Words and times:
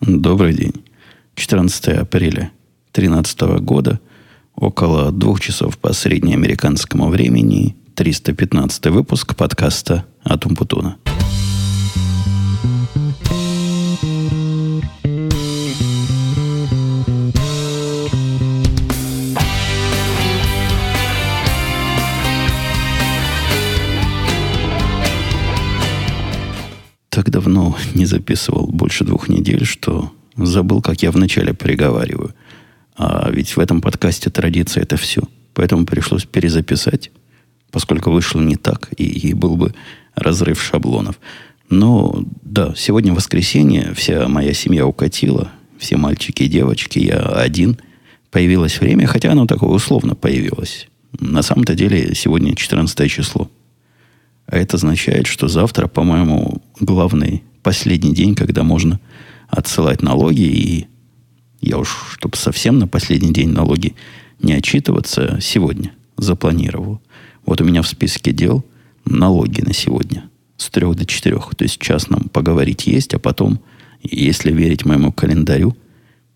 Добрый 0.00 0.54
день. 0.54 0.74
14 1.36 1.88
апреля 1.88 2.52
2013 2.92 3.40
года, 3.60 3.98
около 4.54 5.10
двух 5.10 5.40
часов 5.40 5.78
по 5.78 5.92
среднеамериканскому 5.92 7.08
времени, 7.08 7.76
315 7.94 8.86
выпуск 8.86 9.34
подкаста 9.34 10.04
от 10.22 10.44
Умпутуна. 10.44 10.96
Так 11.04 11.15
давно 27.46 27.76
не 27.94 28.06
записывал, 28.06 28.66
больше 28.66 29.04
двух 29.04 29.28
недель, 29.28 29.64
что 29.64 30.10
забыл, 30.36 30.82
как 30.82 31.02
я 31.02 31.12
вначале 31.12 31.54
приговариваю. 31.54 32.34
А 32.96 33.30
ведь 33.30 33.56
в 33.56 33.60
этом 33.60 33.80
подкасте 33.80 34.30
традиция 34.30 34.82
это 34.82 34.96
все. 34.96 35.22
Поэтому 35.54 35.86
пришлось 35.86 36.24
перезаписать, 36.24 37.12
поскольку 37.70 38.10
вышло 38.10 38.40
не 38.40 38.56
так, 38.56 38.90
и, 38.96 39.04
и 39.04 39.32
был 39.32 39.56
бы 39.56 39.74
разрыв 40.16 40.60
шаблонов. 40.60 41.20
Но 41.70 42.24
да, 42.42 42.74
сегодня 42.76 43.14
воскресенье, 43.14 43.92
вся 43.94 44.26
моя 44.26 44.52
семья 44.52 44.84
укатила, 44.84 45.52
все 45.78 45.96
мальчики 45.96 46.42
и 46.42 46.48
девочки, 46.48 46.98
я 46.98 47.20
один. 47.20 47.78
Появилось 48.32 48.80
время, 48.80 49.06
хотя 49.06 49.30
оно 49.30 49.46
такое 49.46 49.70
условно 49.70 50.16
появилось. 50.16 50.88
На 51.20 51.42
самом-то 51.42 51.74
деле 51.74 52.12
сегодня 52.14 52.56
14 52.56 53.10
число. 53.10 53.48
А 54.46 54.56
это 54.56 54.76
означает, 54.76 55.26
что 55.26 55.48
завтра, 55.48 55.88
по-моему, 55.88 56.62
главный, 56.78 57.42
последний 57.62 58.14
день, 58.14 58.34
когда 58.34 58.62
можно 58.62 59.00
отсылать 59.48 60.02
налоги. 60.02 60.42
И 60.42 60.86
я 61.60 61.78
уж, 61.78 62.16
чтобы 62.16 62.36
совсем 62.36 62.78
на 62.78 62.86
последний 62.86 63.32
день 63.32 63.50
налоги 63.50 63.94
не 64.40 64.52
отчитываться, 64.52 65.38
сегодня 65.40 65.92
запланировал. 66.16 67.00
Вот 67.44 67.60
у 67.60 67.64
меня 67.64 67.82
в 67.82 67.88
списке 67.88 68.32
дел 68.32 68.64
налоги 69.04 69.62
на 69.62 69.72
сегодня 69.72 70.28
с 70.56 70.70
трех 70.70 70.96
до 70.96 71.06
четырех. 71.06 71.54
То 71.54 71.64
есть 71.64 71.80
час 71.80 72.08
нам 72.08 72.28
поговорить 72.28 72.86
есть, 72.86 73.14
а 73.14 73.18
потом, 73.18 73.60
если 74.02 74.52
верить 74.52 74.84
моему 74.84 75.12
календарю, 75.12 75.76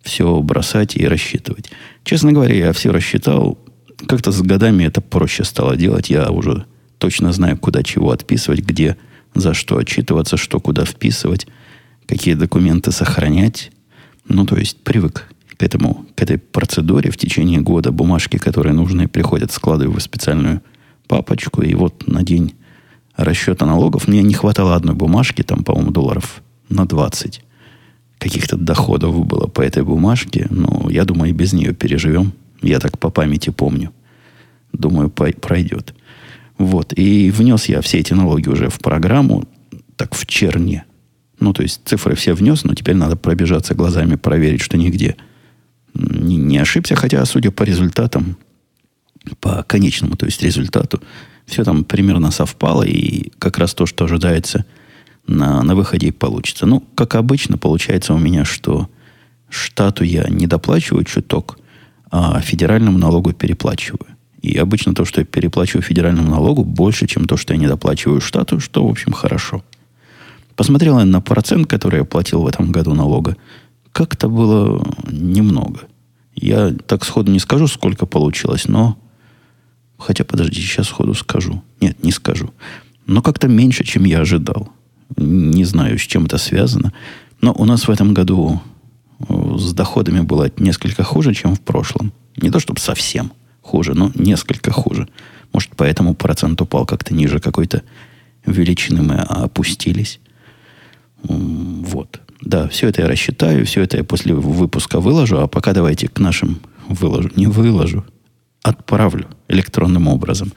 все 0.02 0.40
бросать 0.40 0.96
и 0.96 1.06
рассчитывать. 1.06 1.70
Честно 2.04 2.32
говоря, 2.32 2.54
я 2.54 2.72
все 2.72 2.90
рассчитал. 2.90 3.58
Как-то 4.06 4.32
с 4.32 4.40
годами 4.40 4.84
это 4.84 5.00
проще 5.00 5.44
стало 5.44 5.76
делать. 5.76 6.10
Я 6.10 6.30
уже 6.30 6.64
точно 7.00 7.32
знаю, 7.32 7.58
куда 7.58 7.82
чего 7.82 8.12
отписывать, 8.12 8.60
где 8.60 8.96
за 9.34 9.54
что 9.54 9.78
отчитываться, 9.78 10.36
что 10.36 10.60
куда 10.60 10.84
вписывать, 10.84 11.48
какие 12.06 12.34
документы 12.34 12.92
сохранять. 12.92 13.72
Ну, 14.28 14.46
то 14.46 14.56
есть 14.56 14.84
привык 14.84 15.26
к 15.56 15.62
этому, 15.62 16.06
к 16.14 16.22
этой 16.22 16.38
процедуре 16.38 17.10
в 17.10 17.16
течение 17.16 17.60
года 17.60 17.90
бумажки, 17.90 18.36
которые 18.36 18.74
нужны, 18.74 19.08
приходят, 19.08 19.50
складываю 19.50 19.98
в 19.98 20.02
специальную 20.02 20.62
папочку, 21.08 21.62
и 21.62 21.74
вот 21.74 22.06
на 22.06 22.22
день 22.22 22.54
расчета 23.16 23.66
налогов 23.66 24.06
мне 24.06 24.22
не 24.22 24.34
хватало 24.34 24.76
одной 24.76 24.94
бумажки, 24.94 25.42
там, 25.42 25.64
по-моему, 25.64 25.90
долларов 25.90 26.42
на 26.68 26.86
20 26.86 27.42
каких-то 28.18 28.56
доходов 28.58 29.26
было 29.26 29.46
по 29.46 29.62
этой 29.62 29.82
бумажке, 29.82 30.46
но 30.50 30.88
я 30.90 31.04
думаю, 31.04 31.30
и 31.30 31.34
без 31.34 31.54
нее 31.54 31.72
переживем. 31.72 32.32
Я 32.60 32.78
так 32.78 32.98
по 32.98 33.08
памяти 33.08 33.48
помню. 33.48 33.92
Думаю, 34.74 35.08
пройдет. 35.08 35.94
Вот. 36.60 36.92
И 36.94 37.30
внес 37.30 37.70
я 37.70 37.80
все 37.80 38.00
эти 38.00 38.12
налоги 38.12 38.46
уже 38.50 38.68
в 38.68 38.80
программу, 38.80 39.48
так 39.96 40.14
в 40.14 40.26
черне. 40.26 40.84
Ну, 41.38 41.54
то 41.54 41.62
есть 41.62 41.80
цифры 41.86 42.14
все 42.14 42.34
внес, 42.34 42.64
но 42.64 42.74
теперь 42.74 42.96
надо 42.96 43.16
пробежаться 43.16 43.74
глазами, 43.74 44.16
проверить, 44.16 44.60
что 44.60 44.76
нигде 44.76 45.16
не, 45.94 46.36
не 46.36 46.58
ошибся. 46.58 46.96
Хотя, 46.96 47.24
судя 47.24 47.50
по 47.50 47.62
результатам, 47.62 48.36
по 49.40 49.62
конечному, 49.62 50.16
то 50.16 50.26
есть 50.26 50.42
результату, 50.42 51.00
все 51.46 51.64
там 51.64 51.82
примерно 51.82 52.30
совпало, 52.30 52.82
и 52.82 53.32
как 53.38 53.56
раз 53.56 53.72
то, 53.72 53.86
что 53.86 54.04
ожидается 54.04 54.66
на, 55.26 55.62
на 55.62 55.74
выходе 55.74 56.08
и 56.08 56.12
получится. 56.12 56.66
Ну, 56.66 56.84
как 56.94 57.14
обычно, 57.14 57.56
получается 57.56 58.12
у 58.12 58.18
меня, 58.18 58.44
что 58.44 58.90
штату 59.48 60.04
я 60.04 60.28
не 60.28 60.46
доплачиваю 60.46 61.04
чуток, 61.04 61.58
а 62.10 62.38
федеральному 62.42 62.98
налогу 62.98 63.32
переплачиваю. 63.32 64.09
И 64.42 64.56
обычно 64.56 64.94
то, 64.94 65.04
что 65.04 65.20
я 65.20 65.26
переплачиваю 65.26 65.82
федеральному 65.82 66.30
налогу, 66.30 66.64
больше, 66.64 67.06
чем 67.06 67.26
то, 67.26 67.36
что 67.36 67.52
я 67.52 67.60
не 67.60 67.66
доплачиваю 67.66 68.20
штату, 68.20 68.58
что, 68.58 68.86
в 68.86 68.90
общем, 68.90 69.12
хорошо. 69.12 69.62
Посмотрел 70.56 70.98
я 70.98 71.04
на 71.04 71.20
процент, 71.20 71.66
который 71.66 72.00
я 72.00 72.04
платил 72.04 72.42
в 72.42 72.46
этом 72.46 72.72
году 72.72 72.94
налога. 72.94 73.36
Как-то 73.92 74.28
было 74.28 74.82
немного. 75.10 75.80
Я 76.34 76.70
так 76.86 77.04
сходу 77.04 77.30
не 77.30 77.38
скажу, 77.38 77.66
сколько 77.66 78.06
получилось, 78.06 78.66
но... 78.66 78.96
Хотя, 79.98 80.24
подождите, 80.24 80.62
сейчас 80.62 80.88
сходу 80.88 81.12
скажу. 81.12 81.62
Нет, 81.80 82.02
не 82.02 82.10
скажу. 82.10 82.50
Но 83.06 83.20
как-то 83.20 83.48
меньше, 83.48 83.84
чем 83.84 84.04
я 84.04 84.20
ожидал. 84.20 84.70
Не 85.16 85.64
знаю, 85.64 85.98
с 85.98 86.02
чем 86.02 86.24
это 86.24 86.38
связано. 86.38 86.94
Но 87.42 87.52
у 87.52 87.66
нас 87.66 87.86
в 87.86 87.90
этом 87.90 88.14
году 88.14 88.62
э, 89.28 89.56
с 89.58 89.74
доходами 89.74 90.20
было 90.20 90.50
несколько 90.56 91.02
хуже, 91.02 91.34
чем 91.34 91.54
в 91.54 91.60
прошлом. 91.60 92.12
Не 92.36 92.50
то, 92.50 92.60
чтобы 92.60 92.80
совсем 92.80 93.32
хуже, 93.70 93.94
но 93.94 94.10
несколько 94.14 94.72
хуже. 94.72 95.08
Может, 95.52 95.70
поэтому 95.76 96.14
процент 96.14 96.60
упал 96.60 96.86
как-то 96.86 97.14
ниже 97.14 97.38
какой-то 97.38 97.82
величины 98.46 99.02
мы 99.02 99.14
опустились. 99.16 100.20
Вот. 101.22 102.20
Да, 102.40 102.68
все 102.68 102.88
это 102.88 103.02
я 103.02 103.08
рассчитаю, 103.08 103.64
все 103.66 103.82
это 103.82 103.98
я 103.98 104.04
после 104.04 104.34
выпуска 104.34 105.00
выложу, 105.00 105.40
а 105.40 105.46
пока 105.46 105.72
давайте 105.72 106.08
к 106.08 106.18
нашим 106.20 106.60
выложу. 106.88 107.30
Не 107.36 107.46
выложу, 107.46 108.04
отправлю 108.62 109.26
электронным 109.48 110.08
образом. 110.08 110.52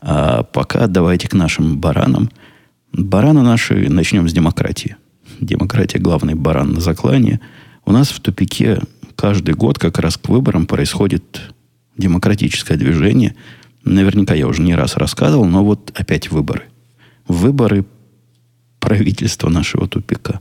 А 0.00 0.42
пока 0.42 0.86
давайте 0.86 1.28
к 1.28 1.34
нашим 1.34 1.78
баранам. 1.78 2.30
Бараны 2.92 3.42
наши 3.42 3.88
начнем 3.88 4.28
с 4.28 4.32
демократии. 4.32 4.96
Демократия 5.40 5.98
главный 5.98 6.34
баран 6.34 6.72
на 6.74 6.80
заклане. 6.80 7.40
У 7.84 7.92
нас 7.92 8.08
в 8.10 8.20
тупике 8.20 8.80
каждый 9.16 9.54
год 9.54 9.78
как 9.78 9.98
раз 9.98 10.16
к 10.16 10.28
выборам 10.28 10.66
происходит 10.66 11.52
демократическое 11.98 12.76
движение. 12.76 13.34
Наверняка 13.84 14.34
я 14.34 14.46
уже 14.46 14.62
не 14.62 14.74
раз 14.74 14.96
рассказывал, 14.96 15.44
но 15.44 15.64
вот 15.64 15.92
опять 15.94 16.30
выборы. 16.30 16.64
Выборы 17.26 17.84
правительства 18.80 19.50
нашего 19.50 19.86
тупика. 19.88 20.40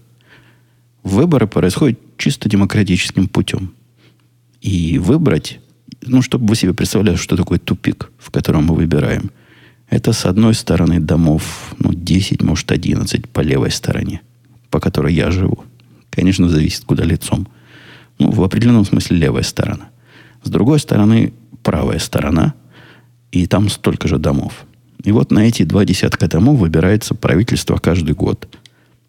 Выборы 1.03 1.47
происходят 1.47 1.99
чисто 2.17 2.49
демократическим 2.49 3.27
путем. 3.27 3.73
И 4.61 4.97
выбрать, 4.97 5.59
ну, 6.01 6.21
чтобы 6.21 6.47
вы 6.47 6.55
себе 6.55 6.73
представляли, 6.73 7.15
что 7.15 7.35
такое 7.35 7.59
тупик, 7.59 8.11
в 8.17 8.31
котором 8.31 8.65
мы 8.65 8.75
выбираем, 8.75 9.31
это 9.89 10.11
с 10.11 10.25
одной 10.25 10.53
стороны 10.53 10.99
домов, 10.99 11.73
ну, 11.79 11.93
10, 11.93 12.41
может, 12.43 12.71
11 12.71 13.29
по 13.29 13.39
левой 13.39 13.71
стороне, 13.71 14.21
по 14.69 14.79
которой 14.79 15.13
я 15.13 15.31
живу. 15.31 15.63
Конечно, 16.09 16.49
зависит, 16.49 16.83
куда 16.83 17.03
лицом. 17.05 17.47
Ну, 18.19 18.31
в 18.31 18.43
определенном 18.43 18.85
смысле 18.85 19.17
левая 19.17 19.43
сторона. 19.43 19.89
С 20.43 20.49
другой 20.49 20.79
стороны, 20.79 21.33
правая 21.63 21.99
сторона, 21.99 22.53
и 23.31 23.45
там 23.47 23.69
столько 23.69 24.07
же 24.07 24.17
домов. 24.17 24.65
И 25.03 25.11
вот 25.11 25.31
на 25.31 25.47
эти 25.47 25.63
два 25.63 25.85
десятка 25.85 26.27
домов 26.27 26.59
выбирается 26.59 27.13
правительство 27.13 27.77
каждый 27.77 28.15
год. 28.15 28.47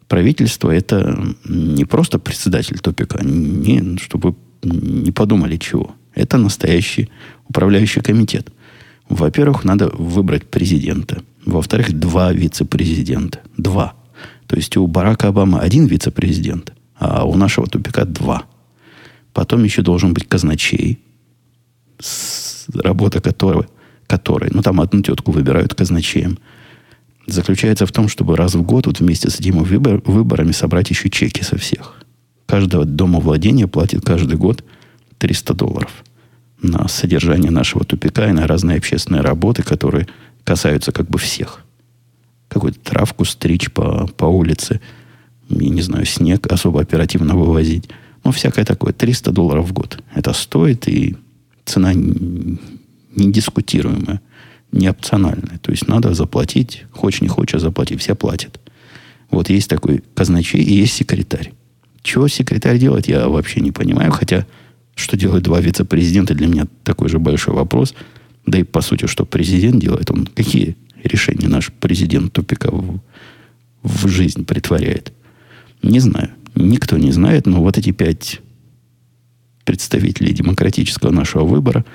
Правительство 0.07 0.71
это 0.71 1.35
не 1.45 1.85
просто 1.85 2.19
председатель 2.19 2.79
топика, 2.79 3.23
не, 3.23 3.97
чтобы 3.97 4.35
не 4.63 5.11
подумали 5.11 5.57
чего. 5.57 5.91
Это 6.15 6.37
настоящий 6.37 7.09
управляющий 7.47 8.01
комитет. 8.01 8.49
Во-первых, 9.07 9.63
надо 9.63 9.89
выбрать 9.89 10.45
президента. 10.45 11.21
Во-вторых, 11.45 11.93
два 11.93 12.31
вице-президента. 12.31 13.39
Два. 13.57 13.93
То 14.47 14.55
есть 14.55 14.75
у 14.77 14.87
Барака 14.87 15.27
Обамы 15.27 15.59
один 15.59 15.85
вице-президент, 15.85 16.73
а 16.97 17.23
у 17.25 17.35
нашего 17.35 17.67
тупика 17.67 18.05
два. 18.05 18.43
Потом 19.33 19.63
еще 19.63 19.81
должен 19.81 20.13
быть 20.13 20.27
казначей, 20.27 20.99
работа 22.73 23.21
которой, 23.21 23.67
которой, 24.07 24.49
ну 24.53 24.61
там 24.61 24.81
одну 24.81 25.01
тетку 25.01 25.31
выбирают 25.31 25.73
казначеем, 25.73 26.39
заключается 27.27 27.85
в 27.85 27.91
том, 27.91 28.07
чтобы 28.07 28.35
раз 28.35 28.55
в 28.55 28.61
год 28.61 28.87
вот 28.87 28.99
вместе 28.99 29.29
с 29.29 29.39
этими 29.39 29.59
выбор, 29.59 30.01
выборами 30.05 30.51
собрать 30.51 30.89
еще 30.89 31.09
чеки 31.09 31.43
со 31.43 31.57
всех. 31.57 31.95
Каждого 32.45 32.85
дома 32.85 33.19
владения 33.19 33.67
платит 33.67 34.03
каждый 34.03 34.37
год 34.37 34.63
300 35.19 35.53
долларов 35.53 35.91
на 36.61 36.87
содержание 36.87 37.51
нашего 37.51 37.85
тупика 37.85 38.27
и 38.27 38.33
на 38.33 38.47
разные 38.47 38.77
общественные 38.77 39.21
работы, 39.21 39.63
которые 39.63 40.07
касаются 40.43 40.91
как 40.91 41.07
бы 41.07 41.19
всех. 41.19 41.63
Какую-то 42.47 42.79
травку 42.79 43.25
стричь 43.25 43.71
по, 43.71 44.07
по 44.07 44.25
улице, 44.25 44.81
я 45.49 45.69
не 45.69 45.81
знаю, 45.81 46.05
снег 46.05 46.51
особо 46.51 46.81
оперативно 46.81 47.35
вывозить. 47.35 47.89
Ну, 48.23 48.31
всякое 48.31 48.65
такое. 48.65 48.91
300 48.91 49.31
долларов 49.31 49.69
в 49.69 49.73
год. 49.73 50.01
Это 50.13 50.33
стоит, 50.33 50.87
и 50.87 51.15
цена 51.69 51.93
недискутируемая, 53.15 54.21
не 54.71 54.89
опциональная. 54.89 55.59
То 55.59 55.71
есть 55.71 55.87
надо 55.87 56.13
заплатить, 56.13 56.85
хочешь 56.91 57.21
не 57.21 57.27
хочешь, 57.27 57.61
заплати, 57.61 57.95
все 57.97 58.15
платят. 58.15 58.59
Вот 59.31 59.49
есть 59.49 59.69
такой 59.69 60.03
казначей 60.15 60.61
и 60.61 60.73
есть 60.73 60.93
секретарь. 60.93 61.53
Чего 62.01 62.27
секретарь 62.27 62.79
делает, 62.79 63.07
я 63.07 63.27
вообще 63.27 63.61
не 63.61 63.71
понимаю. 63.71 64.11
Хотя, 64.11 64.45
что 64.95 65.17
делают 65.17 65.43
два 65.43 65.59
вице-президента, 65.59 66.33
для 66.33 66.47
меня 66.47 66.67
такой 66.83 67.09
же 67.09 67.19
большой 67.19 67.53
вопрос. 67.53 67.93
Да 68.45 68.57
и, 68.57 68.63
по 68.63 68.81
сути, 68.81 69.05
что 69.05 69.25
президент 69.25 69.81
делает, 69.81 70.09
он 70.11 70.25
какие 70.25 70.75
решения 71.03 71.47
наш 71.47 71.71
президент 71.71 72.33
тупика 72.33 72.71
в, 72.71 72.99
в 73.83 74.07
жизнь 74.07 74.45
притворяет. 74.45 75.13
Не 75.83 75.99
знаю. 75.99 76.29
Никто 76.55 76.97
не 76.97 77.11
знает, 77.11 77.45
но 77.45 77.61
вот 77.61 77.77
эти 77.77 77.91
пять 77.91 78.41
представителей 79.69 80.33
демократического 80.33 81.11
нашего 81.11 81.43
выбора 81.43 81.85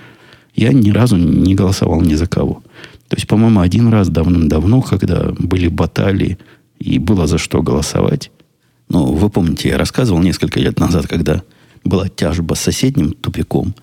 я 0.54 0.72
ни 0.72 0.92
разу 0.92 1.16
не 1.16 1.56
голосовал 1.56 2.00
ни 2.02 2.14
за 2.14 2.28
кого. 2.28 2.62
То 3.08 3.16
есть, 3.16 3.26
по-моему, 3.26 3.58
один 3.58 3.88
раз 3.88 4.08
давным-давно, 4.08 4.80
когда 4.80 5.32
были 5.40 5.66
баталии 5.66 6.38
и 6.78 7.00
было 7.00 7.26
за 7.26 7.36
что 7.36 7.62
голосовать, 7.62 8.30
ну, 8.88 9.12
вы 9.12 9.28
помните, 9.28 9.70
я 9.70 9.76
рассказывал 9.76 10.20
несколько 10.22 10.60
лет 10.60 10.78
назад, 10.78 11.08
когда 11.08 11.42
была 11.82 12.08
тяжба 12.08 12.54
с 12.54 12.60
соседним 12.60 13.10
тупиком, 13.10 13.74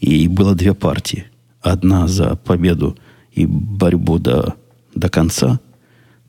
и 0.00 0.26
было 0.26 0.56
две 0.56 0.74
партии. 0.74 1.26
Одна 1.60 2.08
за 2.08 2.34
победу 2.34 2.98
и 3.30 3.46
борьбу 3.46 4.18
до, 4.18 4.54
до 4.96 5.08
конца. 5.08 5.60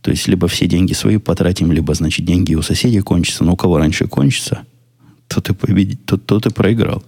То 0.03 0.12
есть, 0.12 0.27
либо 0.27 0.48
все 0.48 0.68
деньги 0.68 0.94
свои 0.94 1.18
потратим, 1.18 1.71
либо, 1.71 1.95
значит, 1.95 2.27
деньги 2.27 2.53
у 2.53 2.62
соседей 2.62 3.01
кончатся. 3.01 3.44
Но 3.44 3.53
у 3.53 3.56
кого 3.56 3.80
раньше 3.80 4.06
кончится, 4.06 4.65
тот 5.33 5.50
и, 5.50 5.54
победит, 5.54 6.06
тот, 6.06 6.25
тот 6.25 6.45
и 6.45 6.50
проиграл. 6.50 7.04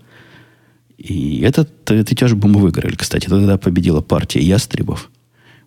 И 0.98 1.42
этот, 1.42 1.92
эту 1.92 2.16
тяжбу 2.16 2.48
мы 2.48 2.60
выиграли. 2.60 2.96
Кстати, 2.96 3.28
тогда 3.28 3.58
победила 3.58 4.02
партия 4.02 4.42
ястребов. 4.42 5.12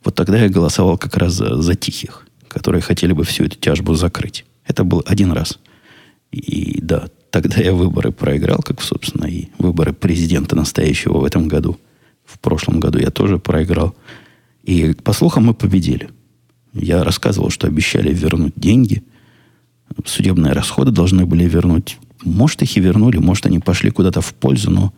Вот 0.04 0.14
тогда 0.14 0.38
я 0.38 0.48
голосовал 0.48 0.98
как 0.98 1.16
раз 1.16 1.34
за, 1.34 1.60
за 1.60 1.74
тихих, 1.74 2.26
которые 2.48 2.80
хотели 2.80 3.12
бы 3.12 3.24
всю 3.24 3.44
эту 3.44 3.56
тяжбу 3.56 3.94
закрыть. 3.94 4.44
Это 4.66 4.84
был 4.84 5.02
один 5.06 5.32
раз. 5.32 5.58
И 6.32 6.80
да, 6.80 7.08
тогда 7.30 7.60
я 7.60 7.72
выборы 7.74 8.12
проиграл, 8.12 8.60
как, 8.62 8.80
собственно, 8.82 9.26
и 9.26 9.48
выборы 9.58 9.92
президента 9.92 10.56
настоящего 10.56 11.18
в 11.18 11.24
этом 11.24 11.48
году. 11.48 11.78
В 12.24 12.38
прошлом 12.38 12.80
году 12.80 12.98
я 12.98 13.10
тоже 13.10 13.38
проиграл. 13.38 13.94
И, 14.62 14.94
по 14.94 15.12
слухам, 15.12 15.44
мы 15.44 15.54
победили. 15.54 16.08
Я 16.72 17.04
рассказывал, 17.04 17.50
что 17.50 17.66
обещали 17.66 18.12
вернуть 18.12 18.54
деньги. 18.56 19.02
Судебные 20.04 20.52
расходы 20.52 20.90
должны 20.90 21.26
были 21.26 21.44
вернуть. 21.44 21.98
Может, 22.24 22.62
их 22.62 22.76
и 22.76 22.80
вернули, 22.80 23.18
может, 23.18 23.46
они 23.46 23.58
пошли 23.58 23.90
куда-то 23.90 24.20
в 24.20 24.34
пользу, 24.34 24.70
но 24.70 24.92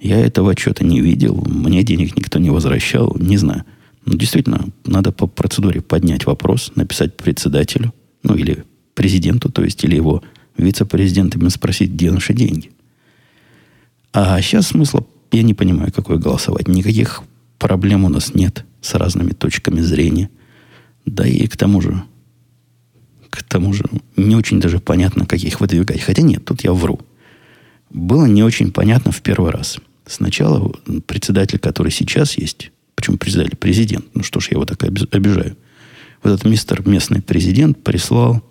я 0.00 0.18
этого 0.18 0.54
что-то 0.56 0.84
не 0.84 1.00
видел. 1.00 1.42
Мне 1.46 1.82
денег 1.82 2.16
никто 2.16 2.38
не 2.38 2.50
возвращал. 2.50 3.16
Не 3.18 3.38
знаю. 3.38 3.64
Но 4.04 4.14
действительно, 4.14 4.68
надо 4.84 5.10
по 5.10 5.26
процедуре 5.26 5.80
поднять 5.80 6.26
вопрос, 6.26 6.72
написать 6.76 7.16
председателю, 7.16 7.92
ну 8.22 8.34
или 8.34 8.64
президенту, 8.94 9.50
то 9.50 9.64
есть, 9.64 9.82
или 9.84 9.96
его 9.96 10.22
вице-президентам 10.56 11.48
спросить, 11.50 11.90
где 11.90 12.10
наши 12.10 12.32
деньги. 12.32 12.70
А 14.12 14.40
сейчас 14.40 14.68
смысла 14.68 15.06
я 15.32 15.42
не 15.42 15.54
понимаю, 15.54 15.92
какой 15.92 16.18
голосовать. 16.18 16.68
Никаких 16.68 17.22
проблем 17.58 18.04
у 18.04 18.08
нас 18.08 18.34
нет 18.34 18.64
с 18.80 18.94
разными 18.94 19.32
точками 19.32 19.80
зрения. 19.80 20.30
Да 21.04 21.26
и 21.26 21.46
к 21.46 21.56
тому 21.56 21.80
же, 21.80 22.02
к 23.30 23.42
тому 23.42 23.72
же, 23.72 23.84
не 24.16 24.36
очень 24.36 24.60
даже 24.60 24.78
понятно, 24.78 25.26
как 25.26 25.40
их 25.40 25.60
выдвигать. 25.60 26.00
Хотя 26.00 26.22
нет, 26.22 26.44
тут 26.44 26.64
я 26.64 26.72
вру. 26.72 27.00
Было 27.90 28.26
не 28.26 28.42
очень 28.42 28.72
понятно 28.72 29.12
в 29.12 29.22
первый 29.22 29.50
раз. 29.50 29.78
Сначала 30.06 30.72
председатель, 31.06 31.58
который 31.58 31.92
сейчас 31.92 32.38
есть, 32.38 32.70
почему 32.94 33.16
председатель, 33.16 33.56
президент, 33.56 34.06
ну 34.14 34.22
что 34.22 34.40
ж, 34.40 34.48
я 34.50 34.56
его 34.56 34.64
так 34.64 34.82
обижаю. 34.82 35.56
Вот 36.22 36.32
этот 36.32 36.44
мистер 36.44 36.86
местный 36.86 37.22
президент 37.22 37.82
прислал 37.82 38.42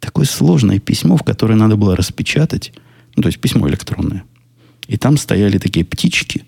такое 0.00 0.26
сложное 0.26 0.78
письмо, 0.78 1.16
в 1.16 1.22
которое 1.22 1.54
надо 1.54 1.76
было 1.76 1.96
распечатать, 1.96 2.72
ну, 3.14 3.22
то 3.22 3.28
есть 3.28 3.40
письмо 3.40 3.68
электронное. 3.68 4.24
И 4.88 4.96
там 4.96 5.16
стояли 5.16 5.58
такие 5.58 5.84
птички 5.84 6.44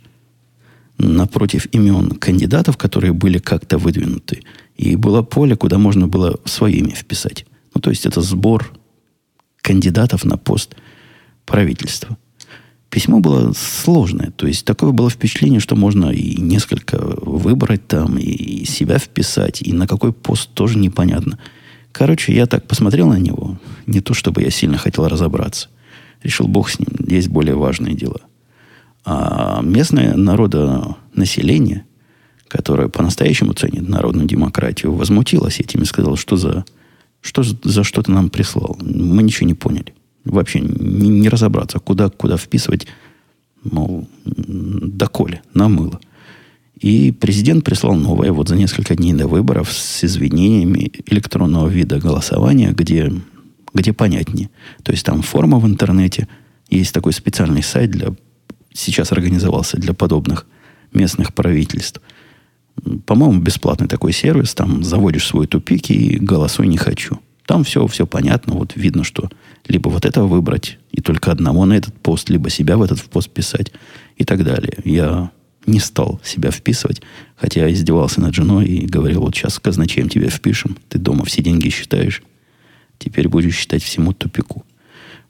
напротив 0.99 1.67
имен 1.73 2.11
кандидатов, 2.11 2.77
которые 2.77 3.13
были 3.13 3.39
как-то 3.39 3.79
выдвинуты. 3.79 4.43
И 4.77 4.97
было 4.97 5.23
поле, 5.23 5.57
куда 5.57 5.79
можно 5.79 6.09
было 6.09 6.39
свое 6.45 6.77
имя 6.77 6.95
вписать. 6.95 7.47
Ну, 7.79 7.83
то 7.83 7.91
есть 7.91 8.07
это 8.07 8.21
сбор 8.21 8.73
кандидатов 9.63 10.25
на 10.25 10.37
пост 10.37 10.75
правительства. 11.47 12.19
Письмо 12.91 13.21
было 13.21 13.53
сложное. 13.53 14.33
То 14.33 14.47
есть 14.47 14.65
такое 14.65 14.91
было 14.91 15.11
впечатление, 15.11 15.61
что 15.61 15.77
можно 15.77 16.11
и 16.11 16.41
несколько 16.41 16.99
выбрать 16.99 17.87
там, 17.87 18.19
и 18.19 18.65
себя 18.65 18.99
вписать, 18.99 19.63
и 19.63 19.73
на 19.73 19.87
какой 19.87 20.13
пост 20.13 20.51
тоже 20.55 20.79
непонятно– 20.79 21.39
Короче, 21.99 22.33
я 22.33 22.47
так 22.47 22.67
посмотрел 22.69 23.09
на 23.09 23.19
него. 23.19 23.59
Не 23.87 24.01
то, 24.01 24.15
чтобы 24.15 24.43
я 24.43 24.51
сильно 24.51 24.79
хотел 24.79 25.09
разобраться. 25.09 25.69
Решил, 26.23 26.47
бог 26.47 26.71
с 26.71 26.79
ним, 26.79 26.89
есть 27.09 27.29
более 27.29 27.57
важные 27.57 27.95
дела. 27.95 28.21
А 29.05 29.61
местное 29.63 30.15
народонаселение, 30.15 31.85
которое 32.47 32.89
по-настоящему 32.89 33.53
ценит 33.53 33.89
народную 33.89 34.29
демократию, 34.29 34.95
возмутилось 34.95 35.59
этим 35.59 35.83
и 35.83 35.87
сказал, 35.87 36.17
что 36.17 36.37
за, 36.37 36.65
что 37.21 37.43
за 37.43 37.85
что 37.85 38.03
ты 38.03 38.13
нам 38.13 38.31
прислал. 38.31 38.79
Мы 38.81 39.23
ничего 39.23 39.47
не 39.47 39.55
поняли. 39.55 39.95
Вообще 40.25 40.61
не, 40.61 41.09
не 41.09 41.29
разобраться, 41.29 41.79
куда, 41.79 42.11
куда 42.11 42.37
вписывать, 42.37 42.87
мол, 43.65 44.09
доколе, 44.25 45.43
на 45.55 45.69
мыло. 45.69 46.01
И 46.81 47.11
президент 47.13 47.65
прислал 47.65 47.95
новое 47.95 48.33
вот 48.33 48.49
за 48.49 48.57
несколько 48.57 48.95
дней 48.95 49.13
до 49.13 49.27
выборов 49.27 49.73
с 49.73 50.05
извинениями 50.05 50.93
электронного 51.07 51.69
вида 51.69 51.99
голосования, 51.99 52.73
где, 52.73 53.13
где 53.75 53.93
понятнее. 53.93 54.51
То 54.85 54.93
есть 54.93 55.05
там 55.05 55.23
форма 55.23 55.59
в 55.59 55.67
интернете, 55.67 56.29
есть 56.71 56.95
такой 56.95 57.13
специальный 57.13 57.63
сайт 57.63 57.91
для 57.91 58.15
сейчас 58.73 59.13
организовался 59.13 59.77
для 59.77 59.93
подобных 59.93 60.47
местных 60.93 61.35
правительств. 61.35 62.01
По-моему, 63.07 63.41
бесплатный 63.41 63.89
такой 63.89 64.13
сервис. 64.13 64.55
Там 64.55 64.83
заводишь 64.83 65.27
свой 65.27 65.47
тупик 65.47 65.91
и 65.91 66.19
голосуй 66.19 66.67
не 66.67 66.77
хочу. 66.77 67.19
Там 67.47 67.65
все, 67.65 67.87
все 67.87 68.07
понятно. 68.07 68.55
Вот 68.55 68.77
видно, 68.77 69.05
что 69.05 69.31
либо 69.67 69.89
вот 69.89 70.05
этого 70.05 70.27
выбрать 70.27 70.79
и 70.93 71.01
только 71.01 71.33
одного 71.33 71.65
на 71.65 71.75
этот 71.75 71.95
пост, 71.95 72.29
либо 72.29 72.51
себя 72.51 72.77
в 72.77 72.83
этот 72.83 73.01
пост 73.03 73.31
писать 73.31 73.73
и 74.17 74.25
так 74.25 74.45
далее. 74.45 74.79
Я 74.85 75.31
не 75.69 75.81
стал 75.81 76.21
себя 76.25 76.51
вписывать, 76.51 77.03
хотя 77.37 77.71
издевался 77.71 78.21
над 78.21 78.35
женой 78.35 78.67
и 78.67 78.87
говорил, 78.87 79.21
вот 79.21 79.35
сейчас 79.35 79.59
казначеем 79.59 80.09
тебя 80.09 80.31
впишем, 80.31 80.77
ты 80.89 80.99
дома 80.99 81.25
все 81.25 81.43
деньги 81.43 81.69
считаешь, 81.69 82.23
теперь 82.99 83.29
будешь 83.29 83.55
считать 83.55 83.83
всему 83.83 84.13
тупику. 84.13 84.65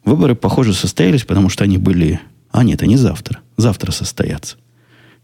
Выборы, 0.05 0.35
похоже, 0.35 0.73
состоялись, 0.75 1.25
потому 1.25 1.49
что 1.49 1.65
они 1.65 1.77
были... 1.79 2.21
А 2.51 2.65
нет, 2.65 2.83
они 2.83 2.97
завтра. 2.97 3.41
Завтра 3.57 3.91
состоятся. 3.91 4.57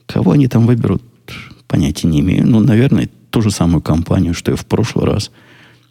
Кого 0.07 0.33
они 0.33 0.47
там 0.47 0.67
выберут, 0.67 1.03
понятия 1.75 2.07
не 2.07 2.21
имею. 2.21 2.47
Ну, 2.47 2.61
наверное, 2.61 3.09
ту 3.31 3.43
же 3.43 3.51
самую 3.51 3.83
компанию, 3.83 4.33
что 4.33 4.53
и 4.53 4.55
в 4.55 4.65
прошлый 4.65 5.07
раз. 5.07 5.33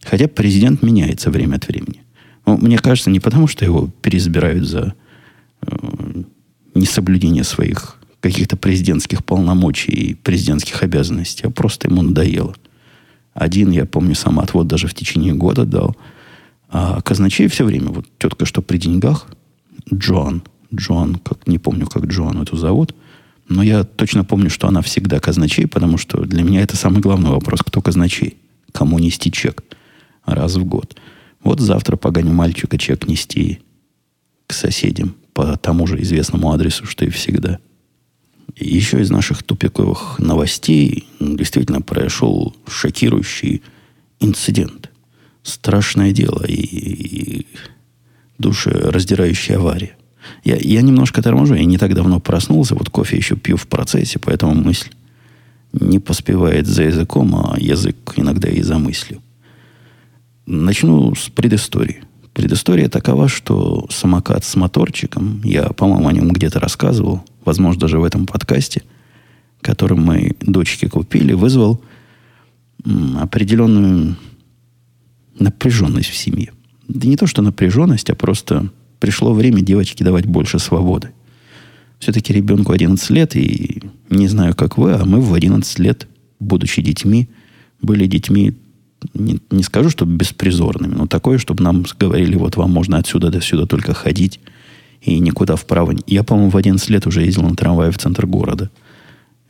Хотя 0.01 0.29
президент 0.29 0.81
меняется 0.81 1.29
время 1.29 1.57
от 1.57 1.67
времени. 1.67 2.03
Но 2.45 2.55
мне 2.55 2.77
кажется, 2.77 3.09
не 3.09 3.19
потому, 3.19 3.47
что 3.47 3.65
его 3.65 3.89
переизбирают 4.01 4.65
за 4.65 4.93
э, 5.61 5.75
несоблюдение 6.73 7.43
своих 7.43 7.97
каких-то 8.21 8.55
президентских 8.55 9.25
полномочий 9.25 9.91
и 9.91 10.13
президентских 10.13 10.83
обязанностей, 10.83 11.47
а 11.47 11.49
просто 11.49 11.89
ему 11.89 12.01
надоело. 12.01 12.55
Один, 13.33 13.71
я 13.71 13.85
помню, 13.85 14.15
сам 14.15 14.39
отвод 14.39 14.67
даже 14.67 14.87
в 14.87 14.93
течение 14.93 15.33
года 15.33 15.65
дал. 15.65 15.97
А 16.69 17.01
казначей 17.01 17.47
все 17.49 17.65
время, 17.65 17.89
вот 17.89 18.05
тетка, 18.19 18.45
что 18.45 18.61
при 18.61 18.77
деньгах, 18.77 19.27
Джоан, 19.93 20.43
Джоан, 20.73 21.15
как, 21.15 21.45
не 21.45 21.59
помню, 21.59 21.87
как 21.87 22.05
Джоан 22.05 22.41
эту 22.41 22.55
зовут, 22.55 22.95
но 23.47 23.63
я 23.63 23.83
точно 23.83 24.23
помню, 24.23 24.49
что 24.49 24.67
она 24.67 24.81
всегда 24.81 25.19
казначей, 25.19 25.67
потому 25.67 25.97
что 25.97 26.23
для 26.23 26.43
меня 26.43 26.61
это 26.61 26.77
самый 26.77 27.01
главный 27.01 27.29
вопрос, 27.29 27.59
кто 27.61 27.81
казначей, 27.81 28.37
кому 28.71 28.99
нести 28.99 29.31
чек 29.31 29.63
раз 30.25 30.55
в 30.55 30.63
год. 30.63 30.95
Вот 31.43 31.59
завтра 31.59 31.97
погоню 31.97 32.33
мальчика 32.33 32.77
чек 32.77 33.07
нести 33.07 33.59
к 34.47 34.53
соседям 34.53 35.15
по 35.33 35.57
тому 35.57 35.87
же 35.87 36.01
известному 36.01 36.51
адресу, 36.51 36.85
что 36.85 37.05
и 37.05 37.09
всегда– 37.09 37.59
еще 38.55 39.01
из 39.01 39.09
наших 39.09 39.43
тупиковых 39.43 40.19
новостей 40.19 41.07
действительно 41.19 41.81
произошел 41.81 42.55
шокирующий 42.67 43.63
инцидент. 44.19 44.91
Страшное 45.41 46.11
дело 46.11 46.45
и, 46.45 46.53
и 46.53 47.47
душераздирающая 48.37 49.57
авария. 49.57 49.97
Я, 50.43 50.57
я 50.57 50.81
немножко 50.81 51.21
торможу, 51.21 51.55
я 51.55 51.65
не 51.65 51.77
так 51.77 51.93
давно 51.93 52.19
проснулся, 52.19 52.75
вот 52.75 52.89
кофе 52.89 53.17
еще 53.17 53.35
пью 53.35 53.57
в 53.57 53.67
процессе, 53.67 54.19
поэтому 54.19 54.53
мысль 54.53 54.89
не 55.73 55.99
поспевает 55.99 56.67
за 56.67 56.83
языком, 56.83 57.35
а 57.35 57.59
язык 57.59 58.13
иногда 58.15 58.47
и 58.49 58.61
за 58.61 58.77
мыслью. 58.77 59.21
Начну 60.45 61.15
с 61.15 61.29
предыстории. 61.29 62.03
Предыстория 62.33 62.89
такова, 62.89 63.27
что 63.27 63.87
самокат 63.89 64.43
с 64.43 64.55
моторчиком, 64.55 65.41
я, 65.43 65.69
по-моему, 65.69 66.07
о 66.07 66.13
нем 66.13 66.31
где-то 66.31 66.59
рассказывал, 66.59 67.23
возможно, 67.45 67.81
даже 67.81 67.99
в 67.99 68.03
этом 68.03 68.25
подкасте, 68.25 68.83
который 69.61 69.97
мы 69.97 70.35
дочке 70.41 70.89
купили, 70.89 71.33
вызвал 71.33 71.81
определенную 73.19 74.17
напряженность 75.39 76.09
в 76.09 76.15
семье. 76.15 76.51
Да 76.87 77.07
не 77.07 77.17
то, 77.17 77.27
что 77.27 77.41
напряженность, 77.41 78.09
а 78.09 78.15
просто 78.15 78.69
пришло 79.03 79.33
время 79.33 79.59
девочке 79.59 80.01
давать 80.05 80.25
больше 80.25 80.59
свободы. 80.59 81.09
Все-таки 81.99 82.31
ребенку 82.31 82.71
11 82.71 83.09
лет, 83.09 83.35
и 83.35 83.83
не 84.09 84.29
знаю, 84.29 84.55
как 84.55 84.77
вы, 84.77 84.93
а 84.93 85.03
мы 85.03 85.19
в 85.19 85.33
11 85.33 85.79
лет, 85.79 86.07
будучи 86.39 86.81
детьми, 86.81 87.27
были 87.81 88.05
детьми, 88.05 88.53
не, 89.13 89.41
не 89.51 89.63
скажу, 89.63 89.89
что 89.89 90.05
беспризорными, 90.05 90.95
но 90.95 91.05
такое, 91.05 91.37
чтобы 91.37 91.61
нам 91.65 91.83
говорили, 91.99 92.37
вот 92.37 92.55
вам 92.55 92.71
можно 92.71 92.97
отсюда 92.97 93.29
до 93.29 93.41
сюда 93.41 93.65
только 93.65 93.93
ходить, 93.93 94.39
и 95.01 95.19
никуда 95.19 95.57
вправо. 95.57 95.93
Я, 96.07 96.23
по-моему, 96.23 96.51
в 96.51 96.55
11 96.55 96.89
лет 96.89 97.05
уже 97.05 97.23
ездил 97.23 97.43
на 97.43 97.57
трамвае 97.57 97.91
в 97.91 97.97
центр 97.97 98.25
города, 98.25 98.71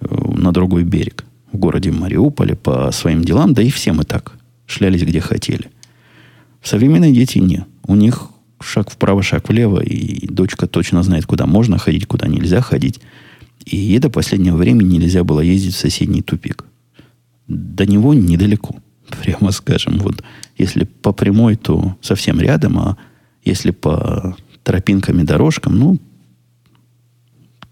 э, 0.01 0.07
на 0.35 0.51
другой 0.51 0.83
берег, 0.83 1.25
в 1.51 1.57
городе 1.57 1.91
Мариуполе 1.91 2.55
по 2.55 2.91
своим 2.91 3.23
делам, 3.23 3.53
да 3.53 3.61
и 3.61 3.69
все 3.69 3.93
мы 3.93 4.03
так 4.03 4.33
шлялись, 4.65 5.03
где 5.03 5.19
хотели. 5.19 5.69
Современные 6.63 7.13
дети 7.13 7.37
нет. 7.37 7.67
У 7.85 7.93
них 7.93 8.32
шаг 8.63 8.89
вправо, 8.89 9.23
шаг 9.23 9.49
влево, 9.49 9.81
и 9.81 10.27
дочка 10.27 10.67
точно 10.67 11.03
знает, 11.03 11.25
куда 11.25 11.45
можно 11.45 11.77
ходить, 11.77 12.07
куда 12.07 12.27
нельзя 12.27 12.61
ходить. 12.61 12.99
И 13.65 13.97
до 13.99 14.09
последнего 14.09 14.57
времени 14.57 14.97
нельзя 14.97 15.23
было 15.23 15.39
ездить 15.39 15.75
в 15.75 15.79
соседний 15.79 16.21
тупик. 16.21 16.65
До 17.47 17.85
него 17.85 18.13
недалеко, 18.13 18.75
прямо 19.21 19.51
скажем. 19.51 19.99
Вот 19.99 20.23
если 20.57 20.85
по 20.85 21.13
прямой, 21.13 21.55
то 21.55 21.97
совсем 22.01 22.39
рядом, 22.39 22.79
а 22.79 22.97
если 23.43 23.71
по 23.71 24.35
тропинкам 24.63 25.19
и 25.19 25.23
дорожкам, 25.23 25.77
ну, 25.77 25.99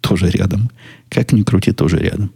тоже 0.02 0.30
рядом. 0.30 0.70
Как 1.10 1.32
ни 1.32 1.44
крути, 1.44 1.72
тоже 1.72 1.98
рядом. 1.98 2.32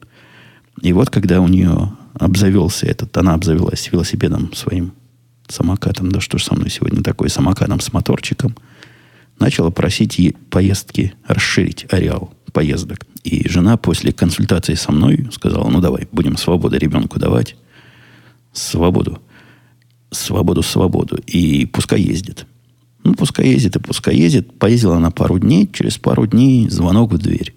И 0.81 0.93
вот 0.93 1.09
когда 1.09 1.41
у 1.41 1.47
нее 1.47 1.93
обзавелся 2.13 2.85
этот, 2.85 3.15
она 3.17 3.33
обзавелась 3.33 3.89
велосипедом 3.91 4.53
своим 4.53 4.93
самокатом, 5.47 6.11
да 6.11 6.19
что 6.19 6.37
ж 6.37 6.43
со 6.43 6.55
мной 6.55 6.69
сегодня 6.69 7.03
такой, 7.03 7.29
самокатом 7.29 7.79
с 7.79 7.93
моторчиком, 7.93 8.55
начала 9.39 9.69
просить 9.69 10.35
поездки 10.49 11.13
расширить 11.27 11.85
ареал 11.91 12.33
поездок. 12.55 13.05
И 13.23 13.47
жена 13.49 13.75
после 13.75 14.13
консультации 14.13 14.75
со 14.75 14.91
мной 14.91 15.27
сказала, 15.31 15.69
ну 15.69 15.81
давай, 15.81 16.07
будем 16.11 16.37
свободу 16.37 16.77
ребенку 16.77 17.19
давать. 17.19 17.55
Свободу. 18.53 19.21
Свободу, 20.09 20.63
свободу. 20.63 21.17
И 21.27 21.65
пускай 21.65 22.01
ездит. 22.01 22.47
Ну, 23.03 23.13
пускай 23.13 23.47
ездит 23.47 23.75
и 23.75 23.79
пускай 23.79 24.15
ездит. 24.15 24.57
Поездила 24.57 24.95
она 24.95 25.11
пару 25.11 25.37
дней. 25.37 25.69
Через 25.71 25.97
пару 25.97 26.25
дней 26.25 26.69
звонок 26.69 27.11
в 27.11 27.17
дверь. 27.17 27.53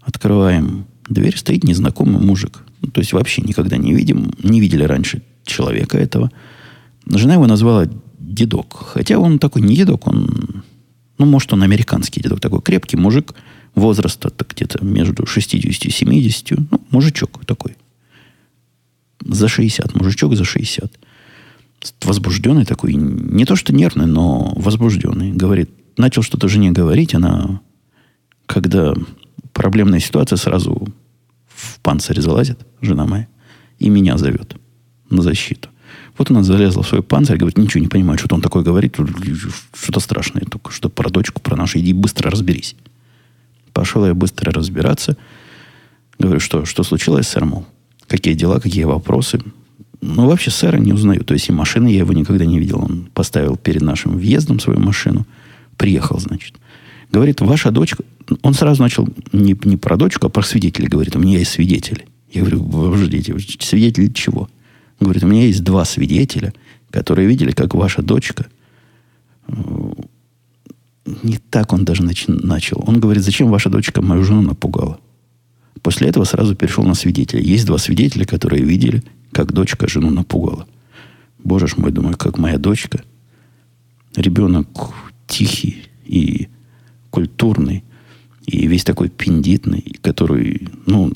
Открываем. 0.00 0.86
Дверь 1.08 1.36
стоит 1.36 1.62
незнакомый 1.62 2.20
мужик. 2.20 2.64
Ну, 2.82 2.90
то 2.90 3.00
есть 3.00 3.12
вообще 3.12 3.42
никогда 3.42 3.76
не 3.76 3.94
видим. 3.94 4.32
Не 4.42 4.60
видели 4.60 4.82
раньше 4.82 5.22
человека 5.44 5.96
этого. 5.98 6.32
Жена 7.08 7.34
его 7.34 7.46
назвала 7.46 7.86
дедок. 8.18 8.74
Хотя 8.74 9.18
он 9.18 9.38
такой 9.38 9.62
не 9.62 9.76
дедок, 9.76 10.06
он... 10.06 10.64
Ну, 11.18 11.26
может, 11.26 11.52
он 11.52 11.62
американский 11.62 12.20
дедок. 12.20 12.40
Такой 12.40 12.60
крепкий 12.60 12.96
мужик 12.96 13.34
возраста 13.74 14.32
где-то 14.48 14.84
между 14.84 15.26
60 15.26 15.84
и 15.84 15.90
70. 15.90 16.50
Ну, 16.70 16.80
мужичок 16.90 17.44
такой. 17.46 17.76
За 19.24 19.48
60. 19.48 19.94
Мужичок 19.94 20.36
за 20.36 20.44
60. 20.44 20.92
Возбужденный 22.02 22.64
такой. 22.64 22.94
Не 22.94 23.44
то, 23.44 23.56
что 23.56 23.72
нервный, 23.72 24.06
но 24.06 24.52
возбужденный. 24.56 25.32
Говорит, 25.32 25.70
начал 25.96 26.22
что-то 26.22 26.48
жене 26.48 26.72
говорить. 26.72 27.14
Она, 27.14 27.60
когда 28.46 28.94
проблемная 29.52 30.00
ситуация, 30.00 30.36
сразу 30.36 30.88
в 31.48 31.80
панцирь 31.80 32.20
залазит, 32.20 32.66
жена 32.82 33.06
моя, 33.06 33.28
и 33.78 33.88
меня 33.88 34.18
зовет 34.18 34.56
на 35.08 35.22
защиту. 35.22 35.70
Вот 36.18 36.30
она 36.30 36.42
залезла 36.42 36.82
в 36.82 36.88
свой 36.88 37.02
панцирь, 37.02 37.36
говорит, 37.36 37.58
ничего 37.58 37.80
не 37.80 37.88
понимает, 37.88 38.20
что 38.20 38.34
он 38.34 38.40
такое 38.40 38.62
говорит, 38.62 38.96
что-то 39.74 40.00
страшное 40.00 40.42
только, 40.42 40.72
что 40.72 40.88
про 40.88 41.10
дочку, 41.10 41.40
про 41.40 41.56
нашу, 41.56 41.78
иди 41.78 41.92
быстро 41.92 42.30
разберись. 42.30 42.74
Пошел 43.72 44.06
я 44.06 44.14
быстро 44.14 44.52
разбираться. 44.52 45.16
Говорю, 46.18 46.40
что, 46.40 46.64
что 46.64 46.82
случилось, 46.82 47.28
сэр, 47.28 47.44
мол? 47.44 47.66
Какие 48.08 48.34
дела, 48.34 48.58
какие 48.58 48.84
вопросы? 48.84 49.40
Ну, 50.00 50.26
вообще, 50.26 50.50
сэра 50.50 50.78
не 50.78 50.92
узнаю. 50.92 51.24
То 51.24 51.34
есть, 51.34 51.48
и 51.48 51.52
машины 51.52 51.88
я 51.88 51.98
его 51.98 52.12
никогда 52.12 52.46
не 52.46 52.58
видел. 52.58 52.82
Он 52.82 53.08
поставил 53.12 53.56
перед 53.56 53.82
нашим 53.82 54.16
въездом 54.16 54.60
свою 54.60 54.80
машину. 54.80 55.26
Приехал, 55.76 56.18
значит. 56.18 56.54
Говорит, 57.12 57.40
ваша 57.40 57.70
дочка... 57.70 58.04
Он 58.42 58.54
сразу 58.54 58.82
начал 58.82 59.08
не, 59.32 59.56
не 59.64 59.76
про 59.76 59.96
дочку, 59.96 60.26
а 60.26 60.30
про 60.30 60.42
свидетелей. 60.42 60.88
Говорит, 60.88 61.16
у 61.16 61.18
меня 61.18 61.38
есть 61.38 61.52
свидетели. 61.52 62.06
Я 62.32 62.40
говорю, 62.40 62.64
подождите, 62.64 63.36
свидетели 63.60 64.08
чего? 64.08 64.48
Говорит, 65.00 65.24
у 65.24 65.26
меня 65.26 65.44
есть 65.44 65.62
два 65.62 65.84
свидетеля, 65.84 66.52
которые 66.90 67.28
видели, 67.28 67.52
как 67.52 67.74
ваша 67.74 68.02
дочка... 68.02 68.46
Э, 69.48 69.54
не 71.22 71.38
так 71.38 71.72
он 71.72 71.84
даже 71.84 72.02
нач... 72.02 72.24
начал. 72.26 72.82
Он 72.86 72.98
говорит, 72.98 73.22
зачем 73.22 73.48
ваша 73.48 73.70
дочка 73.70 74.02
мою 74.02 74.24
жену 74.24 74.42
напугала? 74.42 74.98
После 75.82 76.08
этого 76.08 76.24
сразу 76.24 76.56
перешел 76.56 76.84
на 76.84 76.94
свидетеля. 76.94 77.42
Есть 77.42 77.66
два 77.66 77.78
свидетеля, 77.78 78.24
которые 78.24 78.64
видели, 78.64 79.04
как 79.30 79.52
дочка 79.52 79.88
жену 79.88 80.10
напугала. 80.10 80.66
Боже 81.38 81.68
ж 81.68 81.76
мой, 81.76 81.92
думаю, 81.92 82.16
как 82.16 82.38
моя 82.38 82.58
дочка. 82.58 83.04
Ребенок 84.16 84.66
тихий 85.28 85.84
и 86.04 86.48
культурный, 87.10 87.84
и 88.46 88.66
весь 88.66 88.84
такой 88.84 89.10
пиндитный, 89.10 89.96
который, 90.02 90.68
ну, 90.86 91.12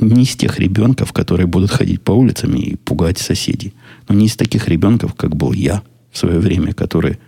не 0.00 0.22
из 0.22 0.36
тех 0.36 0.58
ребенков, 0.58 1.12
которые 1.12 1.46
будут 1.46 1.70
ходить 1.70 2.02
по 2.02 2.12
улицам 2.12 2.54
и 2.54 2.76
пугать 2.76 3.18
соседей. 3.18 3.74
Но 4.08 4.14
не 4.14 4.26
из 4.26 4.36
таких 4.36 4.68
ребенков, 4.68 5.14
как 5.14 5.36
был 5.36 5.52
я 5.52 5.82
в 6.10 6.18
свое 6.18 6.38
время, 6.38 6.72
которые 6.72 7.18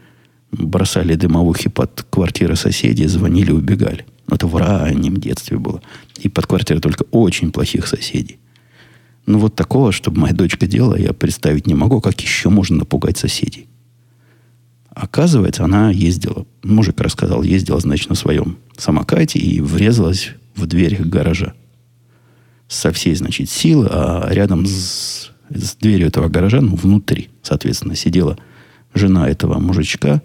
бросали 0.51 1.15
дымовухи 1.15 1.69
под 1.69 2.07
квартиры 2.11 2.57
соседей, 2.57 3.07
звонили, 3.07 3.51
убегали. 3.53 4.07
Это 4.31 4.47
в 4.47 4.57
раннем 4.57 5.17
детстве 5.17 5.59
было. 5.59 5.83
И 6.19 6.29
под 6.29 6.47
квартиры 6.47 6.81
только 6.81 7.05
очень 7.11 7.53
плохих 7.53 7.87
соседей. 7.87 8.39
Ну, 9.27 9.39
вот 9.39 9.55
такого, 9.55 9.93
чтобы 9.93 10.21
моя 10.21 10.35
дочка 10.35 10.67
делала, 10.67 10.97
я 10.97 11.13
представить 11.13 11.67
не 11.67 11.75
могу, 11.75 12.01
как 12.01 12.21
еще 12.21 12.49
можно 12.49 12.79
напугать 12.79 13.19
соседей. 13.19 13.67
Оказывается, 14.91 15.65
она 15.65 15.91
ездила, 15.91 16.47
мужик 16.63 17.01
рассказал, 17.01 17.43
ездила, 17.43 17.79
значит, 17.79 18.09
на 18.09 18.17
своем 18.17 18.59
самокате 18.77 19.39
и 19.39 19.61
врезалась 19.61 20.31
в 20.57 20.67
дверь 20.67 21.01
гаража 21.03 21.55
со 22.69 22.93
всей, 22.93 23.15
значит, 23.15 23.51
силы, 23.51 23.89
а 23.91 24.29
рядом 24.31 24.67
с, 24.67 25.31
с 25.51 25.75
дверью 25.77 26.09
этого 26.09 26.29
гаража, 26.29 26.61
ну, 26.61 26.77
внутри, 26.77 27.31
соответственно, 27.43 27.97
сидела 27.97 28.39
жена 28.95 29.29
этого 29.29 29.59
мужичка, 29.59 30.23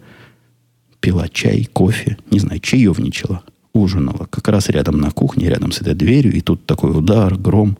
пила 1.00 1.28
чай, 1.28 1.68
кофе, 1.72 2.18
не 2.30 2.38
знаю, 2.38 2.60
чаевничала, 2.60 3.42
ужинала. 3.72 4.26
Как 4.30 4.48
раз 4.48 4.68
рядом 4.68 5.00
на 5.00 5.10
кухне, 5.10 5.48
рядом 5.48 5.72
с 5.72 5.80
этой 5.80 5.94
дверью, 5.94 6.34
и 6.34 6.40
тут 6.40 6.66
такой 6.66 6.96
удар, 6.96 7.36
гром, 7.36 7.78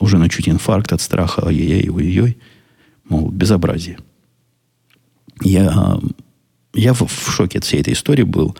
уже 0.00 0.18
на 0.18 0.28
чуть 0.28 0.48
инфаркт 0.48 0.92
от 0.92 1.00
страха, 1.00 1.40
ой-ой-ой, 1.44 1.88
ой-ой, 1.90 2.38
мол, 3.08 3.30
безобразие. 3.30 3.98
Я, 5.42 5.98
я 6.74 6.94
в, 6.94 7.02
в 7.02 7.30
шоке 7.30 7.58
от 7.58 7.64
всей 7.64 7.80
этой 7.80 7.92
истории 7.92 8.24
был 8.24 8.56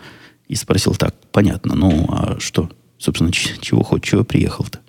и 0.47 0.55
спросил 0.55 0.95
так, 0.95 1.15
понятно, 1.33 1.75
ну, 1.75 2.07
а 2.11 2.37
что, 2.39 2.71
собственно, 2.99 3.33
чего 3.33 3.83
хоть, 3.83 4.05
чего 4.05 4.25
приехал-то? 4.25 4.81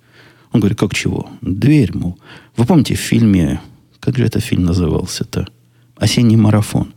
Он 0.52 0.60
говорит, 0.60 0.80
как 0.80 0.94
чего? 0.94 1.30
Дверь, 1.42 1.96
мол. 1.96 2.18
Вы 2.58 2.66
помните 2.66 2.96
в 2.96 3.00
фильме, 3.00 3.62
как 4.00 4.18
же 4.18 4.26
этот 4.26 4.44
фильм 4.44 4.66
назывался-то? 4.66 5.48
«Осенний 5.96 6.38
марафон», 6.38 6.94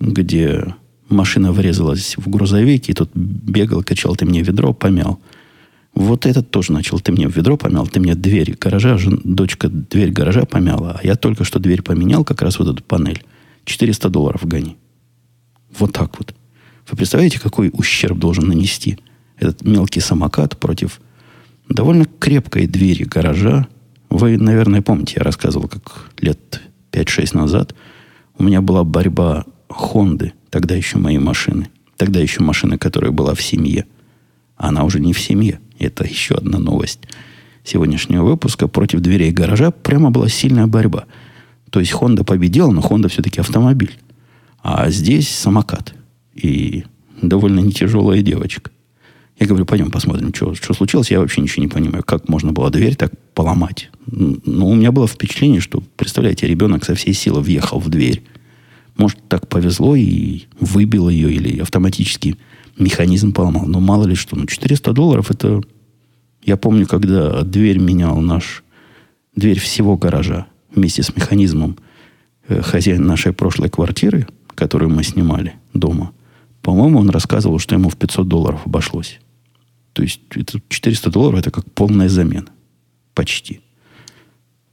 где 0.00 0.74
машина 1.08 1.52
врезалась 1.52 2.16
в 2.16 2.28
грузовик, 2.30 2.88
и 2.88 2.94
тот 2.94 3.10
бегал, 3.14 3.82
качал, 3.82 4.16
ты 4.16 4.24
мне 4.24 4.42
ведро 4.42 4.72
помял. 4.72 5.20
Вот 5.94 6.24
этот 6.24 6.50
тоже 6.50 6.72
начал, 6.72 6.98
ты 6.98 7.12
мне 7.12 7.26
ведро 7.26 7.58
помял, 7.58 7.86
ты 7.86 8.00
мне 8.00 8.14
дверь 8.14 8.56
гаража, 8.58 8.96
жен, 8.96 9.20
дочка 9.22 9.68
дверь 9.68 10.10
гаража 10.10 10.46
помяла, 10.46 10.98
а 10.98 11.06
я 11.06 11.16
только 11.16 11.44
что 11.44 11.58
дверь 11.58 11.82
поменял, 11.82 12.24
как 12.24 12.40
раз 12.40 12.58
вот 12.58 12.68
эту 12.68 12.82
панель. 12.82 13.22
400 13.64 14.08
долларов 14.08 14.46
гони. 14.46 14.76
Вот 15.78 15.92
так 15.92 16.18
вот. 16.18 16.34
Вы 16.90 16.96
представляете, 16.96 17.38
какой 17.38 17.70
ущерб 17.72 18.18
должен 18.18 18.48
нанести 18.48 18.98
этот 19.36 19.62
мелкий 19.62 20.00
самокат 20.00 20.58
против 20.58 21.00
довольно 21.68 22.04
крепкой 22.04 22.66
двери 22.66 23.04
гаража. 23.04 23.66
Вы, 24.10 24.38
наверное, 24.38 24.82
помните, 24.82 25.14
я 25.16 25.22
рассказывал, 25.22 25.68
как 25.68 26.10
лет 26.20 26.60
5-6 26.92 27.36
назад 27.36 27.74
у 28.38 28.42
меня 28.42 28.60
была 28.60 28.84
борьба 28.84 29.44
Хонды, 29.68 30.32
тогда 30.50 30.74
еще 30.74 30.98
моей 30.98 31.18
машины. 31.18 31.68
Тогда 31.96 32.20
еще 32.20 32.42
машина, 32.42 32.78
которая 32.78 33.12
была 33.12 33.34
в 33.34 33.42
семье. 33.42 33.86
Она 34.56 34.84
уже 34.84 35.00
не 35.00 35.12
в 35.12 35.20
семье. 35.20 35.60
Это 35.78 36.04
еще 36.04 36.34
одна 36.34 36.58
новость 36.58 37.00
сегодняшнего 37.64 38.24
выпуска. 38.24 38.66
Против 38.66 39.00
дверей 39.00 39.30
гаража 39.30 39.70
прямо 39.70 40.10
была 40.10 40.28
сильная 40.28 40.66
борьба. 40.66 41.04
То 41.70 41.80
есть 41.80 41.92
Honda 41.92 42.24
победила, 42.24 42.70
но 42.70 42.80
Honda 42.80 43.08
все-таки 43.08 43.40
автомобиль. 43.40 43.98
А 44.62 44.90
здесь 44.90 45.28
самокат. 45.28 45.94
И 46.34 46.84
довольно 47.20 47.60
не 47.60 47.72
тяжелая 47.72 48.20
девочка. 48.22 48.71
Я 49.42 49.48
говорю, 49.48 49.66
пойдем 49.66 49.90
посмотрим, 49.90 50.32
что, 50.32 50.54
что 50.54 50.72
случилось. 50.72 51.10
Я 51.10 51.18
вообще 51.18 51.40
ничего 51.40 51.64
не 51.64 51.68
понимаю, 51.68 52.04
как 52.04 52.28
можно 52.28 52.52
было 52.52 52.70
дверь 52.70 52.94
так 52.94 53.10
поломать. 53.34 53.90
Ну, 54.06 54.68
у 54.68 54.76
меня 54.76 54.92
было 54.92 55.08
впечатление, 55.08 55.60
что, 55.60 55.82
представляете, 55.96 56.46
ребенок 56.46 56.84
со 56.84 56.94
всей 56.94 57.12
силы 57.12 57.40
въехал 57.40 57.80
в 57.80 57.88
дверь. 57.88 58.22
Может, 58.96 59.18
так 59.26 59.48
повезло 59.48 59.96
и 59.96 60.42
выбил 60.60 61.08
ее, 61.08 61.32
или 61.32 61.58
автоматически 61.58 62.36
механизм 62.78 63.32
поломал. 63.32 63.66
Но 63.66 63.80
мало 63.80 64.06
ли 64.06 64.14
что. 64.14 64.36
Ну, 64.36 64.46
400 64.46 64.92
долларов 64.92 65.32
это... 65.32 65.60
Я 66.44 66.56
помню, 66.56 66.86
когда 66.86 67.42
дверь 67.42 67.78
менял 67.78 68.20
наш... 68.20 68.62
Дверь 69.34 69.58
всего 69.58 69.96
гаража 69.96 70.46
вместе 70.72 71.02
с 71.02 71.16
механизмом 71.16 71.78
э, 72.46 72.62
хозяин 72.62 73.04
нашей 73.06 73.32
прошлой 73.32 73.70
квартиры, 73.70 74.28
которую 74.54 74.92
мы 74.92 75.02
снимали 75.02 75.54
дома, 75.74 76.12
по-моему, 76.62 77.00
он 77.00 77.10
рассказывал, 77.10 77.58
что 77.58 77.74
ему 77.74 77.88
в 77.88 77.96
500 77.96 78.28
долларов 78.28 78.60
обошлось. 78.64 79.18
То 79.92 80.02
есть 80.02 80.20
это 80.30 80.60
400 80.68 81.10
долларов 81.10 81.40
это 81.40 81.50
как 81.50 81.70
полная 81.72 82.08
замена. 82.08 82.48
Почти. 83.14 83.60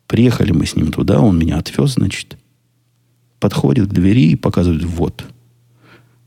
Приехали 0.08 0.52
мы 0.52 0.66
с 0.66 0.76
ним 0.76 0.92
туда, 0.92 1.20
он 1.20 1.38
меня 1.38 1.58
отвез, 1.58 1.94
значит. 1.94 2.38
Подходит 3.40 3.88
к 3.88 3.94
двери 3.94 4.32
и 4.32 4.36
показывает, 4.36 4.84
вот. 4.84 5.26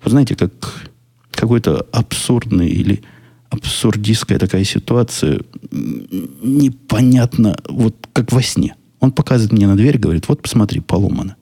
Вы 0.02 0.10
знаете, 0.10 0.36
как 0.36 0.90
какой-то 1.30 1.86
абсурдный 1.92 2.68
или 2.68 3.02
абсурдистская 3.50 4.38
такая 4.38 4.64
ситуация, 4.64 5.40
непонятно, 5.70 7.56
вот 7.68 8.08
как 8.12 8.32
во 8.32 8.42
сне. 8.42 8.74
Он 9.00 9.12
показывает 9.12 9.52
мне 9.52 9.66
на 9.66 9.76
дверь, 9.76 9.98
говорит, 9.98 10.28
вот 10.28 10.42
посмотри, 10.42 10.80
поломано. 10.80 11.36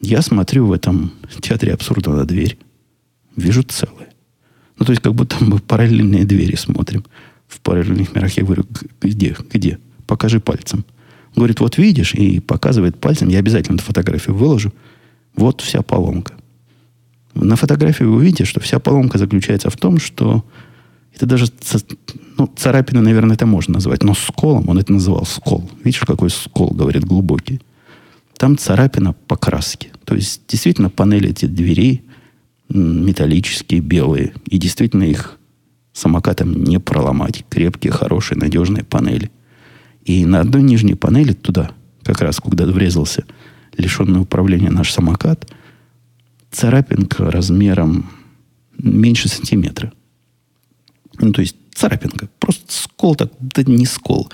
Я 0.00 0.20
смотрю 0.20 0.66
в 0.66 0.72
этом 0.72 1.12
театре 1.40 1.72
абсурда 1.72 2.10
на 2.10 2.24
дверь, 2.24 2.58
вижу 3.36 3.62
целое. 3.62 4.11
Ну, 4.78 4.84
то 4.84 4.92
есть, 4.92 5.02
как 5.02 5.14
будто 5.14 5.36
мы 5.44 5.58
параллельные 5.58 6.24
двери 6.24 6.56
смотрим. 6.56 7.04
В 7.48 7.60
параллельных 7.60 8.14
мирах 8.14 8.32
я 8.36 8.44
говорю, 8.44 8.64
где, 9.00 9.36
где? 9.52 9.78
Покажи 10.06 10.40
пальцем. 10.40 10.84
Говорит, 11.36 11.60
вот 11.60 11.78
видишь, 11.78 12.14
и 12.14 12.40
показывает 12.40 12.98
пальцем, 12.98 13.28
я 13.28 13.38
обязательно 13.38 13.76
эту 13.76 13.84
фотографию 13.84 14.36
выложу. 14.36 14.72
Вот 15.34 15.60
вся 15.60 15.82
поломка. 15.82 16.34
На 17.34 17.56
фотографии 17.56 18.04
вы 18.04 18.16
увидите, 18.16 18.44
что 18.44 18.60
вся 18.60 18.78
поломка 18.78 19.18
заключается 19.18 19.70
в 19.70 19.76
том, 19.76 19.98
что 19.98 20.44
это 21.14 21.26
даже 21.26 21.46
ну, 22.36 22.50
царапины, 22.56 23.00
наверное, 23.00 23.36
это 23.36 23.46
можно 23.46 23.74
назвать, 23.74 24.02
но 24.02 24.14
сколом 24.14 24.68
он 24.68 24.78
это 24.78 24.92
называл 24.92 25.24
скол. 25.24 25.70
Видишь, 25.84 26.00
какой 26.00 26.30
скол, 26.30 26.70
говорит, 26.70 27.04
глубокий. 27.04 27.60
Там 28.36 28.58
царапина 28.58 29.12
по 29.12 29.36
краске. 29.36 29.90
То 30.04 30.14
есть, 30.14 30.42
действительно, 30.48 30.90
панели 30.90 31.30
эти 31.30 31.46
дверей 31.46 32.02
металлические, 32.72 33.80
белые. 33.80 34.34
И 34.46 34.58
действительно 34.58 35.04
их 35.04 35.38
самокатом 35.92 36.64
не 36.64 36.78
проломать. 36.78 37.44
Крепкие, 37.48 37.92
хорошие, 37.92 38.38
надежные 38.38 38.84
панели. 38.84 39.30
И 40.04 40.24
на 40.24 40.40
одной 40.40 40.62
нижней 40.62 40.94
панели 40.94 41.32
туда, 41.32 41.72
как 42.02 42.20
раз 42.20 42.40
когда 42.40 42.66
врезался 42.66 43.24
лишенный 43.76 44.20
управления 44.20 44.70
наш 44.70 44.92
самокат, 44.92 45.50
царапинка 46.50 47.30
размером 47.30 48.10
меньше 48.78 49.28
сантиметра. 49.28 49.92
Ну, 51.20 51.32
то 51.32 51.40
есть 51.40 51.56
царапинка. 51.74 52.28
Просто 52.38 52.64
скол 52.68 53.14
так, 53.14 53.32
да 53.38 53.62
не 53.62 53.86
скол. 53.86 54.30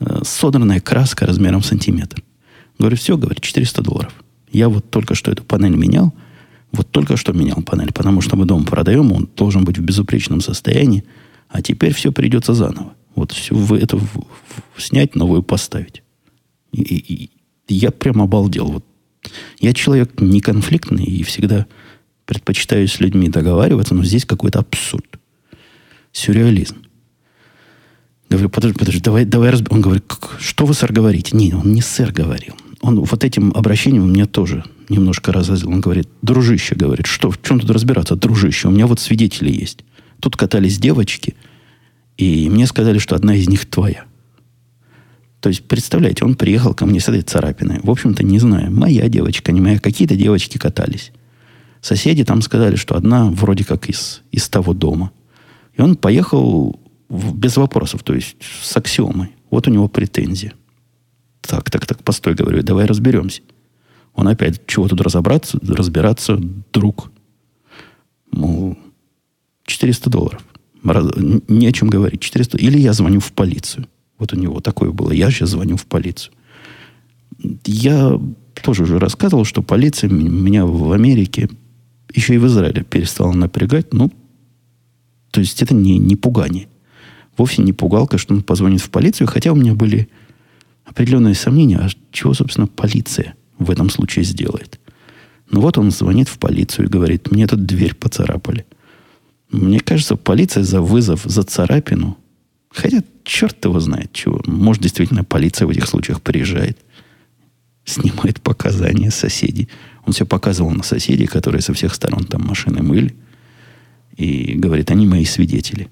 Э, 0.00 0.20
содранная 0.24 0.80
краска 0.80 1.26
размером 1.26 1.62
сантиметр. 1.62 2.22
Говорю, 2.78 2.96
все, 2.96 3.16
говорит, 3.16 3.40
400 3.40 3.82
долларов. 3.82 4.12
Я 4.50 4.68
вот 4.68 4.90
только 4.90 5.14
что 5.14 5.30
эту 5.30 5.44
панель 5.44 5.76
менял. 5.76 6.12
Вот 6.74 6.90
только 6.90 7.16
что 7.16 7.32
менял 7.32 7.62
панель. 7.62 7.92
Потому 7.92 8.20
что 8.20 8.36
мы 8.36 8.46
дом 8.46 8.64
продаем, 8.64 9.12
он 9.12 9.28
должен 9.36 9.64
быть 9.64 9.78
в 9.78 9.82
безупречном 9.82 10.40
состоянии. 10.40 11.04
А 11.48 11.62
теперь 11.62 11.94
все 11.94 12.10
придется 12.10 12.52
заново. 12.52 12.94
Вот 13.14 13.30
все 13.30 13.54
в 13.54 13.74
это 13.74 13.96
в, 13.96 14.26
в, 14.74 14.82
снять, 14.82 15.14
новую 15.14 15.44
поставить. 15.44 16.02
И, 16.72 16.82
и, 16.82 17.30
и 17.68 17.74
я 17.74 17.92
прям 17.92 18.20
обалдел. 18.20 18.66
Вот. 18.66 18.84
Я 19.60 19.72
человек 19.72 20.20
не 20.20 20.40
конфликтный 20.40 21.04
и 21.04 21.22
всегда 21.22 21.66
предпочитаю 22.26 22.88
с 22.88 22.98
людьми 22.98 23.28
договариваться, 23.28 23.94
но 23.94 24.02
здесь 24.02 24.24
какой-то 24.24 24.58
абсурд. 24.58 25.20
Сюрреализм. 26.10 26.78
Говорю, 28.28 28.48
подожди, 28.48 28.76
подожди, 28.76 29.00
давай, 29.00 29.24
давай 29.24 29.50
разб... 29.50 29.70
Он 29.70 29.80
говорит, 29.80 30.12
что 30.40 30.66
вы, 30.66 30.74
сэр, 30.74 30.92
говорите? 30.92 31.36
Не, 31.36 31.54
он 31.54 31.72
не 31.72 31.82
сэр 31.82 32.10
говорил. 32.10 32.54
Он 32.80 32.98
вот 32.98 33.22
этим 33.22 33.52
обращением 33.54 34.12
меня 34.12 34.26
тоже 34.26 34.64
немножко 34.88 35.32
разозлил. 35.32 35.72
Он 35.72 35.80
говорит, 35.80 36.08
дружище, 36.22 36.74
говорит, 36.74 37.06
что, 37.06 37.30
в 37.30 37.40
чем 37.42 37.60
тут 37.60 37.70
разбираться, 37.70 38.16
дружище? 38.16 38.68
У 38.68 38.70
меня 38.70 38.86
вот 38.86 39.00
свидетели 39.00 39.50
есть. 39.52 39.84
Тут 40.20 40.36
катались 40.36 40.78
девочки– 40.78 41.34
и 42.16 42.48
мне 42.48 42.66
сказали, 42.66 42.98
что 42.98 43.16
одна 43.16 43.34
из 43.34 43.48
них 43.48 43.66
твоя. 43.66 44.04
То 45.40 45.48
есть, 45.48 45.66
представляете, 45.66 46.24
он 46.24 46.36
приехал 46.36 46.74
ко 46.74 46.86
мне 46.86 47.00
с 47.00 47.08
этой 47.08 47.22
царапиной. 47.22 47.80
В 47.82 47.90
общем-то, 47.90 48.24
не 48.24 48.38
знаю, 48.38 48.70
моя 48.70 49.08
девочка, 49.08 49.52
не 49.52 49.60
моя. 49.60 49.78
Какие-то 49.78 50.16
девочки 50.16 50.56
катались. 50.56 51.12
Соседи 51.80 52.24
там 52.24 52.40
сказали, 52.40 52.76
что 52.76 52.96
одна 52.96 53.26
вроде 53.26 53.64
как 53.64 53.90
из, 53.90 54.22
из 54.30 54.48
того 54.48 54.72
дома. 54.72 55.10
И 55.74 55.82
он 55.82 55.96
поехал 55.96 56.80
в, 57.08 57.36
без 57.36 57.56
вопросов, 57.56 58.02
то 58.04 58.14
есть 58.14 58.36
с 58.62 58.74
аксиомой. 58.76 59.30
Вот 59.50 59.68
у 59.68 59.70
него 59.70 59.88
претензия. 59.88 60.54
Так, 61.42 61.70
так, 61.70 61.84
так, 61.84 62.02
постой, 62.02 62.34
говорю, 62.34 62.62
давай 62.62 62.86
разберемся. 62.86 63.42
Он 64.14 64.28
опять, 64.28 64.66
чего 64.66 64.88
тут 64.88 65.00
разобраться, 65.00 65.58
разбираться, 65.62 66.38
друг. 66.72 67.10
Мол, 68.30 68.76
400 69.66 70.10
долларов 70.10 70.44
не 70.84 71.66
о 71.66 71.72
чем 71.72 71.88
говорить. 71.88 72.20
400. 72.20 72.58
Или 72.58 72.78
я 72.78 72.92
звоню 72.92 73.20
в 73.20 73.32
полицию. 73.32 73.86
Вот 74.18 74.32
у 74.32 74.36
него 74.36 74.60
такое 74.60 74.90
было. 74.90 75.12
Я 75.12 75.30
сейчас 75.30 75.50
звоню 75.50 75.76
в 75.76 75.86
полицию. 75.86 76.34
Я 77.64 78.20
тоже 78.62 78.82
уже 78.84 78.98
рассказывал, 78.98 79.44
что 79.44 79.62
полиция 79.62 80.10
меня 80.10 80.66
в 80.66 80.92
Америке, 80.92 81.48
еще 82.12 82.34
и 82.34 82.38
в 82.38 82.46
Израиле 82.46 82.84
перестала 82.84 83.32
напрягать. 83.32 83.92
Ну, 83.92 84.12
то 85.30 85.40
есть 85.40 85.62
это 85.62 85.74
не, 85.74 85.98
не 85.98 86.16
пугание. 86.16 86.68
Вовсе 87.36 87.62
не 87.62 87.72
пугалка, 87.72 88.18
что 88.18 88.34
он 88.34 88.42
позвонит 88.42 88.80
в 88.80 88.90
полицию, 88.90 89.26
хотя 89.26 89.52
у 89.52 89.56
меня 89.56 89.74
были 89.74 90.08
определенные 90.84 91.34
сомнения, 91.34 91.78
а 91.78 91.88
чего, 92.12 92.34
собственно, 92.34 92.68
полиция 92.68 93.34
в 93.58 93.70
этом 93.70 93.90
случае 93.90 94.24
сделает. 94.24 94.80
Ну 95.50 95.60
вот 95.60 95.78
он 95.78 95.90
звонит 95.90 96.28
в 96.28 96.38
полицию 96.38 96.86
и 96.86 96.90
говорит, 96.90 97.30
мне 97.30 97.46
тут 97.46 97.64
дверь 97.64 97.94
поцарапали. 97.94 98.66
Мне 99.50 99.80
кажется, 99.80 100.16
полиция 100.16 100.64
за 100.64 100.80
вызов, 100.80 101.22
за 101.24 101.42
царапину, 101.42 102.18
хотя 102.70 103.02
черт 103.22 103.64
его 103.64 103.78
знает 103.78 104.12
чего. 104.12 104.40
Может, 104.46 104.82
действительно, 104.82 105.22
полиция 105.22 105.66
в 105.66 105.70
этих 105.70 105.86
случаях 105.86 106.22
приезжает, 106.22 106.78
снимает 107.84 108.40
показания 108.40 109.10
соседей. 109.10 109.68
Он 110.06 110.12
все 110.12 110.26
показывал 110.26 110.70
на 110.70 110.82
соседей, 110.82 111.26
которые 111.26 111.62
со 111.62 111.72
всех 111.72 111.94
сторон 111.94 112.24
там 112.24 112.42
машины 112.42 112.82
мыли. 112.82 113.14
И 114.16 114.54
говорит, 114.54 114.90
они 114.90 115.06
мои 115.06 115.24
свидетели. 115.24 115.88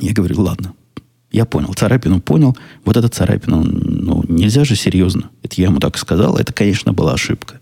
Я 0.00 0.12
говорю, 0.12 0.40
ладно, 0.40 0.74
я 1.34 1.46
понял, 1.46 1.74
царапину 1.74 2.20
понял. 2.20 2.56
Вот 2.84 2.96
эта 2.96 3.08
царапина, 3.08 3.64
ну, 3.64 4.24
нельзя 4.28 4.64
же 4.64 4.76
серьезно. 4.76 5.30
Это 5.42 5.60
я 5.60 5.66
ему 5.66 5.80
так 5.80 5.98
сказал. 5.98 6.36
Это, 6.36 6.52
конечно, 6.52 6.92
была 6.92 7.14
ошибка. 7.14 7.60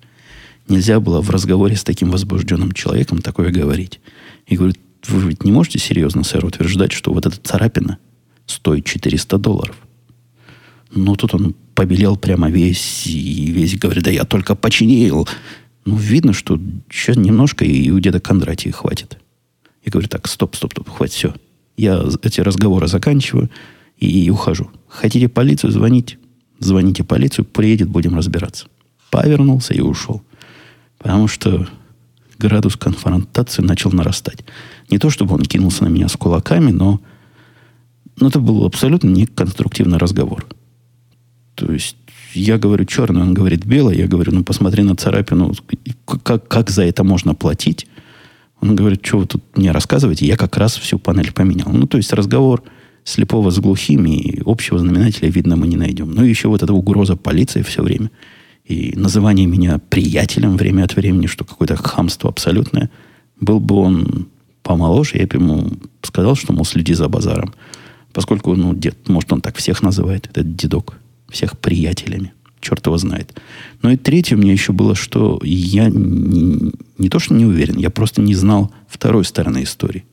Нельзя 0.68 1.00
было 1.00 1.22
в 1.22 1.30
разговоре 1.30 1.74
с 1.74 1.82
таким 1.82 2.10
возбужденным 2.10 2.72
человеком 2.72 3.22
такое 3.22 3.50
говорить. 3.50 4.00
И 4.46 4.56
говорит, 4.56 4.78
вы 5.08 5.30
ведь 5.30 5.44
не 5.44 5.52
можете 5.52 5.78
серьезно, 5.78 6.22
сэр, 6.22 6.44
утверждать, 6.44 6.92
что 6.92 7.14
вот 7.14 7.24
эта 7.24 7.40
царапина 7.40 7.96
стоит 8.44 8.84
400 8.84 9.38
долларов. 9.38 9.76
Ну, 10.94 11.16
тут 11.16 11.34
он 11.34 11.54
побелел 11.74 12.18
прямо 12.18 12.50
весь, 12.50 13.06
и 13.06 13.50
весь 13.52 13.78
говорит, 13.78 14.04
да 14.04 14.10
я 14.10 14.24
только 14.26 14.54
починил. 14.54 15.26
Ну, 15.86 15.96
видно, 15.96 16.34
что 16.34 16.60
еще 16.90 17.14
немножко, 17.14 17.64
и 17.64 17.90
у 17.90 17.98
деда 18.00 18.20
Кондратия 18.20 18.70
хватит. 18.70 19.16
Я 19.82 19.90
говорю, 19.90 20.08
так, 20.08 20.28
стоп, 20.28 20.56
стоп, 20.56 20.72
стоп, 20.72 20.90
хватит, 20.90 21.14
все. 21.14 21.34
Я 21.82 22.00
эти 22.22 22.40
разговоры 22.40 22.86
заканчиваю 22.86 23.50
и, 23.98 24.30
ухожу. 24.30 24.70
Хотите 24.86 25.28
полицию 25.28 25.72
звонить? 25.72 26.16
Звоните 26.60 27.02
полицию, 27.02 27.44
приедет, 27.44 27.88
будем 27.88 28.16
разбираться. 28.16 28.66
Повернулся 29.10 29.74
и 29.74 29.80
ушел. 29.80 30.22
Потому 30.98 31.26
что 31.26 31.66
градус 32.38 32.76
конфронтации 32.76 33.62
начал 33.62 33.90
нарастать. 33.90 34.44
Не 34.90 34.98
то, 34.98 35.10
чтобы 35.10 35.34
он 35.34 35.42
кинулся 35.42 35.82
на 35.82 35.88
меня 35.88 36.06
с 36.06 36.16
кулаками, 36.16 36.70
но, 36.70 37.00
но 38.16 38.28
это 38.28 38.38
был 38.38 38.64
абсолютно 38.64 39.08
неконструктивный 39.08 39.98
разговор. 39.98 40.46
То 41.56 41.72
есть 41.72 41.96
я 42.32 42.58
говорю 42.58 42.84
черный, 42.84 43.22
он 43.22 43.34
говорит 43.34 43.66
белый. 43.66 43.98
Я 43.98 44.06
говорю, 44.06 44.30
ну 44.30 44.44
посмотри 44.44 44.84
на 44.84 44.94
царапину, 44.94 45.52
как, 46.22 46.46
как 46.46 46.70
за 46.70 46.84
это 46.84 47.02
можно 47.02 47.34
платить. 47.34 47.88
Он 48.62 48.74
говорит, 48.74 49.04
что 49.04 49.18
вы 49.18 49.26
тут 49.26 49.42
мне 49.54 49.70
рассказываете, 49.70 50.24
я 50.24 50.38
как 50.38 50.56
раз 50.56 50.76
всю 50.76 50.98
панель 50.98 51.32
поменял. 51.32 51.68
Ну, 51.70 51.86
то 51.86 51.98
есть 51.98 52.12
разговор 52.14 52.62
слепого 53.04 53.50
с 53.50 53.58
глухими 53.58 54.16
и 54.16 54.42
общего 54.46 54.78
знаменателя, 54.78 55.28
видно, 55.28 55.56
мы 55.56 55.66
не 55.66 55.76
найдем. 55.76 56.10
Ну, 56.10 56.24
и 56.24 56.28
еще 56.30 56.48
вот 56.48 56.62
эта 56.62 56.72
угроза 56.72 57.16
полиции 57.16 57.62
все 57.62 57.82
время– 57.82 58.10
и 58.64 58.92
называние 58.96 59.46
меня 59.46 59.78
приятелем 59.90 60.56
время 60.56 60.84
от 60.84 60.94
времени, 60.94 61.26
что 61.26 61.44
какое-то 61.44 61.76
хамство 61.76 62.30
абсолютное, 62.30 62.90
был 63.40 63.58
бы 63.58 63.74
он 63.74 64.28
помоложе, 64.62 65.18
я 65.18 65.26
бы 65.26 65.36
ему 65.36 65.70
сказал, 66.02 66.36
что, 66.36 66.52
мол, 66.52 66.64
следи 66.64 66.94
за 66.94 67.08
базаром. 67.08 67.54
Поскольку, 68.12 68.54
ну, 68.54 68.74
дед, 68.74 69.08
может, 69.08 69.32
он 69.32 69.40
так 69.40 69.56
всех 69.56 69.82
называет, 69.82 70.28
этот 70.28 70.54
дедок, 70.54 70.98
всех 71.28 71.58
приятелями. 71.58 72.32
Черт 72.62 72.86
его 72.86 72.96
знает. 72.96 73.38
Но 73.82 73.90
и 73.90 73.96
третье 73.96 74.36
мне 74.36 74.52
еще 74.52 74.72
было, 74.72 74.94
что 74.94 75.38
я 75.42 75.90
не, 75.90 76.72
не 76.96 77.08
то, 77.10 77.18
что 77.18 77.34
не 77.34 77.44
уверен, 77.44 77.76
я 77.76 77.90
просто 77.90 78.22
не 78.22 78.34
знал 78.34 78.72
второй 78.88 79.24
стороны 79.24 79.64
истории. 79.64 80.04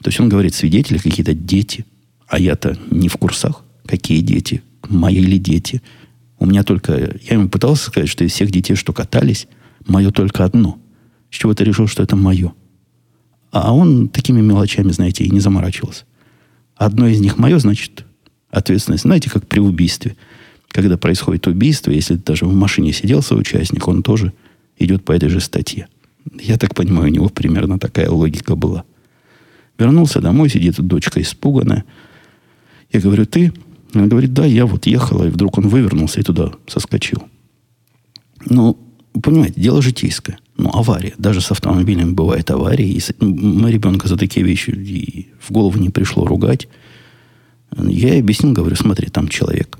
То 0.00 0.08
есть 0.08 0.20
он 0.20 0.30
говорит, 0.30 0.54
свидетели 0.54 0.96
какие-то 0.96 1.34
дети, 1.34 1.84
а 2.26 2.38
я-то 2.38 2.78
не 2.90 3.08
в 3.08 3.16
курсах. 3.16 3.64
Какие 3.84 4.20
дети? 4.20 4.62
Мои 4.88 5.20
ли 5.20 5.38
дети? 5.38 5.82
У 6.38 6.46
меня 6.46 6.62
только... 6.62 7.18
Я 7.22 7.34
ему 7.34 7.48
пытался 7.48 7.86
сказать, 7.86 8.08
что 8.08 8.24
из 8.24 8.32
всех 8.32 8.50
детей, 8.50 8.76
что 8.76 8.92
катались, 8.92 9.46
мое 9.86 10.10
только 10.10 10.44
одно. 10.44 10.78
С 11.30 11.34
чего 11.36 11.52
ты 11.54 11.64
решил, 11.64 11.86
что 11.86 12.02
это 12.02 12.16
мое? 12.16 12.52
А 13.50 13.74
он 13.74 14.08
такими 14.08 14.40
мелочами, 14.40 14.90
знаете, 14.92 15.24
и 15.24 15.30
не 15.30 15.40
заморачивался. 15.40 16.04
Одно 16.76 17.08
из 17.08 17.20
них 17.20 17.36
мое, 17.36 17.58
значит, 17.58 18.06
ответственность. 18.50 19.02
Знаете, 19.02 19.28
как 19.28 19.46
при 19.46 19.60
убийстве. 19.60 20.16
Когда 20.70 20.96
происходит 20.96 21.46
убийство, 21.46 21.90
если 21.90 22.14
даже 22.14 22.44
в 22.44 22.54
машине 22.54 22.92
сидел 22.92 23.22
соучастник, 23.22 23.86
он 23.88 24.02
тоже 24.02 24.32
идет 24.78 25.04
по 25.04 25.12
этой 25.12 25.28
же 25.28 25.40
статье. 25.40 25.88
Я 26.40 26.56
так 26.56 26.74
понимаю, 26.74 27.10
у 27.10 27.14
него 27.14 27.28
примерно 27.28 27.78
такая 27.78 28.08
логика 28.08 28.54
была. 28.54 28.84
Вернулся 29.78 30.20
домой, 30.20 30.48
сидит 30.48 30.76
дочка 30.80 31.20
испуганная. 31.20 31.84
Я 32.92 33.00
говорю, 33.00 33.26
ты? 33.26 33.52
Она 33.94 34.06
говорит, 34.06 34.32
да, 34.32 34.44
я 34.44 34.66
вот 34.66 34.86
ехала, 34.86 35.26
и 35.26 35.30
вдруг 35.30 35.58
он 35.58 35.68
вывернулся 35.68 36.20
и 36.20 36.22
туда 36.22 36.52
соскочил. 36.66 37.22
Ну, 38.48 38.78
понимаете, 39.20 39.60
дело 39.60 39.82
житейское. 39.82 40.38
Ну, 40.56 40.70
авария. 40.72 41.14
Даже 41.18 41.40
с 41.40 41.50
автомобилем 41.50 42.14
бывает 42.14 42.50
аварии. 42.50 42.88
И 42.88 43.24
мы 43.24 43.72
ребенка 43.72 44.06
за 44.06 44.16
такие 44.16 44.44
вещи 44.46 44.70
и 44.70 45.28
в 45.40 45.50
голову 45.50 45.78
не 45.78 45.90
пришло 45.90 46.24
ругать. 46.26 46.68
Я 47.76 48.18
объяснил, 48.18 48.52
говорю, 48.52 48.76
смотри, 48.76 49.08
там 49.08 49.28
человек. 49.28 49.78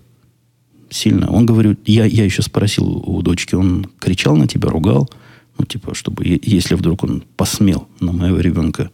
Сильно. 1.01 1.31
Он 1.31 1.47
говорит, 1.47 1.81
я, 1.87 2.05
я 2.05 2.27
еще 2.27 2.43
спросил 2.43 2.85
у 2.87 3.23
дочки, 3.23 3.55
он 3.55 3.87
кричал 3.99 4.37
на 4.37 4.47
тебя, 4.47 4.69
ругал. 4.69 5.09
Ну, 5.57 5.65
типа, 5.65 5.95
чтобы, 5.95 6.25
если 6.27 6.75
вдруг 6.75 7.05
он 7.05 7.25
посмел 7.39 7.89
на 8.01 8.13
моего 8.13 8.39
ребенка 8.39 8.91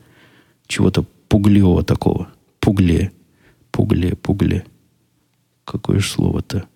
чего-то 0.69 1.05
пуглевого 1.29 1.83
такого. 1.83 2.29
Пугле. 2.61 3.11
Пугле, 3.73 4.14
пугле. 4.14 4.64
Какое 5.64 5.99
же 5.99 6.09
слово-то? 6.09 6.69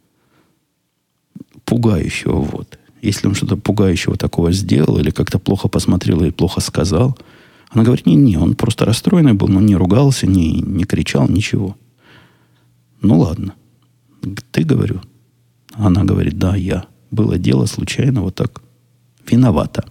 Пугающего, 1.65 2.41
вот. 2.41 2.81
Если 3.01 3.29
он 3.29 3.37
что-то 3.37 3.57
пугающего 3.57 4.17
такого 4.17 4.51
сделал 4.51 4.99
или 4.99 5.11
как-то 5.11 5.39
плохо 5.39 5.69
посмотрел 5.69 6.25
и 6.25 6.33
плохо 6.33 6.61
сказал, 6.61 7.17
она 7.69 7.85
говорит, 7.85 8.05
не-не, 8.05 8.37
он 8.37 8.57
просто 8.57 8.85
расстроенный 8.85 9.35
был, 9.35 9.47
но 9.47 9.61
не 9.61 9.77
ругался, 9.77 10.27
не, 10.27 10.61
не 10.61 10.83
кричал, 10.83 11.29
ничего. 11.29 11.77
Ну 13.01 13.21
ладно. 13.21 13.55
Ты, 14.51 14.65
говорю. 14.65 15.01
Она 15.73 16.05
говорит, 16.05 16.39
да, 16.39 16.57
я. 16.57 16.87
Было 17.11 17.39
дело 17.39 17.67
случайно, 17.67 18.23
вот 18.23 18.35
так. 18.35 18.63
Виновата. 19.29 19.85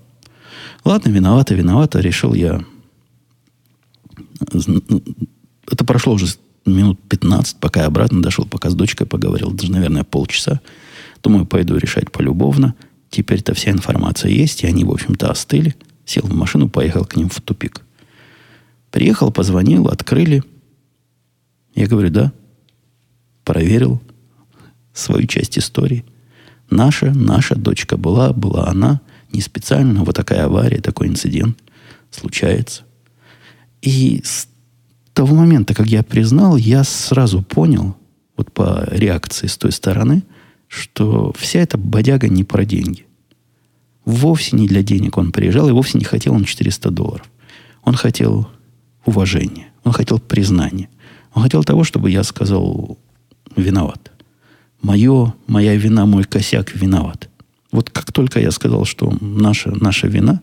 Ладно, 0.85 1.09
виновата, 1.09 1.53
виновата. 1.55 1.99
Решил 1.99 2.33
я... 2.33 2.63
Это 5.71 5.85
прошло 5.85 6.13
уже 6.13 6.27
минут 6.65 6.99
15, 7.09 7.57
пока 7.57 7.81
я 7.81 7.87
обратно 7.87 8.21
дошел, 8.21 8.45
пока 8.45 8.69
с 8.69 8.75
дочкой 8.75 9.07
поговорил. 9.07 9.51
Даже, 9.51 9.71
наверное, 9.71 10.03
полчаса. 10.03 10.61
Думаю, 11.21 11.45
пойду 11.45 11.77
решать 11.77 12.11
полюбовно. 12.11 12.75
Теперь-то 13.09 13.53
вся 13.53 13.71
информация 13.71 14.31
есть, 14.31 14.63
и 14.63 14.67
они, 14.67 14.83
в 14.83 14.91
общем-то, 14.91 15.29
остыли. 15.29 15.75
Сел 16.05 16.23
в 16.23 16.33
машину, 16.33 16.69
поехал 16.69 17.05
к 17.05 17.15
ним 17.15 17.29
в 17.29 17.41
тупик. 17.41 17.81
Приехал, 18.91 19.31
позвонил, 19.31 19.87
открыли. 19.87 20.43
Я 21.75 21.87
говорю, 21.87 22.09
да, 22.09 22.31
проверил 23.43 24.01
свою 24.99 25.27
часть 25.27 25.57
истории. 25.57 26.05
Наша, 26.69 27.11
наша 27.11 27.55
дочка 27.55 27.97
была, 27.97 28.33
была 28.33 28.67
она. 28.67 29.01
Не 29.31 29.41
специально, 29.41 30.03
вот 30.03 30.15
такая 30.15 30.45
авария, 30.45 30.81
такой 30.81 31.07
инцидент 31.07 31.57
случается. 32.11 32.83
И 33.81 34.21
с 34.23 34.47
того 35.13 35.35
момента, 35.35 35.73
как 35.73 35.87
я 35.87 36.03
признал, 36.03 36.57
я 36.57 36.83
сразу 36.83 37.41
понял, 37.41 37.95
вот 38.37 38.51
по 38.51 38.87
реакции 38.91 39.47
с 39.47 39.57
той 39.57 39.71
стороны, 39.71 40.23
что 40.67 41.33
вся 41.37 41.59
эта 41.59 41.77
бодяга 41.77 42.27
не 42.27 42.43
про 42.43 42.65
деньги. 42.65 43.05
Вовсе 44.05 44.55
не 44.55 44.67
для 44.67 44.81
денег 44.81 45.17
он 45.17 45.31
приезжал, 45.31 45.69
и 45.69 45.73
вовсе 45.73 45.97
не 45.97 46.05
хотел 46.05 46.33
он 46.33 46.45
400 46.45 46.89
долларов. 46.89 47.29
Он 47.83 47.95
хотел 47.95 48.47
уважения, 49.05 49.67
он 49.83 49.93
хотел 49.93 50.19
признания. 50.19 50.89
Он 51.33 51.43
хотел 51.43 51.63
того, 51.63 51.83
чтобы 51.83 52.09
я 52.09 52.23
сказал, 52.23 52.97
виноват. 53.55 54.11
Мое, 54.81 55.33
моя 55.47 55.75
вина, 55.75 56.05
мой 56.05 56.23
косяк 56.23 56.75
виноват. 56.75 57.29
Вот 57.71 57.89
как 57.89 58.11
только 58.11 58.39
я 58.39 58.51
сказал, 58.51 58.85
что 58.85 59.13
наша, 59.21 59.71
наша 59.71 60.07
вина, 60.07 60.41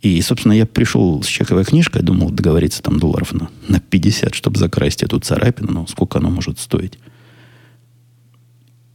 и, 0.00 0.20
собственно, 0.20 0.52
я 0.52 0.66
пришел 0.66 1.22
с 1.22 1.26
чековой 1.26 1.64
книжкой, 1.64 2.02
думал 2.02 2.30
договориться 2.30 2.82
там 2.82 2.98
долларов 2.98 3.32
на, 3.32 3.48
на 3.68 3.80
50, 3.80 4.34
чтобы 4.34 4.58
закрасить 4.58 5.02
эту 5.02 5.18
царапину, 5.18 5.72
но 5.72 5.86
сколько 5.86 6.18
оно 6.18 6.30
может 6.30 6.58
стоить. 6.58 6.98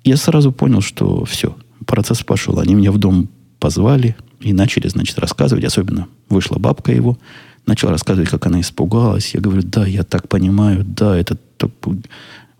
Я 0.04 0.18
сразу 0.18 0.52
понял, 0.52 0.82
что 0.82 1.26
все, 1.26 1.58
процесс 1.88 2.24
пошел. 2.24 2.60
Они 2.60 2.76
меня 2.76 2.92
в 2.92 3.00
дом 3.00 3.28
позвали 3.60 4.16
и 4.40 4.54
начали, 4.54 4.88
значит, 4.88 5.18
рассказывать. 5.18 5.66
Особенно 5.66 6.08
вышла 6.30 6.60
бабка 6.60 6.92
его, 6.92 7.18
начала 7.66 7.92
рассказывать, 7.92 8.30
как 8.30 8.46
она 8.46 8.62
испугалась. 8.62 9.34
Я 9.34 9.42
говорю, 9.42 9.64
да, 9.64 9.88
я 9.88 10.04
так 10.04 10.28
понимаю, 10.30 10.84
да, 10.84 11.18
это 11.18 11.38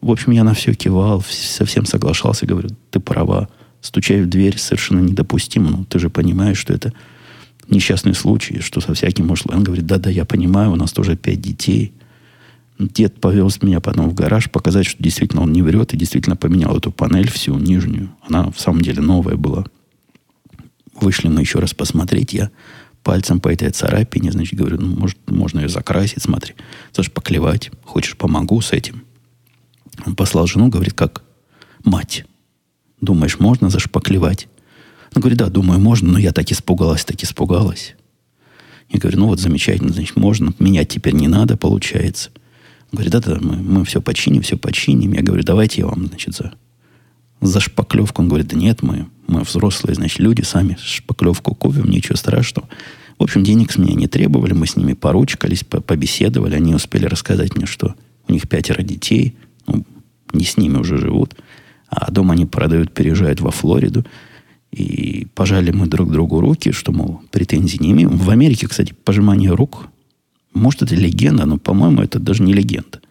в 0.02 0.12
общем, 0.12 0.32
я 0.32 0.44
на 0.44 0.54
все 0.54 0.74
кивал, 0.74 1.24
совсем 1.28 1.86
соглашался, 1.86 2.46
говорю, 2.46 2.70
ты 2.92 3.00
права. 3.00 3.50
Стучай 3.82 4.22
в 4.22 4.30
дверь 4.30 4.58
совершенно 4.58 5.00
недопустимо, 5.00 5.70
но 5.70 5.84
ты 5.86 6.00
же 6.00 6.10
понимаешь, 6.10 6.58
что 6.58 6.74
это 6.74 6.94
несчастный 7.70 8.14
случай, 8.14 8.60
что 8.60 8.82
со 8.82 8.94
всяким 8.94 9.28
может... 9.28 9.50
Он 9.50 9.64
говорит, 9.64 9.86
да-да, 9.86 10.10
я 10.10 10.26
понимаю, 10.26 10.72
у 10.72 10.76
нас 10.76 10.92
тоже 10.92 11.16
пять 11.16 11.42
детей. 11.42 11.94
Дед 12.78 13.20
повез 13.20 13.62
меня 13.62 13.82
потом 13.82 14.10
в 14.10 14.14
гараж 14.14 14.50
показать, 14.50 14.86
что 14.86 15.04
действительно 15.04 15.44
он 15.44 15.52
не 15.52 15.62
врет, 15.62 15.94
и 15.94 15.98
действительно 15.98 16.38
поменял 16.38 16.78
эту 16.78 16.92
панель 16.92 17.30
всю 17.30 17.58
нижнюю. 17.58 18.10
Она 18.26 18.52
в 18.52 18.60
самом 18.60 18.82
деле 18.82 19.02
новая 19.02 19.36
была. 19.36 19.66
Вышли 20.96 21.28
мы 21.28 21.42
еще 21.42 21.60
раз 21.60 21.74
посмотреть. 21.74 22.34
Я 22.34 22.52
пальцем 23.04 23.40
по 23.40 23.50
этой 23.50 23.70
царапине, 23.70 24.32
значит, 24.32 24.58
говорю, 24.58 24.78
ну, 24.80 24.96
может, 24.96 25.18
можно 25.30 25.60
ее 25.60 25.70
закрасить, 25.70 26.22
смотри. 26.22 26.56
Слушай, 26.94 27.12
поклевать. 27.12 27.72
Хочешь, 27.84 28.16
помогу 28.16 28.62
с 28.62 28.72
этим? 28.72 29.04
Он 30.06 30.16
послал 30.16 30.48
жену, 30.48 30.70
говорит, 30.70 30.94
как 30.94 31.24
мать. 31.84 32.26
Думаешь, 33.02 33.40
можно 33.40 33.70
зашпаклевать? 33.70 34.48
Он 35.16 35.22
говорит, 35.22 35.40
да, 35.40 35.50
думаю, 35.50 35.80
можно, 35.80 36.12
но 36.12 36.20
я 36.20 36.32
так 36.32 36.52
испугалась, 36.52 37.06
так 37.06 37.22
испугалась. 37.24 37.96
Я 38.90 39.00
говорю, 39.00 39.20
ну 39.20 39.28
вот 39.28 39.40
замечательно, 39.40 39.94
значит, 39.94 40.16
можно, 40.16 40.54
менять 40.60 40.90
теперь 40.90 41.14
не 41.14 41.28
надо, 41.28 41.58
получается. 41.58 42.32
Он 42.92 42.98
говорит, 42.98 43.12
да, 43.12 43.20
да, 43.20 43.38
мы, 43.40 43.58
мы 43.58 43.86
все 43.86 44.02
починим, 44.02 44.42
все 44.42 44.58
починим. 44.58 45.14
Я 45.14 45.22
говорю, 45.22 45.44
давайте 45.44 45.82
я 45.82 45.88
вам, 45.88 46.08
значит, 46.08 46.36
за, 46.36 46.54
за 47.42 47.60
шпаклевку. 47.60 48.22
Он 48.22 48.28
говорит, 48.28 48.48
да 48.48 48.58
нет, 48.58 48.82
мы, 48.82 49.08
мы 49.28 49.42
взрослые, 49.42 49.96
значит, 49.96 50.20
люди, 50.20 50.42
сами 50.42 50.78
шпаклевку 50.82 51.56
купим, 51.56 51.90
ничего 51.90 52.16
страшного. 52.16 52.68
В 53.18 53.24
общем, 53.24 53.44
денег 53.44 53.72
с 53.72 53.78
меня 53.78 53.94
не 53.94 54.08
требовали, 54.08 54.54
мы 54.54 54.66
с 54.66 54.76
ними 54.76 54.94
поручкались, 54.94 55.64
побеседовали, 55.64 56.56
они 56.56 56.74
успели 56.74 57.06
рассказать 57.06 57.56
мне, 57.56 57.66
что 57.66 57.96
у 58.28 58.34
них 58.34 58.48
пятеро 58.48 58.82
детей– 58.84 59.36
ну, 59.68 59.86
не 60.34 60.46
с 60.46 60.58
ними 60.58 60.78
уже 60.78 60.98
живут, 60.98 61.36
а 61.90 62.12
дом 62.12 62.32
они 62.32 62.46
продают, 62.46 62.94
переезжают 62.94 63.42
во 63.42 63.52
Флориду. 63.52 64.06
И 64.72 65.28
пожали 65.34 65.72
мы 65.72 65.88
друг 65.88 66.12
другу 66.12 66.40
руки, 66.40 66.72
что, 66.72 66.92
мол, 66.92 67.22
претензий 67.32 67.80
не 67.80 67.92
имеем. 67.92 68.10
В 68.10 68.30
Америке, 68.30 68.68
кстати, 68.68 68.94
пожимание 69.04 69.52
рук, 69.52 69.88
может, 70.54 70.84
это 70.84 70.96
легенда, 70.96 71.46
но, 71.46 71.58
по-моему, 71.58 72.02
это 72.02 72.20
даже 72.20 72.44
не 72.44 72.54
легенда, 72.54 73.02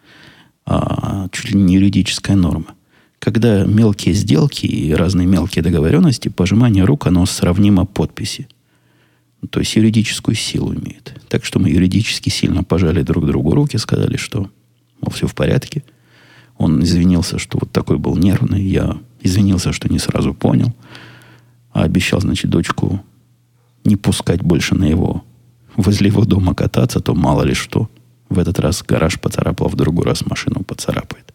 а 0.65 1.27
чуть 1.31 1.51
ли 1.51 1.59
не 1.59 1.75
юридическая 1.75 2.35
норма. 2.35 2.75
Когда 3.19 3.65
мелкие 3.65 4.15
сделки 4.15 4.65
и 4.65 4.93
разные 4.93 5.27
мелкие 5.27 5.61
договоренности, 5.61 6.29
пожимание 6.29 6.85
рук, 6.85 7.07
оно 7.07 7.25
сравнимо 7.25 7.85
подписи. 7.85 8.47
То 9.49 9.59
есть 9.59 9.75
юридическую 9.75 10.35
силу 10.35 10.73
имеет. 10.73 11.13
Так 11.27 11.43
что 11.43 11.59
мы 11.59 11.69
юридически 11.69 12.29
сильно 12.29 12.63
пожали 12.63 13.03
друг 13.03 13.25
другу 13.25 13.53
руки, 13.53 13.77
сказали, 13.77 14.15
что 14.15 14.49
мол, 15.01 15.11
все 15.11 15.27
в 15.27 15.35
порядке– 15.35 15.83
он 16.59 16.83
извинился, 16.83 17.39
что 17.39 17.57
вот 17.59 17.71
такой 17.71 17.97
был 17.97 18.15
нервный. 18.17 18.61
Я 18.61 18.97
извинился, 19.21 19.71
что 19.71 19.89
не 19.89 19.97
сразу 19.97 20.33
понял. 20.33 20.75
А 21.71 21.83
обещал, 21.83 22.19
значит, 22.19 22.51
дочку 22.51 23.01
не 23.85 23.95
пускать 23.95 24.43
больше 24.43 24.75
на 24.75 24.83
его 24.83 25.23
возле 25.77 26.07
его 26.07 26.25
дома 26.25 26.53
кататься, 26.53 26.99
то 26.99 27.15
мало 27.15 27.43
ли 27.43 27.53
что. 27.53 27.89
В 28.27 28.37
этот 28.37 28.59
раз 28.59 28.83
гараж 28.85 29.19
поцарапал, 29.19 29.69
в 29.69 29.75
другой 29.75 30.05
раз 30.05 30.25
машину 30.25 30.63
поцарапает. 30.63 31.33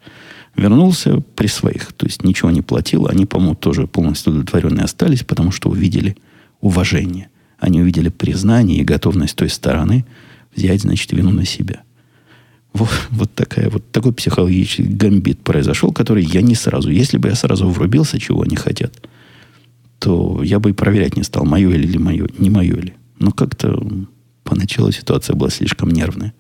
Вернулся 0.55 1.21
при 1.35 1.47
своих, 1.47 1.95
то 1.95 2.07
есть 2.07 2.23
ничего 2.23 2.51
не 2.51 2.61
платил. 2.61 3.07
Они, 3.07 3.25
по-моему, 3.25 3.55
тоже 3.55 3.87
полностью 3.87 4.33
удовлетворенные 4.33 4.85
остались, 4.85 5.25
потому 5.25 5.51
что 5.51 5.71
увидели 5.71 6.17
уважение. 6.61 7.29
Они 7.59 7.81
увидели 7.81 8.11
признание 8.11 8.79
и 8.79 8.85
готовность 8.85 9.37
той 9.37 9.49
стороны 9.49 10.05
взять, 10.55 10.83
значит, 10.83 11.11
вину 11.13 11.31
на 11.31 11.47
себя. 11.47 11.83
Вот, 12.75 12.91
вот, 13.11 13.33
такая, 13.35 13.71
вот 13.71 13.89
такой 13.93 14.13
психологический 14.13 14.83
гамбит 14.83 15.39
произошел, 15.45 15.93
который 15.93 16.25
я 16.25 16.43
не 16.43 16.57
сразу. 16.57 16.91
Если 16.91 17.19
бы 17.19 17.29
я 17.29 17.37
сразу 17.37 17.69
врубился, 17.69 18.19
чего 18.19 18.43
они 18.43 18.57
хотят, 18.57 18.93
то 20.01 20.43
я 20.43 20.59
бы 20.59 20.71
и 20.71 20.73
проверять 20.73 21.17
не 21.17 21.23
стал, 21.23 21.45
мое 21.45 21.71
или 21.71 21.97
мое, 21.97 22.27
не 22.37 22.51
мое 22.51 22.77
ли. 22.77 22.95
Но 23.21 23.31
как-то 23.31 23.81
поначалу 24.43 24.91
ситуация 24.91 25.37
была 25.37 25.51
слишком 25.51 25.91
нервная, 25.91 26.35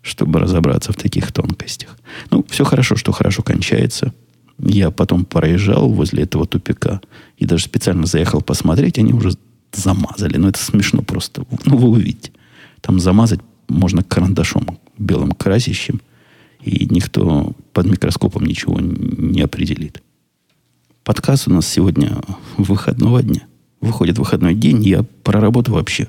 чтобы 0.00 0.40
разобраться 0.40 0.92
в 0.92 0.96
таких 0.96 1.32
тонкостях. 1.32 1.98
Ну, 2.30 2.44
все 2.48 2.64
хорошо, 2.64 2.96
что 2.96 3.12
хорошо 3.12 3.42
кончается. 3.42 4.14
Я 4.58 4.90
потом 4.90 5.26
проезжал 5.26 5.90
возле 5.90 6.22
этого 6.22 6.46
тупика 6.46 7.02
и 7.36 7.44
даже 7.44 7.64
специально 7.64 8.06
заехал 8.06 8.40
посмотреть, 8.40 8.98
они 8.98 9.12
уже 9.12 9.32
замазали. 9.72 10.38
Ну, 10.38 10.48
это 10.48 10.58
смешно 10.58 11.02
просто. 11.02 11.44
Ну, 11.66 11.76
вы 11.76 11.88
увидите. 11.88 12.32
Там 12.80 13.00
замазать 13.00 13.40
можно 13.74 14.02
карандашом 14.02 14.78
белым 14.96 15.32
красящим, 15.32 16.00
и 16.62 16.86
никто 16.90 17.54
под 17.72 17.86
микроскопом 17.86 18.46
ничего 18.46 18.80
не 18.80 19.42
определит. 19.42 20.02
Подкаст 21.02 21.48
у 21.48 21.52
нас 21.52 21.66
сегодня 21.66 22.16
выходного 22.56 23.22
дня. 23.22 23.42
Выходит 23.80 24.18
выходной 24.18 24.54
день, 24.54 24.82
я 24.82 25.02
про 25.02 25.40
работу 25.40 25.72
вообще 25.72 26.08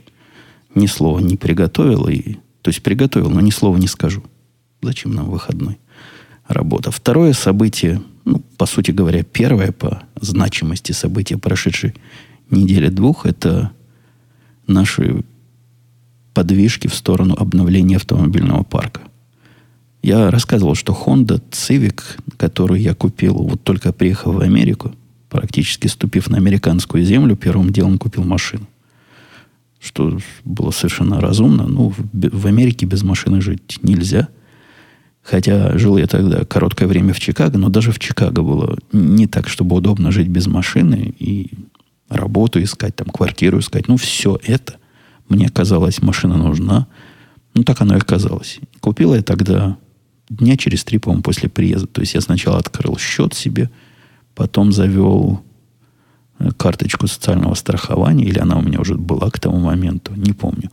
ни 0.75 0.85
слова 0.85 1.19
не 1.19 1.35
приготовил. 1.35 2.07
И, 2.07 2.35
то 2.61 2.69
есть 2.69 2.81
приготовил, 2.81 3.29
но 3.29 3.41
ни 3.41 3.49
слова 3.49 3.77
не 3.77 3.87
скажу. 3.87 4.23
Зачем 4.81 5.13
нам 5.13 5.29
выходной? 5.29 5.77
Работа. 6.47 6.91
Второе 6.91 7.33
событие, 7.33 8.01
ну, 8.23 8.39
по 8.57 8.65
сути 8.65 8.91
говоря, 8.91 9.23
первое 9.23 9.71
по 9.71 10.03
значимости 10.21 10.93
события 10.93 11.37
прошедшей 11.37 11.95
недели 12.49 12.87
двух, 12.87 13.25
это 13.25 13.71
наши 14.67 15.23
подвижки 16.35 16.87
в 16.87 16.93
сторону 16.93 17.33
обновления 17.33 17.95
автомобильного 17.95 18.63
парка. 18.63 19.01
Я 20.03 20.29
рассказывал, 20.29 20.75
что 20.75 20.93
Honda 20.93 21.41
Civic, 21.49 22.01
которую 22.37 22.79
я 22.79 22.93
купил, 22.93 23.33
вот 23.35 23.63
только 23.63 23.91
приехав 23.91 24.35
в 24.35 24.39
Америку, 24.41 24.93
практически 25.29 25.87
ступив 25.87 26.29
на 26.29 26.37
американскую 26.37 27.03
землю, 27.03 27.35
первым 27.35 27.71
делом 27.71 27.97
купил 27.97 28.23
машину. 28.23 28.67
Что 29.79 30.19
было 30.43 30.71
совершенно 30.71 31.21
разумно. 31.21 31.67
Ну, 31.67 31.89
в, 31.89 31.97
в 32.13 32.45
Америке 32.45 32.85
без 32.85 33.01
машины 33.03 33.41
жить 33.41 33.79
нельзя. 33.81 34.27
Хотя 35.23 35.77
жил 35.77 35.97
я 35.97 36.05
тогда 36.05 36.45
короткое 36.45 36.87
время 36.87 37.13
в 37.13 37.19
Чикаго, 37.19 37.57
но 37.57 37.69
даже 37.69 37.91
в 37.91 37.97
Чикаго 37.97 38.43
было 38.43 38.77
не 38.91 39.25
так, 39.25 39.47
чтобы 39.47 39.75
удобно 39.77 40.11
жить 40.11 40.27
без 40.27 40.47
машины 40.47 41.15
и 41.17 41.49
работу 42.09 42.61
искать, 42.61 42.95
там, 42.95 43.07
квартиру 43.07 43.59
искать. 43.59 43.87
Ну, 43.87 43.97
все 43.97 44.37
это 44.43 44.75
мне 45.29 45.49
казалось, 45.49 46.01
машина 46.01 46.37
нужна. 46.37 46.87
Ну, 47.53 47.63
так 47.63 47.81
оно 47.81 47.95
и 47.95 47.99
оказалось. 47.99 48.59
Купил 48.79 49.15
я 49.15 49.21
тогда 49.21 49.77
дня 50.29 50.57
через 50.57 50.83
три, 50.83 50.99
по-моему, 50.99 51.23
после 51.23 51.49
приезда. 51.49 51.87
То 51.87 52.01
есть 52.01 52.13
я 52.13 52.21
сначала 52.21 52.57
открыл 52.57 52.97
счет 52.97 53.33
себе, 53.33 53.69
потом 54.33 54.71
завел 54.71 55.41
э, 56.39 56.49
карточку 56.57 57.07
социального 57.07 57.53
страхования, 57.53 58.25
или 58.25 58.39
она 58.39 58.57
у 58.57 58.61
меня 58.61 58.79
уже 58.79 58.95
была 58.95 59.29
к 59.29 59.39
тому 59.39 59.59
моменту, 59.59 60.13
не 60.15 60.33
помню. 60.33 60.69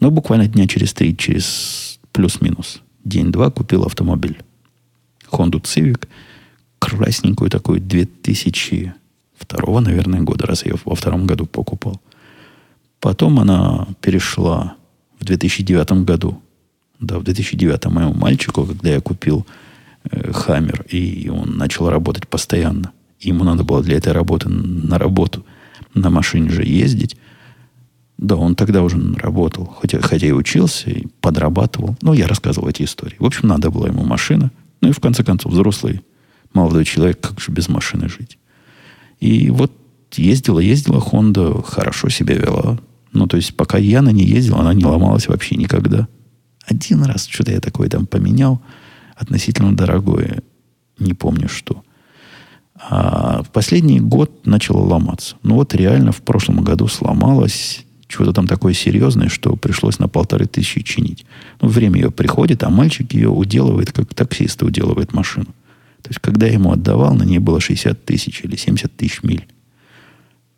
Но 0.00 0.10
буквально 0.10 0.46
дня 0.46 0.66
через 0.66 0.92
три, 0.92 1.16
через 1.16 1.98
плюс-минус 2.12 2.82
день-два 3.04 3.50
купил 3.50 3.84
автомобиль. 3.84 4.38
Honda 5.30 5.62
Civic, 5.62 6.06
красненькую 6.78 7.50
такую 7.50 7.80
2002, 7.80 9.80
наверное, 9.80 10.20
года, 10.20 10.46
раз 10.46 10.64
я 10.64 10.72
ее 10.72 10.78
во 10.84 10.94
втором 10.94 11.26
году 11.26 11.46
покупал. 11.46 12.00
Потом 13.00 13.38
она 13.38 13.86
перешла 14.00 14.76
в 15.18 15.24
2009 15.24 16.04
году. 16.04 16.42
Да, 16.98 17.18
в 17.18 17.24
2009 17.24 17.86
моему 17.86 18.14
мальчику, 18.14 18.64
когда 18.64 18.90
я 18.90 19.00
купил 19.00 19.46
э, 20.10 20.32
Хаммер, 20.32 20.86
и 20.88 21.28
он 21.28 21.56
начал 21.56 21.90
работать 21.90 22.26
постоянно. 22.26 22.92
Ему 23.20 23.44
надо 23.44 23.64
было 23.64 23.82
для 23.82 23.96
этой 23.96 24.12
работы 24.12 24.48
на 24.48 24.98
работу 24.98 25.44
на 25.94 26.10
машине 26.10 26.50
же 26.50 26.64
ездить. 26.64 27.16
Да, 28.18 28.36
он 28.36 28.54
тогда 28.54 28.82
уже 28.82 28.98
работал, 29.14 29.66
хотя, 29.66 30.00
хотя 30.00 30.26
и 30.26 30.32
учился, 30.32 30.90
и 30.90 31.06
подрабатывал. 31.20 31.96
Но 32.00 32.14
я 32.14 32.26
рассказывал 32.26 32.68
эти 32.68 32.82
истории. 32.82 33.16
В 33.18 33.26
общем, 33.26 33.48
надо 33.48 33.70
была 33.70 33.88
ему 33.88 34.04
машина. 34.04 34.50
Ну 34.80 34.88
и 34.88 34.92
в 34.92 35.00
конце 35.00 35.22
концов, 35.22 35.52
взрослый 35.52 36.02
молодой 36.54 36.84
человек, 36.84 37.20
как 37.20 37.40
же 37.40 37.52
без 37.52 37.68
машины 37.68 38.08
жить? 38.08 38.38
И 39.20 39.50
вот 39.50 39.72
ездила, 40.18 40.58
ездила 40.58 40.98
Honda, 41.00 41.62
хорошо 41.62 42.08
себя 42.08 42.34
вела. 42.36 42.78
Ну, 43.12 43.26
то 43.26 43.36
есть, 43.36 43.56
пока 43.56 43.78
я 43.78 44.02
на 44.02 44.10
ней 44.10 44.26
ездил, 44.26 44.56
она 44.56 44.74
не 44.74 44.84
ломалась 44.84 45.28
вообще 45.28 45.56
никогда. 45.56 46.08
Один 46.66 47.02
раз 47.04 47.26
что-то 47.26 47.52
я 47.52 47.60
такое 47.60 47.88
там 47.88 48.06
поменял, 48.06 48.60
относительно 49.14 49.74
дорогое, 49.74 50.42
не 50.98 51.14
помню 51.14 51.48
что. 51.48 51.82
А 52.74 53.42
в 53.42 53.50
последний 53.50 54.00
год 54.00 54.44
начало 54.46 54.80
ломаться. 54.80 55.36
Ну 55.42 55.54
вот 55.54 55.74
реально 55.74 56.12
в 56.12 56.22
прошлом 56.22 56.62
году 56.62 56.88
сломалось 56.88 57.84
чего-то 58.08 58.32
там 58.32 58.46
такое 58.46 58.74
серьезное, 58.74 59.28
что 59.28 59.56
пришлось 59.56 59.98
на 59.98 60.08
полторы 60.08 60.46
тысячи 60.46 60.82
чинить. 60.82 61.24
Ну, 61.60 61.68
время 61.68 62.00
ее 62.00 62.10
приходит, 62.10 62.62
а 62.62 62.70
мальчик 62.70 63.12
ее 63.14 63.30
уделывает, 63.30 63.92
как 63.92 64.14
таксист 64.14 64.62
уделывает 64.62 65.12
машину. 65.12 65.46
То 66.02 66.10
есть, 66.10 66.20
когда 66.20 66.46
я 66.46 66.52
ему 66.52 66.70
отдавал, 66.70 67.14
на 67.14 67.24
ней 67.24 67.38
было 67.38 67.60
60 67.60 68.04
тысяч 68.04 68.42
или 68.44 68.56
70 68.56 68.96
тысяч 68.96 69.22
миль 69.22 69.46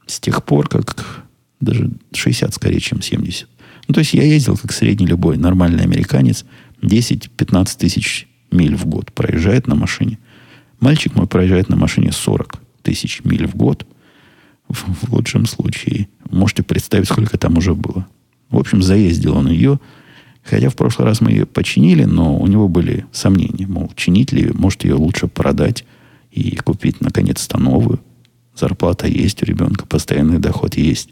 с 0.09 0.19
тех 0.19 0.43
пор, 0.43 0.69
как 0.69 1.23
даже 1.61 1.91
60 2.13 2.53
скорее, 2.55 2.81
чем 2.81 3.03
70. 3.03 3.49
Ну, 3.87 3.95
то 3.95 4.01
есть 4.01 4.15
я 4.15 4.25
ездил, 4.25 4.57
как 4.57 4.73
средний 4.73 5.07
любой 5.07 5.37
нормальный 5.37 5.85
американец, 5.85 6.45
10-15 6.83 7.79
тысяч 7.79 8.29
миль 8.51 8.77
в 8.77 8.87
год 8.87 9.13
проезжает 9.13 9.67
на 9.67 9.75
машине. 9.75 10.19
Мальчик 10.81 11.15
мой 11.15 11.27
проезжает 11.27 11.69
на 11.69 11.77
машине 11.77 12.13
40 12.13 12.61
тысяч 12.83 13.23
миль 13.25 13.47
в 13.47 13.55
год. 13.55 13.87
В, 14.69 15.07
в 15.07 15.15
лучшем 15.15 15.47
случае. 15.47 16.09
Можете 16.31 16.63
представить, 16.63 17.09
сколько 17.09 17.39
там 17.39 17.57
уже 17.57 17.75
было. 17.75 18.07
В 18.51 18.59
общем, 18.59 18.83
заездил 18.83 19.37
он 19.37 19.49
ее. 19.49 19.81
Хотя 20.43 20.69
в 20.69 20.77
прошлый 20.77 21.07
раз 21.07 21.21
мы 21.21 21.31
ее 21.31 21.47
починили, 21.47 22.05
но 22.05 22.39
у 22.39 22.47
него 22.47 22.69
были 22.69 23.07
сомнения. 23.13 23.67
Мол, 23.67 23.91
чинить 23.97 24.33
ли, 24.33 24.51
может 24.53 24.85
ее 24.85 24.95
лучше 24.95 25.27
продать 25.27 25.85
и 26.31 26.57
купить 26.57 27.01
наконец-то 27.01 27.59
новую. 27.59 28.01
Зарплата 28.59 29.07
есть 29.07 29.43
у 29.43 29.47
ребенка, 29.47 29.87
постоянный 29.87 30.39
доход 30.39 30.77
есть. 30.77 31.11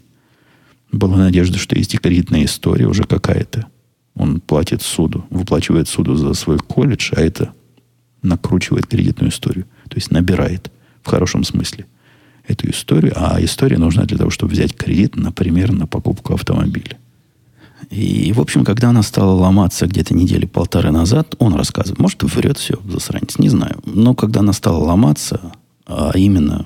Была 0.91 1.17
надежда, 1.17 1.57
что 1.57 1.77
есть 1.77 1.93
и 1.93 1.97
кредитная 1.97 2.45
история 2.45 2.87
уже 2.87 3.03
какая-то. 3.03 3.67
Он 4.15 4.41
платит 4.41 4.81
суду, 4.81 5.25
выплачивает 5.29 5.87
суду 5.87 6.15
за 6.15 6.33
свой 6.33 6.57
колледж, 6.57 7.13
а 7.15 7.21
это 7.21 7.53
накручивает 8.21 8.87
кредитную 8.87 9.31
историю. 9.31 9.65
То 9.89 9.95
есть 9.95 10.11
набирает 10.11 10.71
в 11.03 11.07
хорошем 11.07 11.43
смысле 11.43 11.85
эту 12.45 12.69
историю. 12.69 13.13
А 13.15 13.41
история 13.41 13.77
нужна 13.77 14.03
для 14.03 14.17
того, 14.17 14.29
чтобы 14.29 14.51
взять 14.51 14.75
кредит, 14.75 15.15
например, 15.15 15.71
на 15.71 15.87
покупку 15.87 16.33
автомобиля. 16.33 16.97
И, 17.89 18.33
в 18.33 18.41
общем, 18.41 18.65
когда 18.65 18.89
она 18.89 19.03
стала 19.03 19.31
ломаться 19.31 19.87
где-то 19.87 20.13
недели 20.15 20.45
полторы 20.45 20.91
назад, 20.91 21.35
он 21.37 21.53
рассказывает, 21.53 21.99
может, 21.99 22.23
врет 22.23 22.57
все, 22.57 22.79
засранец, 22.89 23.37
не 23.37 23.49
знаю. 23.49 23.79
Но 23.85 24.15
когда 24.15 24.39
она 24.39 24.51
стала 24.51 24.83
ломаться, 24.83 25.53
а 25.85 26.11
именно 26.15 26.65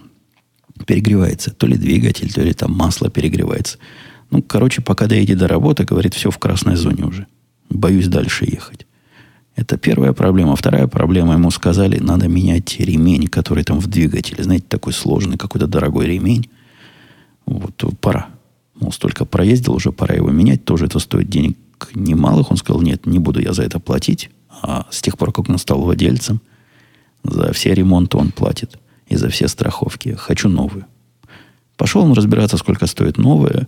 перегревается. 0.82 1.52
То 1.52 1.68
ли 1.68 1.78
двигатель, 1.78 2.32
то 2.32 2.42
ли 2.42 2.54
там 2.54 2.74
масло 2.74 3.10
перегревается. 3.10 3.78
Ну, 4.30 4.42
короче, 4.42 4.82
пока 4.82 5.08
доедет 5.08 5.40
до 5.40 5.48
работы, 5.48 5.84
говорит, 5.84 6.14
все 6.14 6.32
в 6.32 6.38
красной 6.38 6.76
зоне 6.76 7.06
уже. 7.06 7.28
Боюсь 7.70 8.08
дальше 8.08 8.46
ехать. 8.46 8.86
Это 9.56 9.78
первая 9.78 10.14
проблема. 10.14 10.56
Вторая 10.56 10.88
проблема, 10.88 11.34
ему 11.34 11.52
сказали, 11.52 12.00
надо 12.00 12.28
менять 12.28 12.80
ремень, 12.80 13.28
который 13.28 13.64
там 13.64 13.80
в 13.80 13.88
двигателе. 13.88 14.44
Знаете, 14.44 14.66
такой 14.68 14.94
сложный, 14.94 15.38
какой-то 15.38 15.68
дорогой 15.68 16.08
ремень. 16.08 16.50
Вот 17.46 17.84
пора. 18.00 18.28
Мол, 18.80 18.92
столько 18.92 19.26
проездил, 19.26 19.74
уже 19.74 19.92
пора 19.92 20.16
его 20.16 20.30
менять. 20.32 20.64
Тоже 20.64 20.86
это 20.86 21.00
стоит 21.00 21.30
денег 21.30 21.58
немалых. 21.94 22.52
Он 22.52 22.58
сказал, 22.58 22.82
нет, 22.82 23.06
не 23.06 23.20
буду 23.20 23.42
я 23.42 23.54
за 23.54 23.64
это 23.64 23.80
платить. 23.80 24.30
А 24.62 24.88
с 24.90 25.02
тех 25.02 25.18
пор, 25.18 25.34
как 25.34 25.50
он 25.50 25.58
стал 25.58 25.82
владельцем, 25.82 26.42
за 27.24 27.52
все 27.54 27.74
ремонты 27.74 28.18
он 28.18 28.32
платит 28.32 28.78
и 29.12 29.18
за 29.18 29.30
все 29.30 29.48
страховки. 29.48 30.16
Хочу 30.18 30.50
новую. 30.50 30.86
Пошел 31.76 32.04
он 32.04 32.14
разбираться, 32.14 32.58
сколько 32.58 32.88
стоит 32.88 33.18
новая. 33.18 33.68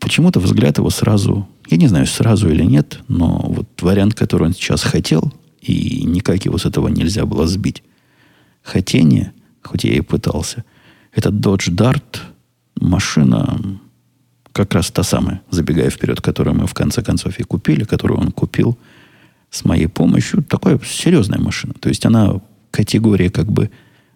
Почему-то 0.00 0.40
взгляд 0.40 0.78
его 0.78 0.90
сразу, 0.90 1.48
я 1.68 1.76
не 1.76 1.86
знаю, 1.86 2.06
сразу 2.06 2.48
или 2.48 2.64
нет, 2.64 2.98
но 3.06 3.40
вот 3.48 3.68
вариант, 3.80 4.14
который 4.14 4.48
он 4.48 4.52
сейчас 4.52 4.82
хотел, 4.82 5.32
и 5.60 6.02
никак 6.04 6.44
его 6.44 6.58
с 6.58 6.66
этого 6.66 6.88
нельзя 6.88 7.24
было 7.24 7.46
сбить. 7.46 7.84
Хотение, 8.62 9.32
хоть 9.62 9.84
я 9.84 9.94
и 9.94 10.00
пытался, 10.00 10.64
это 11.14 11.28
Dodge 11.30 11.70
Dart, 11.70 12.18
машина, 12.80 13.60
как 14.52 14.74
раз 14.74 14.90
та 14.90 15.04
самая, 15.04 15.40
забегая 15.50 15.90
вперед, 15.90 16.20
которую 16.20 16.56
мы 16.56 16.66
в 16.66 16.74
конце 16.74 17.02
концов 17.02 17.38
и 17.38 17.44
купили, 17.44 17.84
которую 17.84 18.18
он 18.18 18.32
купил 18.32 18.76
с 19.50 19.64
моей 19.64 19.86
помощью. 19.86 20.42
Такая 20.42 20.80
серьезная 20.84 21.38
машина. 21.38 21.74
То 21.78 21.88
есть 21.88 22.04
она 22.06 22.40
категория 22.72 23.30
как 23.30 23.52
бы 23.52 23.70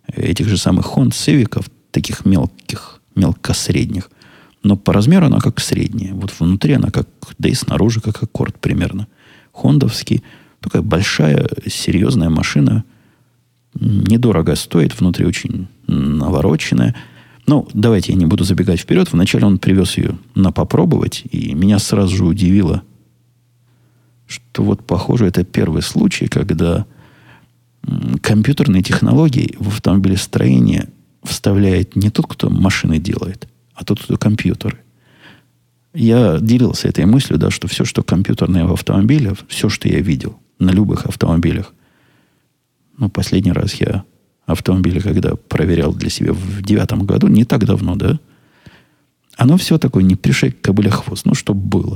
этих 0.09 0.49
же 0.49 0.57
самых 0.57 0.87
Honda 0.97 1.11
Civic, 1.11 1.65
таких 1.93 2.25
мелких, 2.25 3.01
мелкосредних. 3.15 4.11
Но 4.65 4.77
по 4.77 4.93
размеру 4.93 5.27
она 5.27 5.39
как 5.39 5.61
средняя. 5.61 6.13
Вот 6.15 6.35
внутри 6.41 6.73
она 6.73 6.91
как, 6.91 7.07
да 7.39 7.49
и 7.49 7.55
снаружи 7.55 8.01
как 8.01 8.21
аккорд 8.23 8.59
примерно. 8.59 9.07
хондовский. 9.53 10.25
Такая 10.61 10.83
большая, 10.83 11.49
серьезная 11.67 12.31
машина. 12.31 12.85
Недорого 13.79 14.57
стоит, 14.57 14.99
внутри 14.99 15.27
очень 15.27 15.69
навороченная. 15.87 16.97
Ну, 17.47 17.69
давайте 17.73 18.13
я 18.13 18.19
не 18.19 18.27
буду 18.27 18.43
забегать 18.43 18.81
вперед. 18.81 19.13
Вначале 19.13 19.47
он 19.47 19.59
привез 19.59 19.97
ее 19.97 20.19
на 20.35 20.51
попробовать, 20.51 21.23
и 21.31 21.55
меня 21.55 21.79
сразу 21.79 22.17
же 22.17 22.25
удивило, 22.25 22.83
что 24.27 24.65
вот, 24.65 24.85
похоже, 24.85 25.27
это 25.27 25.45
первый 25.45 25.83
случай, 25.83 26.27
когда 26.27 26.87
компьютерные 28.21 28.83
технологии 28.83 29.55
в 29.59 29.69
автомобилестроении 29.69 30.89
вставляет 31.23 31.97
не 31.97 32.11
тот, 32.11 32.27
кто 32.27 32.51
машины 32.51 32.99
делает, 32.99 33.49
а 33.75 33.85
тот, 33.85 34.03
кто 34.03 34.17
компьютеры. 34.17 34.79
Я 35.95 36.39
делился 36.41 36.89
этой 36.89 37.07
мыслью, 37.07 37.39
да, 37.39 37.51
что 37.51 37.69
все, 37.69 37.85
что 37.85 38.03
компьютерное 38.03 38.67
в 38.67 38.73
автомобиле, 38.73 39.35
все, 39.49 39.69
что 39.69 39.89
я 39.89 40.01
видел 40.01 40.39
на 40.59 40.71
любых 40.71 41.07
автомобилях, 41.07 41.73
ну, 42.99 43.09
последний 43.09 43.53
раз 43.53 43.75
я 43.75 44.05
автомобили, 44.47 45.01
когда 45.01 45.37
проверял 45.37 45.93
для 45.93 46.11
себя 46.11 46.33
в 46.33 46.63
девятом 46.63 47.05
году, 47.05 47.29
не 47.29 47.45
так 47.45 47.65
давно, 47.65 47.97
да, 47.97 48.19
оно 49.37 49.57
все 49.57 49.79
такое 49.79 50.03
не 50.03 50.17
пришей 50.17 50.51
кобыля 50.51 50.91
хвост, 50.91 51.27
ну, 51.27 51.35
чтобы 51.35 51.61
было. 51.61 51.96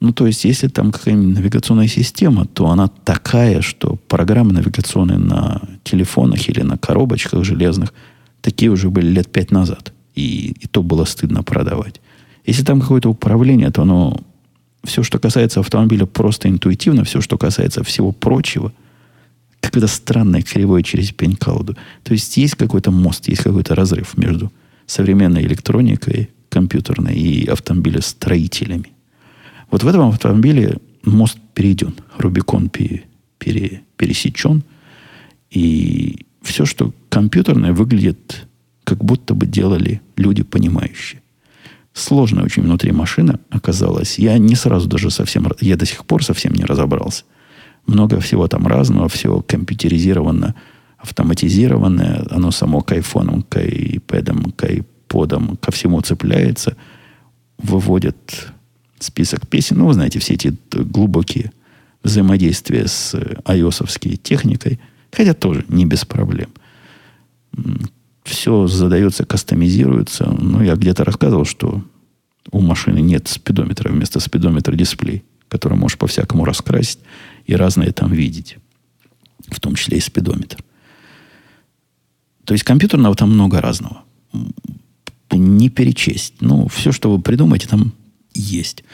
Ну, 0.00 0.12
то 0.12 0.26
есть, 0.26 0.44
если 0.44 0.68
там 0.68 0.92
какая-нибудь 0.92 1.36
навигационная 1.36 1.88
система, 1.88 2.46
то 2.46 2.70
она 2.70 2.88
такая, 2.88 3.60
что 3.60 3.96
программы 4.08 4.52
навигационные 4.52 5.18
на 5.18 5.60
телефонах 5.84 6.48
или 6.48 6.62
на 6.62 6.78
коробочках 6.78 7.44
железных 7.44 7.92
такие 8.40 8.70
уже 8.70 8.88
были 8.88 9.08
лет 9.08 9.30
пять 9.30 9.50
назад. 9.50 9.92
И, 10.14 10.56
и 10.58 10.66
то 10.66 10.82
было 10.82 11.04
стыдно 11.04 11.42
продавать. 11.42 12.00
Если 12.46 12.64
там 12.64 12.80
какое-то 12.80 13.10
управление, 13.10 13.70
то 13.70 13.82
оно 13.82 14.20
все, 14.84 15.02
что 15.02 15.18
касается 15.18 15.60
автомобиля, 15.60 16.06
просто 16.06 16.48
интуитивно, 16.48 17.04
все, 17.04 17.20
что 17.20 17.36
касается 17.36 17.84
всего 17.84 18.12
прочего, 18.12 18.72
какое-то 19.60 19.88
странное 19.88 20.40
кривое 20.40 20.82
через 20.82 21.12
пень-колоду. 21.12 21.76
То 22.02 22.12
есть 22.12 22.36
есть 22.38 22.54
какой-то 22.54 22.90
мост, 22.90 23.28
есть 23.28 23.42
какой-то 23.42 23.74
разрыв 23.74 24.16
между 24.16 24.50
современной 24.86 25.42
электроникой, 25.42 26.30
компьютерной 26.48 27.14
и 27.14 27.46
автомобилестроителями. 27.46 28.92
Вот 29.70 29.82
в 29.82 29.88
этом 29.88 30.08
автомобиле 30.08 30.78
мост 31.04 31.38
перейден, 31.54 31.94
Рубикон 32.18 32.68
пере, 32.68 33.04
пере, 33.38 33.82
пересечен, 33.96 34.62
и 35.50 36.26
все, 36.42 36.64
что 36.64 36.92
компьютерное, 37.08 37.72
выглядит 37.72 38.46
как 38.84 39.04
будто 39.04 39.34
бы 39.34 39.46
делали 39.46 40.00
люди 40.16 40.42
понимающие. 40.42 41.22
Сложная 41.92 42.44
очень 42.44 42.62
внутри 42.62 42.92
машина 42.92 43.40
оказалась. 43.50 44.18
Я 44.18 44.38
не 44.38 44.54
сразу 44.54 44.88
даже 44.88 45.10
совсем, 45.10 45.46
я 45.60 45.76
до 45.76 45.86
сих 45.86 46.04
пор 46.04 46.24
совсем 46.24 46.52
не 46.54 46.64
разобрался. 46.64 47.24
Много 47.86 48.20
всего 48.20 48.48
там 48.48 48.66
разного, 48.66 49.08
все 49.08 49.42
компьютеризировано, 49.42 50.54
автоматизированное, 50.98 52.26
оно 52.30 52.50
само 52.50 52.80
к 52.80 52.92
айфонам, 52.92 53.42
к 53.42 53.56
iPad, 53.56 54.52
к 54.54 54.64
iPod, 54.64 55.56
ко 55.58 55.72
всему 55.72 56.00
цепляется, 56.00 56.76
выводит 57.58 58.52
список 59.00 59.48
песен. 59.48 59.78
Ну, 59.78 59.86
вы 59.86 59.94
знаете, 59.94 60.18
все 60.18 60.34
эти 60.34 60.56
глубокие 60.72 61.52
взаимодействия 62.02 62.86
с 62.86 63.14
ios 63.14 64.18
техникой, 64.22 64.78
хотя 65.12 65.34
тоже 65.34 65.64
не 65.68 65.86
без 65.86 66.04
проблем. 66.04 66.50
Все 68.24 68.66
задается, 68.66 69.24
кастомизируется. 69.24 70.26
Ну, 70.26 70.62
я 70.62 70.76
где-то 70.76 71.04
рассказывал, 71.04 71.44
что 71.44 71.82
у 72.52 72.60
машины 72.60 73.00
нет 73.00 73.28
спидометра, 73.28 73.90
вместо 73.90 74.20
спидометра 74.20 74.74
дисплей, 74.74 75.24
который 75.48 75.76
можешь 75.76 75.98
по-всякому 75.98 76.44
раскрасить 76.44 77.00
и 77.46 77.54
разное 77.54 77.92
там 77.92 78.12
видеть. 78.12 78.58
В 79.48 79.58
том 79.58 79.74
числе 79.74 79.98
и 79.98 80.00
спидометр. 80.00 80.62
То 82.44 82.54
есть 82.54 82.64
компьютерного 82.64 83.14
там 83.14 83.32
много 83.32 83.60
разного. 83.60 84.02
Не 85.32 85.68
перечесть. 85.68 86.34
Ну, 86.40 86.68
все, 86.68 86.92
что 86.92 87.10
вы 87.10 87.20
придумаете, 87.20 87.68
там 87.68 87.92
есть. 88.34 88.84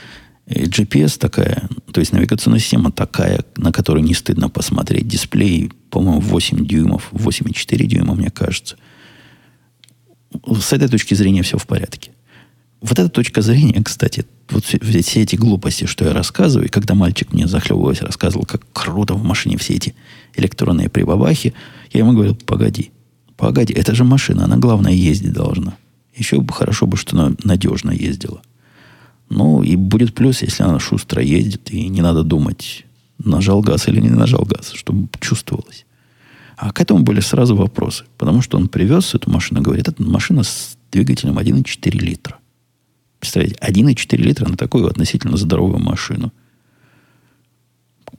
GPS 0.47 1.19
такая, 1.19 1.69
то 1.93 2.01
есть 2.01 2.13
навигационная 2.13 2.61
система 2.61 2.93
такая, 2.93 3.45
на 3.57 3.73
которую 3.73 4.05
не 4.05 4.15
стыдно 4.15 4.49
посмотреть. 4.49 5.09
Дисплей, 5.09 5.73
по-моему, 5.91 6.21
8 6.21 6.65
дюймов, 6.65 7.09
8,4 7.13 7.85
дюйма, 7.87 8.15
мне 8.15 8.31
кажется. 8.31 8.77
С 10.47 10.73
этой 10.73 10.89
точки 10.89 11.15
зрения 11.15 11.43
все 11.43 11.59
в 11.59 11.67
порядке. 11.67 12.13
Вот 12.81 12.99
эта 12.99 13.09
точка 13.09 13.43
зрения, 13.43 13.83
кстати, 13.83 14.27
вот 14.51 14.65
все, 14.65 14.79
все 14.79 15.23
эти 15.23 15.35
глупости, 15.35 15.87
что 15.87 16.05
я 16.05 16.13
рассказываю, 16.13 16.69
и 16.69 16.71
когда 16.71 16.95
мальчик 16.95 17.33
мне 17.33 17.49
захлебываясь 17.49 18.03
рассказывал, 18.03 18.45
как 18.45 18.63
круто 18.73 19.15
в 19.15 19.25
машине 19.25 19.57
все 19.57 19.75
эти 19.75 19.95
электронные 20.37 20.89
прибабахи, 20.89 21.55
я 21.93 22.01
ему 22.01 22.13
говорил, 22.13 22.37
погоди, 22.37 22.93
погоди, 23.37 23.73
это 23.73 23.95
же 23.95 24.05
машина, 24.05 24.45
она, 24.45 24.57
главное, 24.59 24.93
ездить 24.93 25.33
должна. 25.33 25.77
Еще 26.15 26.41
бы 26.41 26.53
хорошо 26.53 26.87
бы, 26.87 26.97
что 26.97 27.17
она 27.17 27.35
надежно 27.43 27.91
ездила. 27.91 28.43
Ну, 29.29 29.63
и 29.63 29.77
будет 29.77 30.15
плюс, 30.15 30.43
если 30.43 30.63
она 30.63 30.79
шустро 30.79 31.23
ездит, 31.23 31.71
и 31.71 31.89
не 31.89 32.01
надо 32.01 32.23
думать, 32.23 32.85
нажал 33.19 33.61
газ 33.61 33.89
или 33.89 34.01
не 34.01 34.11
нажал 34.11 34.45
газ, 34.45 34.73
чтобы 34.75 35.09
чувствовалось. 35.21 35.85
А 36.57 36.73
к 36.73 36.81
этому 36.81 37.03
были 37.03 37.21
сразу 37.21 37.55
вопросы. 37.55 38.05
Потому 38.17 38.41
что 38.41 38.57
он 38.57 38.69
привез 38.69 39.15
эту 39.15 39.31
машину, 39.31 39.61
говорит, 39.61 39.89
это 39.89 40.03
машина 40.03 40.43
с 40.43 40.77
двигателем 40.91 41.39
1,4 41.39 41.91
литра. 41.99 42.39
Представляете, 43.21 43.59
1,4 43.61 44.17
литра 44.17 44.49
на 44.49 44.57
такую 44.57 44.87
относительно 44.87 45.37
здоровую 45.37 45.81
машину. 45.81 46.33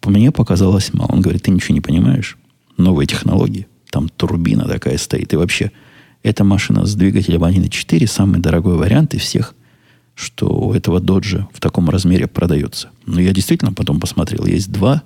Мне 0.06 0.32
показалось 0.32 0.94
мало. 0.94 1.10
Он 1.12 1.22
говорит, 1.22 1.44
ты 1.44 1.52
ничего 1.52 1.74
не 1.74 1.82
понимаешь. 1.82 2.38
Новые 2.78 3.08
технологии. 3.08 3.68
Там 3.90 4.10
турбина 4.10 4.68
такая 4.68 4.98
стоит. 4.98 5.34
И 5.34 5.36
вообще, 5.36 5.72
эта 6.24 6.44
машина 6.44 6.86
с 6.86 6.94
двигателем 6.96 7.44
1.4 7.44 8.08
самый 8.08 8.40
дорогой 8.40 8.78
вариант 8.78 9.16
из 9.16 9.22
всех, 9.22 9.56
что 10.18 10.48
у 10.48 10.74
этого 10.74 11.00
доджа 11.00 11.48
в 11.54 11.62
таком 11.62 11.90
размере 11.90 12.28
продается. 12.28 12.90
Но 13.06 13.22
я 13.22 13.32
действительно 13.32 13.72
потом 13.72 14.02
посмотрел. 14.02 14.46
Есть 14.46 14.72
2 14.72 15.04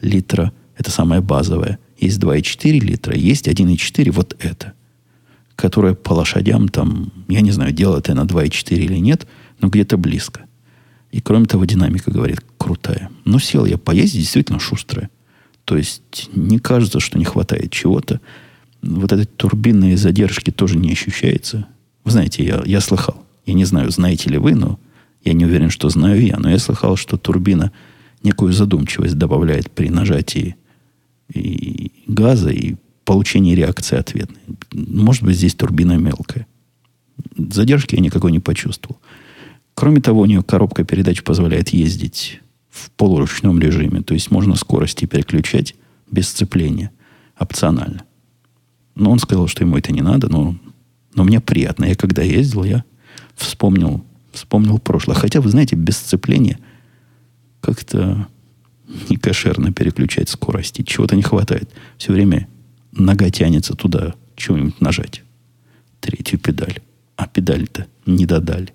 литра, 0.00 0.52
это 0.76 0.92
самое 0.92 1.20
базовое. 1.20 1.78
Есть 1.98 2.20
2,4 2.20 2.78
литра, 2.78 3.16
есть 3.16 3.48
1,4, 3.48 4.12
вот 4.12 4.36
это. 4.38 4.74
Которое 5.56 5.94
по 5.94 6.12
лошадям 6.12 6.68
там, 6.68 7.12
я 7.28 7.40
не 7.40 7.50
знаю, 7.50 7.72
делает 7.72 8.04
это 8.04 8.14
на 8.14 8.26
2,4 8.26 8.76
или 8.76 8.96
нет– 8.96 9.26
но 9.60 9.68
где-то 9.68 9.96
близко. 9.96 10.46
И 11.12 11.20
кроме 11.20 11.46
того, 11.46 11.64
динамика, 11.64 12.10
говорит, 12.10 12.40
крутая. 12.56 13.10
Но 13.24 13.38
сел 13.38 13.64
я 13.64 13.78
поездить, 13.78 14.20
действительно 14.20 14.60
шустрая. 14.60 15.10
То 15.64 15.76
есть 15.76 16.30
не 16.32 16.58
кажется, 16.58 17.00
что 17.00 17.18
не 17.18 17.24
хватает 17.24 17.70
чего-то. 17.70 18.20
Вот 18.82 19.12
этой 19.12 19.26
турбинной 19.26 19.96
задержки 19.96 20.50
тоже 20.50 20.76
не 20.76 20.92
ощущается. 20.92 21.66
Вы 22.04 22.12
знаете, 22.12 22.44
я, 22.44 22.62
я 22.64 22.80
слыхал. 22.80 23.22
Я 23.46 23.54
не 23.54 23.64
знаю, 23.64 23.90
знаете 23.90 24.30
ли 24.30 24.38
вы, 24.38 24.54
но 24.54 24.78
я 25.24 25.32
не 25.32 25.44
уверен, 25.44 25.70
что 25.70 25.88
знаю 25.88 26.24
я. 26.24 26.38
Но 26.38 26.50
я 26.50 26.58
слыхал, 26.58 26.96
что 26.96 27.16
турбина 27.16 27.72
некую 28.22 28.52
задумчивость 28.52 29.18
добавляет 29.18 29.70
при 29.70 29.88
нажатии 29.88 30.56
и 31.32 31.92
газа 32.06 32.50
и 32.50 32.76
получении 33.04 33.54
реакции 33.54 33.96
ответной. 33.96 34.40
Может 34.72 35.22
быть, 35.22 35.36
здесь 35.36 35.54
турбина 35.54 35.96
мелкая. 35.96 36.46
Задержки 37.36 37.94
я 37.94 38.00
никакой 38.00 38.32
не 38.32 38.40
почувствовал. 38.40 39.00
Кроме 39.74 40.00
того, 40.00 40.20
у 40.20 40.26
нее 40.26 40.42
коробка 40.42 40.84
передач 40.84 41.22
позволяет 41.22 41.70
ездить 41.70 42.40
в 42.70 42.90
полуручном 42.92 43.58
режиме. 43.60 44.02
То 44.02 44.14
есть 44.14 44.30
можно 44.30 44.56
скорости 44.56 45.06
переключать 45.06 45.74
без 46.10 46.28
сцепления. 46.28 46.90
Опционально. 47.38 48.04
Но 48.94 49.10
он 49.10 49.18
сказал, 49.18 49.46
что 49.46 49.64
ему 49.64 49.78
это 49.78 49.92
не 49.92 50.02
надо, 50.02 50.28
но, 50.28 50.54
но 51.14 51.24
мне 51.24 51.40
приятно. 51.40 51.86
Я 51.86 51.94
когда 51.94 52.22
ездил, 52.22 52.64
я 52.64 52.84
вспомнил, 53.40 54.04
вспомнил 54.32 54.78
прошлое. 54.78 55.16
Хотя, 55.16 55.40
вы 55.40 55.50
знаете, 55.50 55.76
без 55.76 55.96
сцепления 55.96 56.58
как-то 57.60 58.28
не 59.08 59.16
кошерно 59.16 59.72
переключать 59.72 60.28
скорости. 60.28 60.82
Чего-то 60.82 61.16
не 61.16 61.22
хватает. 61.22 61.70
Все 61.98 62.12
время 62.12 62.48
нога 62.92 63.30
тянется 63.30 63.74
туда, 63.74 64.14
чего-нибудь 64.36 64.80
нажать. 64.80 65.22
Третью 66.00 66.38
педаль. 66.38 66.80
А 67.16 67.26
педаль-то 67.26 67.86
не 68.06 68.26
додали. 68.26 68.72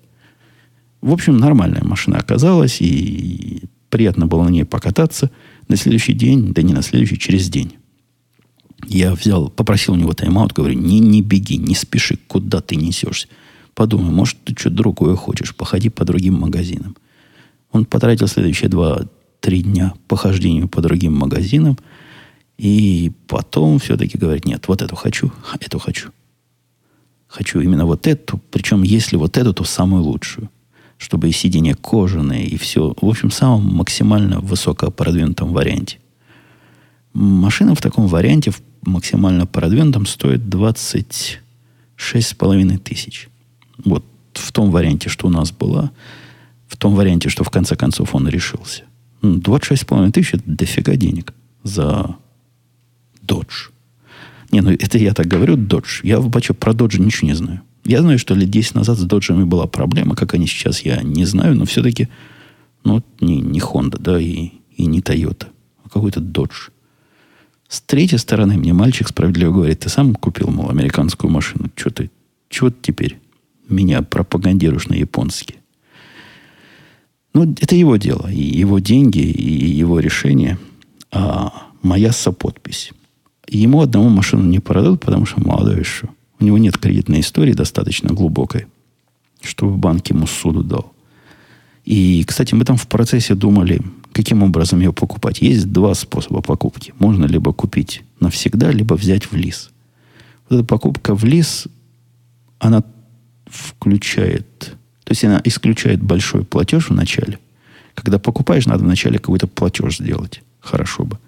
В 1.00 1.12
общем, 1.12 1.36
нормальная 1.36 1.84
машина 1.84 2.18
оказалась, 2.18 2.80
и 2.80 3.64
приятно 3.90 4.26
было 4.26 4.44
на 4.44 4.48
ней 4.48 4.64
покататься. 4.64 5.30
На 5.68 5.76
следующий 5.76 6.14
день, 6.14 6.52
да 6.52 6.62
не 6.62 6.72
на 6.72 6.82
следующий, 6.82 7.18
через 7.18 7.48
день. 7.48 7.74
Я 8.86 9.14
взял, 9.14 9.48
попросил 9.48 9.94
у 9.94 9.96
него 9.96 10.12
тайм-аут, 10.12 10.52
говорю, 10.52 10.78
не, 10.78 11.00
не 11.00 11.22
беги, 11.22 11.56
не 11.56 11.74
спеши, 11.74 12.18
куда 12.28 12.60
ты 12.60 12.76
несешься. 12.76 13.28
Подумай, 13.76 14.10
может, 14.10 14.42
ты 14.42 14.54
что 14.58 14.70
другое 14.70 15.14
хочешь, 15.16 15.54
походи 15.54 15.90
по 15.90 16.06
другим 16.06 16.40
магазинам. 16.40 16.96
Он 17.70 17.84
потратил 17.84 18.26
следующие 18.26 18.70
два-три 18.70 19.62
дня 19.62 19.92
похождению 20.08 20.66
по 20.66 20.80
другим 20.80 21.12
магазинам, 21.12 21.76
и 22.56 23.12
потом 23.28 23.78
все-таки 23.78 24.16
говорит, 24.16 24.46
нет, 24.46 24.66
вот 24.66 24.80
эту 24.80 24.96
хочу, 24.96 25.30
эту 25.60 25.78
хочу. 25.78 26.08
Хочу 27.28 27.60
именно 27.60 27.84
вот 27.84 28.06
эту, 28.06 28.40
причем 28.50 28.82
если 28.82 29.16
вот 29.16 29.36
эту, 29.36 29.52
то 29.52 29.64
самую 29.64 30.04
лучшую. 30.04 30.48
чтобы 30.98 31.28
и 31.28 31.32
сиденья 31.32 31.74
кожаные, 31.74 32.46
и 32.46 32.56
все. 32.56 32.94
В 32.98 33.06
общем, 33.06 33.28
в 33.28 33.34
самом 33.34 33.74
максимально 33.74 34.40
высоко 34.40 34.90
продвинутом 34.90 35.52
варианте. 35.52 35.98
Машина 37.12 37.74
в 37.74 37.82
таком 37.82 38.06
варианте, 38.06 38.50
в 38.50 38.62
максимально 38.86 39.46
продвинутом, 39.46 40.06
стоит 40.06 40.40
26,5 40.40 42.78
тысяч. 42.78 43.28
Вот 43.84 44.04
в 44.34 44.52
том 44.52 44.70
варианте, 44.70 45.08
что 45.08 45.26
у 45.26 45.30
нас 45.30 45.50
была, 45.50 45.90
в 46.68 46.76
том 46.76 46.94
варианте, 46.94 47.28
что 47.28 47.44
в 47.44 47.50
конце 47.50 47.76
концов 47.76 48.14
он 48.14 48.28
решился. 48.28 48.84
26,5 49.22 50.12
тысяч– 50.12 50.30
это 50.34 50.42
дофига 50.46 50.96
денег 50.96 51.32
за 51.62 52.16
Dodge. 53.22 53.70
Не, 54.52 54.60
ну 54.60 54.70
это 54.70 54.98
я 54.98 55.14
так 55.14 55.26
говорю, 55.26 55.56
Dodge. 55.56 56.00
Я 56.02 56.20
вообще 56.20 56.54
про 56.54 56.72
Dodge 56.72 57.00
ничего 57.00 57.28
не 57.28 57.34
знаю. 57.34 57.62
Я 57.84 58.02
знаю, 58.02 58.18
что 58.18 58.34
лет 58.34 58.50
10 58.50 58.74
назад 58.74 58.98
с 58.98 59.02
доджами 59.02 59.44
была 59.44 59.66
проблема. 59.66 60.16
Как 60.16 60.34
они 60.34 60.46
сейчас, 60.46 60.80
я 60.80 61.02
не 61.02 61.24
знаю, 61.24 61.54
но 61.54 61.64
все-таки 61.64 62.08
ну, 62.84 63.02
не, 63.20 63.40
не 63.40 63.60
Honda, 63.60 63.98
да, 63.98 64.20
и, 64.20 64.50
и 64.76 64.86
не 64.86 65.00
Toyota, 65.00 65.46
а 65.84 65.88
какой-то 65.88 66.20
Dodge. 66.20 66.70
С 67.68 67.80
третьей 67.80 68.18
стороны 68.18 68.56
мне 68.56 68.72
мальчик 68.72 69.08
справедливо 69.08 69.52
говорит, 69.52 69.80
ты 69.80 69.88
сам 69.88 70.14
купил, 70.14 70.50
мол, 70.50 70.70
американскую 70.70 71.30
машину. 71.30 71.68
Что 71.74 71.90
ты, 71.90 72.10
чего 72.48 72.70
теперь 72.70 73.18
меня 73.68 74.02
пропагандируешь 74.02 74.88
на 74.88 74.94
японский? 74.94 75.56
Ну, 77.34 77.54
это 77.60 77.76
его 77.76 77.96
дело, 77.96 78.30
и 78.30 78.42
его 78.42 78.78
деньги, 78.78 79.18
и 79.18 79.70
его 79.70 80.00
решение, 80.00 80.58
а 81.12 81.52
моя 81.82 82.12
соподпись. 82.12 82.92
Ему 83.48 83.80
одному 83.82 84.08
машину 84.08 84.44
не 84.44 84.58
продадут, 84.58 85.02
потому 85.02 85.26
что 85.26 85.40
молодой 85.40 85.78
еще. 85.78 86.08
У 86.40 86.44
него 86.44 86.58
нет 86.58 86.78
кредитной 86.78 87.20
истории 87.20 87.52
достаточно 87.52 88.12
глубокой, 88.12 88.66
чтобы 89.42 89.76
банк 89.76 90.06
ему 90.08 90.26
суду 90.26 90.62
дал. 90.62 90.92
И, 91.84 92.24
кстати, 92.26 92.54
мы 92.54 92.64
там 92.64 92.76
в 92.76 92.86
процессе 92.88 93.34
думали, 93.34 93.80
каким 94.12 94.42
образом 94.42 94.80
его 94.80 94.92
покупать. 94.92 95.40
Есть 95.40 95.70
два 95.70 95.94
способа 95.94 96.42
покупки. 96.42 96.94
Можно 96.98 97.26
либо 97.26 97.52
купить 97.52 98.02
навсегда, 98.18 98.70
либо 98.72 98.94
взять 98.94 99.30
в 99.30 99.36
лис. 99.36 99.70
Вот 100.48 100.56
эта 100.56 100.66
покупка 100.66 101.14
в 101.14 101.24
лис, 101.24 101.68
она 102.58 102.82
включает, 103.46 104.76
то 105.04 105.12
есть 105.12 105.24
она 105.24 105.40
исключает 105.44 106.02
большой 106.02 106.44
платеж 106.44 106.90
в 106.90 106.94
начале. 106.94 107.38
Когда 107.94 108.18
покупаешь, 108.18 108.66
надо 108.66 108.84
вначале 108.84 109.18
какой-то 109.18 109.46
платеж 109.46 109.98
сделать. 109.98 110.42
Хорошо 110.60 111.04
бы. 111.04 111.18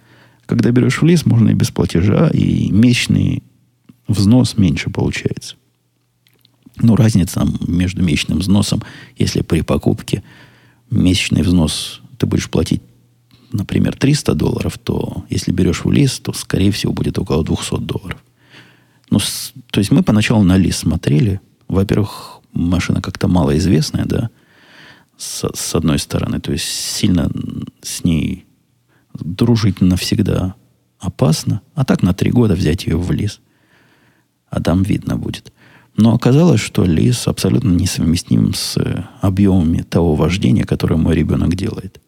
Когда 0.46 0.70
берешь 0.70 1.00
в 1.00 1.04
лис, 1.04 1.26
можно 1.26 1.50
и 1.50 1.54
без 1.54 1.70
платежа, 1.70 2.28
и 2.28 2.70
месячный 2.70 3.42
взнос 4.06 4.56
меньше 4.56 4.90
получается. 4.90 5.56
Ну, 6.76 6.96
разница 6.96 7.46
между 7.66 8.02
месячным 8.02 8.38
взносом, 8.38 8.82
если 9.16 9.42
при 9.42 9.62
покупке 9.62 10.22
месячный 10.90 11.42
взнос 11.42 12.00
ты 12.18 12.26
будешь 12.26 12.50
платить, 12.50 12.82
например, 13.52 13.96
300 13.96 14.34
долларов, 14.34 14.78
то 14.78 15.24
если 15.28 15.52
берешь 15.52 15.84
в 15.84 15.90
лист, 15.90 16.22
то, 16.22 16.32
скорее 16.32 16.70
всего, 16.70 16.92
будет 16.92 17.18
около 17.18 17.44
200 17.44 17.80
долларов. 17.80 18.22
Ну, 19.10 19.18
с, 19.18 19.52
то 19.70 19.80
есть 19.80 19.90
мы 19.90 20.02
поначалу 20.02 20.42
на 20.42 20.56
лист 20.56 20.80
смотрели. 20.80 21.40
Во-первых, 21.68 22.40
машина 22.52 23.00
как-то 23.00 23.28
малоизвестная, 23.28 24.04
да, 24.04 24.30
с, 25.16 25.48
с 25.54 25.74
одной 25.74 25.98
стороны. 25.98 26.40
То 26.40 26.52
есть 26.52 26.64
сильно 26.64 27.30
с 27.82 28.04
ней 28.04 28.46
дружить 29.14 29.80
навсегда 29.80 30.54
опасно. 30.98 31.60
А 31.74 31.84
так 31.84 32.02
на 32.02 32.14
три 32.14 32.30
года 32.30 32.54
взять 32.54 32.86
ее 32.86 32.96
в 32.96 33.10
лист 33.12 33.40
а 34.50 34.60
там 34.60 34.82
видно 34.82 35.16
будет. 35.16 35.52
Но 35.96 36.14
оказалось, 36.14 36.60
что 36.60 36.84
лис 36.84 37.26
абсолютно 37.26 37.70
несовместим 37.70 38.54
с 38.54 38.76
э, 38.76 39.04
объемами 39.20 39.82
того 39.82 40.14
вождения, 40.14 40.64
которое 40.64 40.96
мой 40.96 41.14
ребенок 41.14 41.56
делает. 41.56 42.00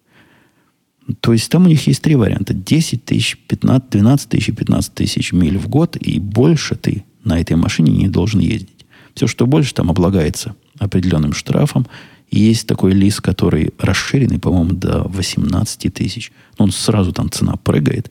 То 1.21 1.33
есть 1.33 1.51
там 1.51 1.65
у 1.65 1.69
них 1.69 1.87
есть 1.89 2.03
три 2.03 2.15
варианта. 2.15 2.55
10 2.55 3.05
тысяч, 3.05 3.37
15, 3.49 3.91
12 3.91 4.29
тысяч 4.29 4.49
и 4.49 4.53
15 4.53 4.95
тысяч 4.95 5.33
миль 5.33 5.59
в 5.59 5.69
год, 5.69 5.97
и 5.97 6.21
больше 6.21 6.77
ты 6.77 7.05
на 7.25 7.41
этой 7.41 7.57
машине 7.57 7.91
не 7.91 8.09
должен 8.09 8.39
ездить. 8.39 8.80
Все, 9.21 9.27
что 9.27 9.47
больше, 9.47 9.75
там 9.75 9.91
облагается 9.91 10.57
определенным 10.79 11.35
штрафом. 11.35 11.87
И 12.31 12.41
есть 12.41 12.67
такой 12.67 12.93
лис, 12.93 13.21
который 13.21 13.75
расширенный, 13.79 14.39
по-моему, 14.39 14.73
до 14.73 15.03
18 15.03 15.93
тысяч. 15.93 16.33
Ну, 16.59 16.65
он 16.65 16.73
сразу 16.73 17.13
там 17.13 17.31
цена 17.31 17.57
прыгает. 17.57 18.11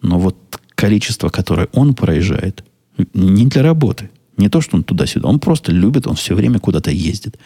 Но 0.00 0.18
вот 0.18 0.36
количество, 0.74 1.28
которое 1.28 1.68
он 1.72 1.94
проезжает, 1.94 2.64
не 3.14 3.46
для 3.46 3.62
работы. 3.62 4.10
Не 4.36 4.48
то, 4.48 4.60
что 4.60 4.76
он 4.76 4.82
туда-сюда. 4.82 5.28
Он 5.28 5.38
просто 5.38 5.70
любит, 5.70 6.08
он 6.08 6.16
все 6.16 6.34
время 6.34 6.58
куда-то 6.58 6.90
ездит. 6.90 7.38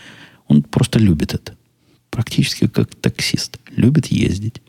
Он 0.49 0.63
просто 0.63 0.99
любит 0.99 1.35
это. 1.35 1.55
Практически 2.09 2.67
как 2.67 2.95
таксист. 2.95 3.59
Любит 3.77 4.07
ездить. 4.07 4.63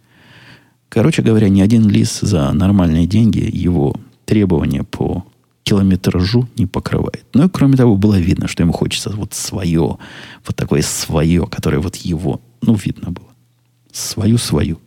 Короче 0.90 1.22
говоря, 1.22 1.48
ни 1.48 1.62
один 1.62 1.88
лис 1.88 2.20
за 2.20 2.52
нормальные 2.52 3.08
деньги 3.08 3.50
его 3.50 3.96
требования 4.26 4.84
по 4.84 5.26
километражу 5.68 6.48
не 6.58 6.66
покрывает. 6.66 7.26
Ну 7.34 7.46
и 7.46 7.50
кроме 7.50 7.76
того, 7.76 7.98
было 7.98 8.18
видно, 8.18 8.48
что 8.48 8.64
ему 8.64 8.72
хочется 8.72 9.10
вот 9.10 9.34
свое, 9.34 9.98
вот 10.46 10.56
такое 10.56 10.82
свое, 10.82 11.46
которое 11.46 11.80
вот 11.80 11.98
его, 11.98 12.40
ну, 12.62 12.76
видно 12.76 13.12
было. 13.12 13.28
Свою-свою. 13.92 14.80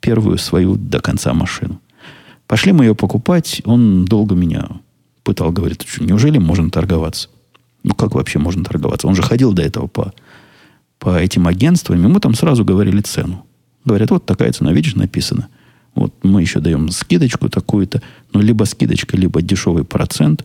Первую 0.00 0.38
свою 0.38 0.76
до 0.76 1.00
конца 1.00 1.34
машину. 1.34 1.80
Пошли 2.46 2.72
мы 2.72 2.84
ее 2.84 2.94
покупать, 2.94 3.60
он 3.64 4.06
долго 4.06 4.34
меня 4.34 4.68
пытал, 5.22 5.52
говорит, 5.52 5.84
что 5.86 6.02
неужели 6.04 6.38
можно 6.38 6.70
торговаться? 6.70 7.28
Ну, 7.82 7.94
как 7.94 8.14
вообще 8.14 8.38
можно 8.38 8.64
торговаться? 8.64 9.08
Он 9.08 9.14
же 9.14 9.22
ходил 9.22 9.52
до 9.52 9.62
этого 9.62 9.86
по, 9.86 10.14
по 10.98 11.18
этим 11.18 11.46
агентствам, 11.46 12.02
ему 12.02 12.20
там 12.20 12.32
сразу 12.34 12.64
говорили 12.64 13.02
цену. 13.02 13.44
Говорят, 13.84 14.10
вот 14.10 14.24
такая 14.24 14.50
цена, 14.52 14.72
видишь, 14.72 14.94
написано. 14.94 15.48
Вот 15.96 16.12
мы 16.22 16.42
еще 16.42 16.60
даем 16.60 16.90
скидочку 16.90 17.48
такую-то, 17.48 18.02
ну, 18.32 18.40
либо 18.40 18.64
скидочка, 18.64 19.16
либо 19.16 19.40
дешевый 19.42 19.84
процент. 19.84 20.44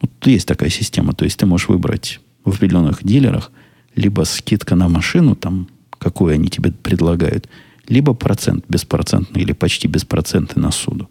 Вот 0.00 0.10
есть 0.26 0.46
такая 0.46 0.68
система. 0.68 1.14
То 1.14 1.24
есть 1.24 1.38
ты 1.38 1.46
можешь 1.46 1.68
выбрать 1.68 2.20
в 2.44 2.50
определенных 2.50 3.02
дилерах 3.02 3.50
либо 3.96 4.24
скидка 4.24 4.76
на 4.76 4.88
машину, 4.88 5.34
там, 5.34 5.68
какую 5.98 6.34
они 6.34 6.48
тебе 6.48 6.70
предлагают, 6.70 7.48
либо 7.88 8.12
процент 8.12 8.64
беспроцентный 8.68 9.42
или 9.42 9.52
почти 9.52 9.88
беспроцентный 9.88 10.62
на 10.62 10.70
суду. 10.70 11.08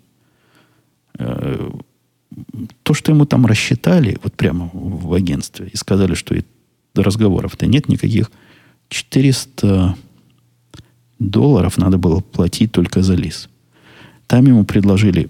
Э, 1.18 1.72
то, 2.84 2.94
что 2.94 3.12
ему 3.12 3.26
там 3.26 3.46
рассчитали, 3.48 4.20
вот 4.24 4.34
прямо 4.34 4.70
в 4.74 5.14
агентстве, 5.14 5.70
и 5.74 5.78
сказали, 5.78 6.14
что 6.14 6.36
разговоров-то 6.94 7.66
нет 7.66 7.90
никаких, 7.90 8.30
400 8.90 9.96
долларов 11.18 11.78
надо 11.78 11.98
было 11.98 12.20
платить 12.20 12.72
только 12.72 13.02
за 13.02 13.16
лис. 13.16 13.50
Там 14.28 14.46
ему 14.46 14.66
предложили... 14.66 15.28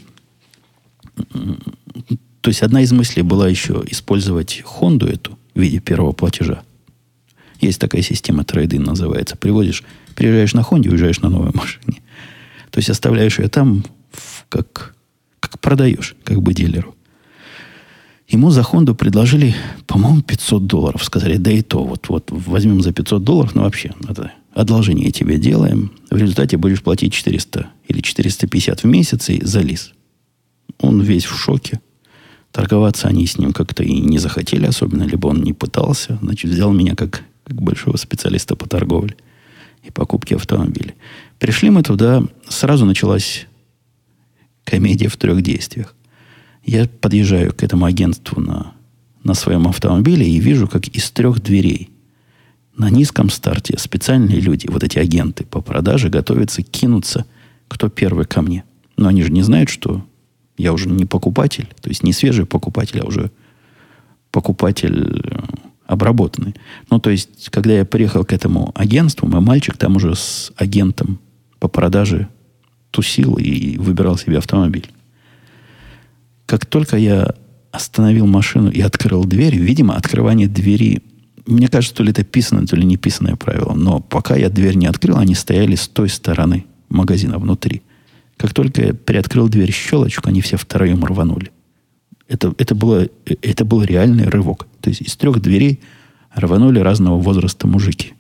То 2.42 2.50
есть 2.50 2.62
одна 2.62 2.82
из 2.82 2.92
мыслей 2.92 3.24
была 3.24 3.48
еще 3.48 3.84
использовать 3.88 4.62
Хонду 4.66 5.08
эту 5.08 5.38
в 5.56 5.60
виде 5.60 5.80
первого 5.80 6.12
платежа. 6.12 6.64
Есть 7.62 7.80
такая 7.80 8.02
система 8.02 8.44
трейдин 8.44 8.84
называется. 8.84 9.38
Приводишь, 9.38 9.84
приезжаешь 10.16 10.54
на 10.54 10.64
Хонде, 10.64 10.90
уезжаешь 10.90 11.22
на 11.22 11.30
новой 11.30 11.52
машине. 11.54 12.02
То 12.72 12.80
есть 12.80 12.90
оставляешь 12.90 13.40
ее 13.40 13.48
там 13.48 13.86
как 14.50 14.94
как 15.40 15.60
продаешь, 15.60 16.16
как 16.24 16.42
бы 16.42 16.54
дилеру. 16.54 16.96
Ему 18.30 18.50
за 18.50 18.64
Хонду 18.64 18.96
предложили, 18.96 19.54
по-моему, 19.86 20.22
500 20.22 20.66
долларов. 20.66 21.04
Сказали, 21.04 21.38
да 21.38 21.52
и 21.52 21.62
то, 21.62 21.84
вот, 21.84 22.08
вот 22.08 22.32
возьмем 22.32 22.82
за 22.82 22.94
500 22.94 23.24
долларов, 23.24 23.54
ну 23.54 23.64
вообще, 23.64 23.94
это 24.08 24.32
одолжение 24.54 25.12
тебе 25.12 25.38
делаем. 25.38 25.92
В 26.10 26.18
результате 26.18 26.58
будешь 26.58 26.82
платить 26.82 27.14
400 27.14 27.68
или 27.88 28.02
450 28.02 28.84
в 28.84 28.86
месяц 28.86 29.30
и 29.30 29.44
за 29.44 29.62
лис. 29.62 29.94
Он 30.80 31.02
весь 31.02 31.26
в 31.26 31.36
шоке. 31.36 31.82
Торговаться 32.52 33.08
они 33.08 33.26
с 33.26 33.38
ним 33.38 33.52
как-то 33.52 33.84
и 33.84 34.00
не 34.00 34.20
захотели 34.20 34.66
особенно, 34.66 35.04
либо 35.04 35.28
он 35.28 35.42
не 35.42 35.54
пытался. 35.54 36.20
Значит, 36.22 36.52
взял 36.52 36.72
меня 36.72 36.96
как, 36.96 37.24
как 37.44 37.62
большого 37.62 37.98
специалиста 37.98 38.56
по 38.56 38.68
торговле 38.68 39.16
и 39.84 39.92
покупке 39.92 40.36
автомобилей. 40.36 40.94
Пришли 41.40 41.70
мы 41.70 41.82
туда, 41.82 42.24
сразу 42.48 42.86
началась 42.86 43.48
комедия 44.64 45.08
в 45.08 45.18
трех 45.18 45.42
действиях. 45.42 45.96
Я 46.64 46.88
подъезжаю 46.88 47.54
к 47.54 47.64
этому 47.64 47.86
агентству 47.86 48.40
на, 48.40 48.74
на 49.24 49.34
своем 49.34 49.68
автомобиле 49.68 50.26
и 50.26 50.40
вижу, 50.40 50.68
как 50.68 50.88
из 50.88 51.10
трех 51.12 51.42
дверей 51.42 51.90
на 52.76 52.90
низком 52.90 53.30
старте 53.30 53.78
специальные 53.78 54.40
люди, 54.40 54.68
вот 54.68 54.84
эти 54.84 54.98
агенты 54.98 55.46
по 55.46 55.62
продаже, 55.62 56.10
готовятся 56.10 56.64
кинуться, 56.64 57.26
кто 57.68 57.90
первый 57.90 58.26
ко 58.26 58.42
мне. 58.42 58.64
Но 58.98 59.08
они 59.08 59.24
же 59.24 59.32
не 59.32 59.42
знают, 59.42 59.70
что 59.70 60.06
я 60.58 60.74
уже 60.74 60.90
не 60.90 61.06
покупатель, 61.06 61.68
то 61.82 61.90
есть 61.90 62.04
не 62.04 62.14
свежий 62.14 62.46
покупатель, 62.46 63.00
а 63.00 63.06
уже 63.06 63.32
покупатель 64.32 65.22
э, 65.24 65.40
обработанный. 65.86 66.56
Ну, 66.90 67.00
то 67.00 67.10
есть, 67.10 67.50
когда 67.50 67.74
я 67.74 67.86
приехал 67.86 68.24
к 68.24 68.34
этому 68.34 68.72
агентству, 68.76 69.28
мой 69.28 69.42
мальчик 69.42 69.78
там 69.78 69.96
уже 69.96 70.16
с 70.16 70.52
агентом 70.56 71.20
по 71.60 71.68
продаже 71.68 72.28
тусил 72.92 73.36
и 73.36 73.78
выбирал 73.78 74.18
себе 74.18 74.38
автомобиль. 74.38 74.88
Как 76.46 76.66
только 76.66 76.98
я 76.98 77.36
остановил 77.72 78.28
машину 78.28 78.70
и 78.70 78.82
открыл 78.82 79.26
дверь, 79.26 79.56
видимо, 79.56 79.96
открывание 79.96 80.48
двери 80.48 81.02
мне 81.46 81.68
кажется, 81.68 81.96
то 81.96 82.04
ли 82.04 82.12
это 82.12 82.24
писанное, 82.24 82.66
то 82.66 82.76
ли 82.76 82.86
не 82.86 82.98
писанное 82.98 83.36
правило. 83.36 83.74
Но 83.74 84.00
пока 84.00 84.36
я 84.36 84.50
дверь 84.50 84.76
не 84.76 84.88
открыл, 84.88 85.18
они 85.18 85.36
стояли 85.36 85.76
с 85.76 85.88
той 85.88 86.10
стороны 86.10 86.66
магазина 86.90 87.38
внутри. 87.38 87.82
Как 88.38 88.54
только 88.54 88.82
я 88.88 88.94
приоткрыл 88.94 89.50
дверь 89.50 89.72
щелочку, 89.72 90.30
они 90.30 90.42
все 90.42 90.58
втроем 90.58 91.04
рванули. 91.04 91.52
Это, 92.28 92.54
это, 92.58 92.76
было, 92.76 93.08
это 93.26 93.66
был 93.66 93.84
реальный 93.84 94.26
рывок. 94.26 94.68
То 94.82 94.90
есть 94.90 95.02
из 95.02 95.16
трех 95.16 95.42
дверей 95.42 95.82
рванули 96.34 96.80
разного 96.80 97.20
возраста 97.20 97.68
мужики. 97.68 98.14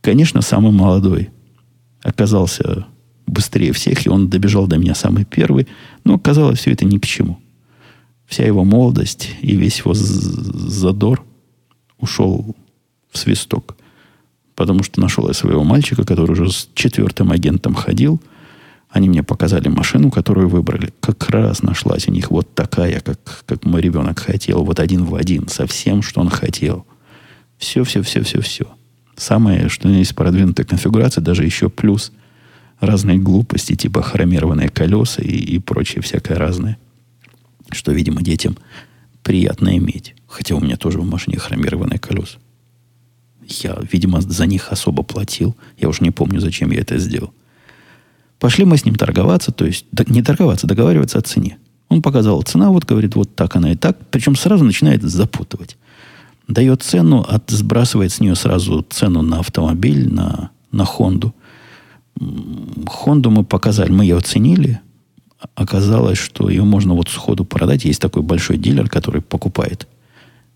Конечно, 0.00 0.42
самый 0.42 0.72
молодой 0.72 1.30
оказался 2.02 2.86
быстрее 3.26 3.72
всех, 3.72 4.06
и 4.06 4.08
он 4.08 4.28
добежал 4.28 4.66
до 4.66 4.78
меня 4.78 4.94
самый 4.94 5.24
первый. 5.24 5.68
Но 6.04 6.14
оказалось 6.14 6.58
все 6.58 6.72
это 6.72 6.84
ни 6.84 6.98
к 6.98 7.06
чему. 7.06 7.38
Вся 8.26 8.44
его 8.44 8.64
молодость 8.64 9.30
и 9.40 9.56
весь 9.56 9.78
его 9.78 9.94
задор 9.94 11.24
ушел 11.98 12.56
в 13.10 13.18
свисток. 13.18 13.76
Потому 14.54 14.82
что 14.82 15.00
нашел 15.00 15.28
я 15.28 15.34
своего 15.34 15.64
мальчика, 15.64 16.04
который 16.04 16.32
уже 16.32 16.50
с 16.50 16.68
четвертым 16.74 17.30
агентом 17.30 17.74
ходил. 17.74 18.20
Они 18.90 19.08
мне 19.08 19.22
показали 19.22 19.68
машину, 19.68 20.10
которую 20.10 20.48
выбрали. 20.48 20.92
Как 21.00 21.28
раз 21.30 21.62
нашлась 21.62 22.08
у 22.08 22.12
них 22.12 22.30
вот 22.30 22.54
такая, 22.54 23.00
как, 23.00 23.20
как 23.46 23.64
мой 23.64 23.80
ребенок 23.80 24.18
хотел. 24.18 24.64
Вот 24.64 24.80
один 24.80 25.04
в 25.04 25.14
один. 25.14 25.48
Со 25.48 25.66
всем, 25.66 26.02
что 26.02 26.20
он 26.20 26.30
хотел. 26.30 26.86
Все, 27.58 27.84
все, 27.84 28.02
все, 28.02 28.22
все, 28.22 28.40
все. 28.40 28.66
Самое, 29.16 29.68
что 29.68 29.88
есть 29.88 30.14
продвинутая 30.14 30.64
конфигурация, 30.64 31.22
даже 31.22 31.44
еще 31.44 31.68
плюс 31.68 32.12
разные 32.80 33.18
глупости, 33.18 33.74
типа 33.74 34.02
хромированные 34.02 34.68
колеса 34.68 35.22
и, 35.22 35.36
и 35.36 35.58
прочее 35.58 36.02
всякое 36.02 36.38
разное. 36.38 36.78
Что, 37.70 37.92
видимо, 37.92 38.22
детям 38.22 38.56
приятно 39.22 39.76
иметь. 39.76 40.14
Хотя 40.28 40.54
у 40.54 40.60
меня 40.60 40.76
тоже 40.76 41.00
в 41.00 41.06
машине 41.06 41.38
хромированные 41.38 41.98
колеса. 41.98 42.38
Я, 43.48 43.78
видимо, 43.90 44.20
за 44.20 44.46
них 44.46 44.70
особо 44.70 45.02
платил. 45.02 45.56
Я 45.78 45.88
уже 45.88 46.02
не 46.02 46.10
помню, 46.10 46.38
зачем 46.38 46.70
я 46.70 46.80
это 46.80 46.98
сделал. 46.98 47.32
Пошли 48.38 48.66
мы 48.66 48.76
с 48.76 48.84
ним 48.84 48.94
торговаться, 48.94 49.50
то 49.50 49.64
есть 49.64 49.86
не 50.08 50.22
торговаться, 50.22 50.66
договариваться 50.66 51.18
о 51.18 51.22
цене. 51.22 51.56
Он 51.88 52.02
показал 52.02 52.42
цена, 52.42 52.70
вот 52.70 52.84
говорит, 52.84 53.16
вот 53.16 53.34
так 53.34 53.56
она 53.56 53.72
и 53.72 53.74
так. 53.74 53.96
Причем 54.10 54.36
сразу 54.36 54.64
начинает 54.64 55.02
запутывать. 55.02 55.78
Дает 56.46 56.82
цену, 56.82 57.24
от, 57.26 57.50
сбрасывает 57.50 58.12
с 58.12 58.20
нее 58.20 58.34
сразу 58.34 58.86
цену 58.90 59.22
на 59.22 59.40
автомобиль, 59.40 60.12
на, 60.12 60.50
на 60.70 60.84
Хонду. 60.84 61.34
Хонду 62.86 63.30
мы 63.30 63.44
показали, 63.44 63.90
мы 63.90 64.04
ее 64.04 64.18
оценили. 64.18 64.80
Оказалось, 65.54 66.18
что 66.18 66.50
ее 66.50 66.64
можно 66.64 66.94
вот 66.94 67.08
сходу 67.08 67.44
продать. 67.46 67.86
Есть 67.86 68.00
такой 68.00 68.22
большой 68.22 68.58
дилер, 68.58 68.90
который 68.90 69.22
покупает 69.22 69.88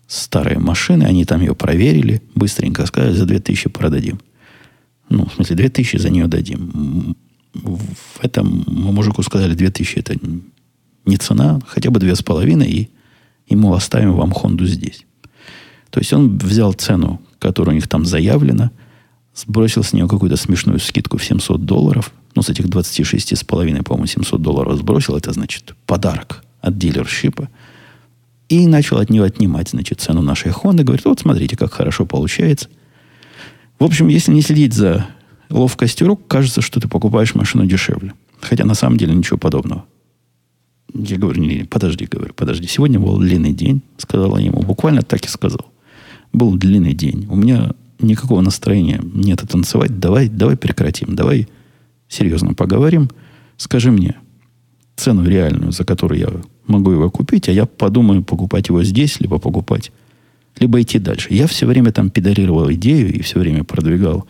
старые 0.07 0.59
машины, 0.59 1.03
они 1.03 1.25
там 1.25 1.41
ее 1.41 1.55
проверили, 1.55 2.21
быстренько 2.35 2.85
сказали, 2.85 3.13
за 3.13 3.25
2000 3.25 3.69
продадим. 3.69 4.19
Ну, 5.09 5.25
в 5.25 5.33
смысле, 5.33 5.55
2000 5.55 5.97
за 5.97 6.09
нее 6.09 6.27
дадим. 6.27 7.15
В 7.53 8.23
этом 8.23 8.63
мы 8.67 8.91
мужику 8.91 9.21
сказали, 9.23 9.53
2000 9.53 9.99
это 9.99 10.15
не 11.05 11.17
цена, 11.17 11.59
хотя 11.67 11.91
бы 11.91 11.99
2,5, 11.99 12.65
и 12.65 12.89
ему 13.47 13.73
оставим 13.73 14.13
вам 14.13 14.31
Хонду 14.31 14.65
здесь. 14.65 15.05
То 15.89 15.99
есть 15.99 16.13
он 16.13 16.37
взял 16.37 16.73
цену, 16.73 17.21
которая 17.39 17.73
у 17.73 17.75
них 17.75 17.87
там 17.87 18.05
заявлена, 18.05 18.71
сбросил 19.35 19.83
с 19.83 19.93
нее 19.93 20.07
какую-то 20.07 20.37
смешную 20.37 20.79
скидку 20.79 21.17
в 21.17 21.23
700 21.23 21.65
долларов, 21.65 22.11
ну, 22.35 22.41
с 22.41 22.49
этих 22.49 22.65
26,5, 22.65 23.83
по-моему, 23.83 24.07
700 24.07 24.41
долларов 24.41 24.77
сбросил, 24.77 25.15
это 25.15 25.33
значит 25.33 25.75
подарок 25.85 26.43
от 26.61 26.77
дилершипа– 26.77 27.49
и 28.53 28.67
начал 28.67 28.99
от 28.99 29.09
нее 29.09 29.23
отнимать, 29.23 29.69
значит, 29.69 29.99
цену 29.99 30.21
нашей 30.21 30.51
Honda. 30.51 30.83
Говорит, 30.83 31.05
вот 31.05 31.19
смотрите, 31.19 31.57
как 31.57 31.73
хорошо 31.73 32.05
получается. 32.05 32.69
В 33.79 33.83
общем, 33.83 34.09
если 34.09 34.31
не 34.31 34.41
следить 34.41 34.73
за 34.73 35.07
ловкостью 35.49 36.05
рук, 36.05 36.27
кажется, 36.27 36.61
что 36.61 36.79
ты 36.79 36.87
покупаешь 36.87 37.33
машину 37.33 37.65
дешевле. 37.65 38.13
Хотя 38.41 38.65
на 38.65 38.75
самом 38.75 38.97
деле 38.97 39.15
ничего 39.15 39.39
подобного. 39.39 39.85
Я 40.93 41.17
говорю, 41.17 41.41
не, 41.41 41.63
подожди, 41.63 42.05
говорю, 42.05 42.35
подожди. 42.35 42.67
Сегодня 42.67 42.99
был 42.99 43.17
длинный 43.17 43.53
день, 43.53 43.81
сказала 43.97 44.37
ему. 44.37 44.61
Буквально 44.61 45.01
так 45.01 45.25
и 45.25 45.29
сказал. 45.29 45.71
Был 46.31 46.55
длинный 46.55 46.93
день. 46.93 47.25
У 47.31 47.35
меня 47.35 47.71
никакого 47.97 48.41
настроения 48.41 49.01
нет 49.01 49.41
танцевать. 49.49 49.99
Давай, 49.99 50.29
давай 50.29 50.57
прекратим. 50.57 51.15
Давай 51.15 51.47
серьезно 52.07 52.53
поговорим. 52.53 53.09
Скажи 53.57 53.89
мне 53.89 54.15
цену 54.95 55.25
реальную, 55.25 55.71
за 55.71 55.85
которую 55.85 56.19
я 56.19 56.29
могу 56.67 56.91
его 56.91 57.09
купить, 57.09 57.49
а 57.49 57.51
я 57.51 57.65
подумаю, 57.65 58.23
покупать 58.23 58.69
его 58.69 58.83
здесь, 58.83 59.19
либо 59.19 59.39
покупать, 59.39 59.91
либо 60.59 60.81
идти 60.81 60.99
дальше. 60.99 61.33
Я 61.33 61.47
все 61.47 61.65
время 61.65 61.91
там 61.91 62.09
педалировал 62.09 62.71
идею 62.73 63.13
и 63.13 63.21
все 63.21 63.39
время 63.39 63.63
продвигал 63.63 64.27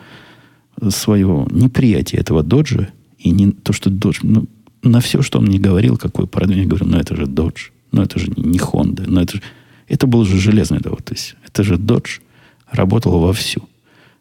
свое 0.90 1.48
неприятие 1.52 2.22
этого 2.22 2.44
доджа. 2.44 2.90
И 3.18 3.30
не 3.30 3.52
то, 3.52 3.74
что 3.74 3.90
додж... 3.90 4.20
Ну, 4.24 4.48
на 4.82 5.00
все, 5.00 5.22
что 5.22 5.40
он 5.40 5.46
мне 5.46 5.60
говорил, 5.60 5.98
какой 5.98 6.28
продвинул, 6.28 6.64
я 6.64 6.70
говорю, 6.70 6.86
ну 6.88 6.98
это 6.98 7.16
же 7.16 7.26
додж, 7.26 7.70
ну 7.92 8.02
это 8.02 8.20
же 8.20 8.28
не 8.36 8.60
Honda, 8.60 9.06
ну 9.08 9.22
это 9.22 9.38
же... 9.38 9.44
Это 9.88 10.08
был 10.08 10.26
же 10.26 10.38
железный 10.38 10.80
довод. 10.80 11.06
То 11.06 11.14
есть 11.14 11.36
это 11.46 11.64
же 11.64 11.78
додж 11.78 12.20
работал 12.70 13.20
вовсю. 13.20 13.68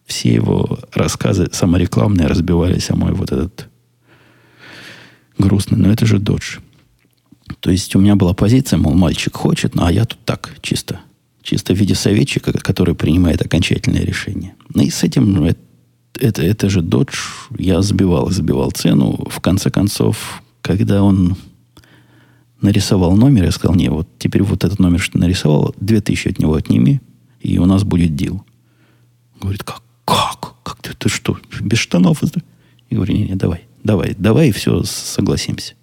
Все 0.04 0.34
его 0.34 0.78
рассказы 0.92 1.48
саморекламные 1.52 2.26
разбивались 2.26 2.90
о 2.90 2.96
мой 2.96 3.12
вот 3.12 3.32
этот 3.32 3.68
грустный, 5.38 5.78
но 5.78 5.90
это 5.90 6.04
же 6.04 6.18
додж. 6.18 6.58
То 7.60 7.70
есть 7.70 7.94
у 7.96 8.00
меня 8.00 8.16
была 8.16 8.34
позиция, 8.34 8.78
мол, 8.78 8.94
мальчик 8.94 9.36
хочет, 9.36 9.74
ну, 9.74 9.84
а 9.84 9.92
я 9.92 10.04
тут 10.04 10.18
так, 10.24 10.56
чисто. 10.62 11.00
Чисто 11.42 11.74
в 11.74 11.76
виде 11.76 11.94
советчика, 11.94 12.52
который 12.52 12.94
принимает 12.94 13.42
окончательное 13.42 14.02
решение. 14.02 14.54
Ну 14.74 14.82
и 14.82 14.90
с 14.90 15.02
этим, 15.02 15.32
ну, 15.32 15.46
это, 15.46 15.60
это, 16.20 16.42
это 16.42 16.70
же 16.70 16.80
Dodge, 16.80 17.16
я 17.58 17.82
сбивал, 17.82 18.30
сбивал 18.30 18.70
цену. 18.70 19.26
В 19.28 19.40
конце 19.40 19.70
концов, 19.70 20.42
когда 20.60 21.02
он 21.02 21.36
нарисовал 22.60 23.16
номер, 23.16 23.44
я 23.44 23.50
сказал, 23.50 23.74
не, 23.74 23.88
вот 23.88 24.08
теперь 24.18 24.42
вот 24.42 24.64
этот 24.64 24.78
номер, 24.78 25.00
что 25.00 25.18
нарисовал, 25.18 25.74
2000 25.80 26.28
от 26.28 26.38
него 26.38 26.54
отними, 26.54 27.00
и 27.40 27.58
у 27.58 27.66
нас 27.66 27.82
будет 27.82 28.14
дел. 28.14 28.44
Говорит, 29.40 29.64
как? 29.64 29.82
Как? 30.04 30.54
Как 30.62 30.80
ты, 30.80 30.94
ты 30.94 31.08
что, 31.08 31.36
без 31.60 31.78
штанов? 31.78 32.22
Я 32.90 32.96
говорю, 32.96 33.14
не, 33.14 33.24
не, 33.24 33.34
давай, 33.34 33.64
давай, 33.82 34.14
давай, 34.16 34.48
и 34.48 34.52
все, 34.52 34.82
согласимся. 34.84 35.74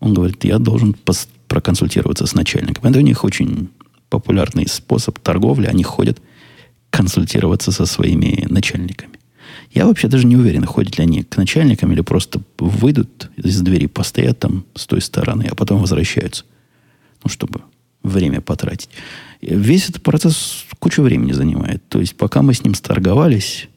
Он 0.00 0.14
говорит, 0.14 0.44
я 0.44 0.58
должен 0.58 0.94
пос- 1.04 1.28
проконсультироваться 1.48 2.26
с 2.26 2.34
начальником. 2.34 2.84
Это 2.84 2.98
у 2.98 3.02
них 3.02 3.24
очень 3.24 3.68
популярный 4.08 4.68
способ 4.68 5.18
торговли. 5.18 5.66
Они 5.66 5.82
ходят 5.82 6.20
консультироваться 6.90 7.72
со 7.72 7.86
своими 7.86 8.46
начальниками. 8.48 9.18
Я 9.70 9.86
вообще 9.86 10.08
даже 10.08 10.26
не 10.26 10.36
уверен, 10.36 10.64
ходят 10.64 10.96
ли 10.98 11.04
они 11.04 11.22
к 11.22 11.36
начальникам 11.36 11.92
или 11.92 12.00
просто 12.00 12.40
выйдут 12.58 13.30
из 13.36 13.60
двери, 13.60 13.86
постоят 13.86 14.38
там 14.38 14.64
с 14.74 14.86
той 14.86 15.02
стороны, 15.02 15.46
а 15.50 15.54
потом 15.54 15.80
возвращаются. 15.80 16.44
Ну, 17.22 17.30
чтобы 17.30 17.60
время 18.02 18.40
потратить. 18.40 18.88
Весь 19.42 19.88
этот 19.88 20.02
процесс 20.02 20.64
кучу 20.78 21.02
времени 21.02 21.32
занимает. 21.32 21.86
То 21.88 22.00
есть, 22.00 22.16
пока 22.16 22.42
мы 22.42 22.54
с 22.54 22.64
ним 22.64 22.74
сторговались, 22.74 23.68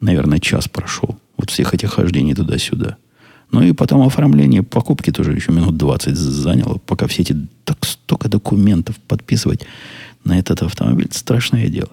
наверное, 0.00 0.38
час 0.38 0.68
прошел. 0.68 1.18
Вот 1.36 1.50
всех 1.50 1.72
этих 1.72 1.92
хождений 1.92 2.34
туда-сюда– 2.34 2.96
ну 3.50 3.62
и 3.62 3.72
потом 3.72 4.06
оформление 4.06 4.62
покупки 4.62 5.10
тоже 5.10 5.32
еще 5.32 5.52
минут 5.52 5.76
20 5.76 6.16
заняло, 6.16 6.78
пока 6.78 7.06
все 7.06 7.22
эти 7.22 7.36
так 7.64 7.84
столько 7.84 8.28
документов 8.28 8.96
подписывать 9.08 9.62
на 10.24 10.38
этот 10.38 10.62
автомобиль. 10.62 11.08
Страшное 11.12 11.68
дело. 11.68 11.90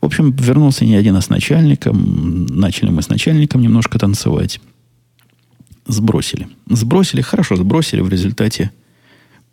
В 0.00 0.06
общем, 0.06 0.32
вернулся 0.32 0.84
не 0.84 0.96
один, 0.96 1.14
а 1.16 1.20
с 1.20 1.28
начальником. 1.28 2.46
Начали 2.46 2.90
мы 2.90 3.02
с 3.02 3.08
начальником 3.08 3.60
немножко 3.60 3.98
танцевать. 4.00 4.60
Сбросили. 5.86 6.48
Сбросили, 6.68 7.20
хорошо 7.20 7.54
сбросили. 7.54 8.00
В 8.00 8.08
результате, 8.08 8.72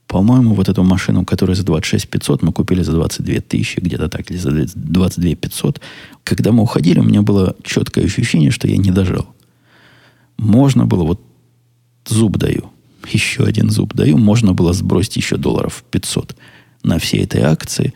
по-моему, 0.08 0.56
вот 0.56 0.68
эту 0.68 0.82
машину, 0.84 1.26
которая 1.26 1.56
за 1.56 1.64
26 1.64 2.10
500, 2.10 2.42
мы 2.42 2.52
купили 2.52 2.82
за 2.82 2.94
22 2.94 3.42
тысячи, 3.42 3.80
где-то 3.80 4.10
так, 4.10 4.32
или 4.32 4.38
за 4.38 4.50
22 4.74 5.36
500. 5.36 5.82
Когда 6.24 6.52
мы 6.52 6.64
уходили, 6.64 7.00
у 7.00 7.04
меня 7.04 7.22
было 7.22 7.56
четкое 7.64 8.06
ощущение, 8.06 8.50
что 8.50 8.68
я 8.68 8.78
не 8.78 8.90
дожал 8.90 9.36
можно 10.40 10.86
было, 10.86 11.04
вот 11.04 11.22
зуб 12.08 12.38
даю, 12.38 12.72
еще 13.12 13.44
один 13.44 13.70
зуб 13.70 13.94
даю, 13.94 14.18
можно 14.18 14.54
было 14.54 14.74
сбросить 14.74 15.18
еще 15.18 15.38
долларов 15.38 15.84
500 15.92 16.36
на 16.84 16.98
всей 16.98 17.24
этой 17.24 17.42
акции. 17.42 17.94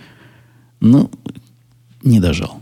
Ну, 0.81 1.09
не 2.03 2.19
дожал. 2.19 2.59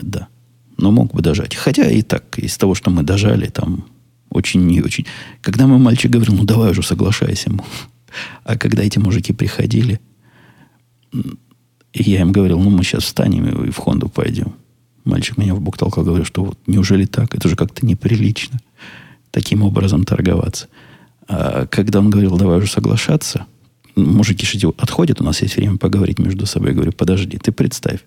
Да. 0.00 0.28
Но 0.76 0.90
мог 0.90 1.12
бы 1.12 1.22
дожать. 1.22 1.54
Хотя 1.54 1.88
и 1.88 2.02
так, 2.02 2.38
из 2.38 2.56
того, 2.58 2.74
что 2.74 2.90
мы 2.90 3.04
дожали, 3.04 3.46
там 3.46 3.84
очень 4.28 4.66
не 4.66 4.82
очень. 4.82 5.06
Когда 5.40 5.66
мой 5.66 5.78
мальчик 5.78 6.10
говорил, 6.10 6.34
ну 6.34 6.44
давай 6.44 6.70
уже 6.70 6.82
соглашайся. 6.82 7.50
А 8.44 8.58
когда 8.58 8.82
эти 8.82 8.98
мужики 8.98 9.32
приходили, 9.32 9.98
я 11.94 12.20
им 12.20 12.30
говорил, 12.30 12.60
ну 12.60 12.68
мы 12.68 12.84
сейчас 12.84 13.04
встанем 13.04 13.64
и 13.64 13.70
в 13.70 13.78
Хонду 13.78 14.10
пойдем. 14.10 14.52
Мальчик 15.04 15.38
меня 15.38 15.54
в 15.54 15.62
бок 15.62 15.78
толкал, 15.78 16.04
говорил, 16.04 16.26
что 16.26 16.44
вот 16.44 16.58
неужели 16.66 17.06
так? 17.06 17.34
Это 17.34 17.48
же 17.48 17.56
как-то 17.56 17.86
неприлично 17.86 18.60
таким 19.32 19.62
образом 19.62 20.04
торговаться. 20.04 20.68
А 21.26 21.66
когда 21.66 21.98
он 21.98 22.10
говорил, 22.10 22.36
давай 22.36 22.58
уже 22.58 22.70
соглашаться, 22.70 23.46
мужики 23.96 24.46
шути 24.46 24.68
отходят, 24.78 25.20
у 25.20 25.24
нас 25.24 25.42
есть 25.42 25.56
время 25.56 25.78
поговорить 25.78 26.20
между 26.20 26.46
собой. 26.46 26.68
Я 26.68 26.74
говорю, 26.74 26.92
подожди, 26.92 27.38
ты 27.38 27.50
представь, 27.50 28.00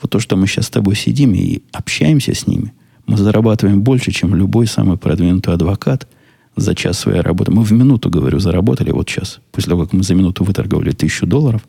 Вот 0.00 0.12
то, 0.12 0.20
что 0.20 0.36
мы 0.36 0.46
сейчас 0.46 0.66
с 0.66 0.70
тобой 0.70 0.94
сидим 0.94 1.34
и 1.34 1.62
общаемся 1.72 2.34
с 2.34 2.46
ними, 2.46 2.72
мы 3.06 3.16
зарабатываем 3.16 3.82
больше, 3.82 4.12
чем 4.12 4.34
любой 4.34 4.66
самый 4.66 4.96
продвинутый 4.96 5.54
адвокат 5.54 6.06
за 6.56 6.74
час 6.74 6.98
своей 6.98 7.20
работы. 7.20 7.50
Мы 7.50 7.62
в 7.62 7.72
минуту, 7.72 8.10
говорю, 8.10 8.38
заработали 8.38 8.90
вот 8.90 9.08
сейчас. 9.08 9.40
После 9.50 9.70
того, 9.70 9.84
как 9.84 9.92
мы 9.94 10.02
за 10.02 10.14
минуту 10.14 10.44
выторговали 10.44 10.90
тысячу 10.90 11.26
долларов 11.26 11.66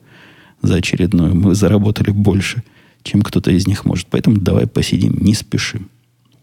за 0.62 0.76
очередную, 0.76 1.36
мы 1.36 1.56
заработали 1.56 2.12
больше, 2.12 2.64
чем 3.04 3.22
кто-то 3.22 3.52
из 3.52 3.68
них 3.68 3.86
может. 3.86 4.08
Поэтому 4.10 4.38
давай 4.38 4.68
посидим, 4.68 5.18
не 5.22 5.34
спешим. 5.34 5.90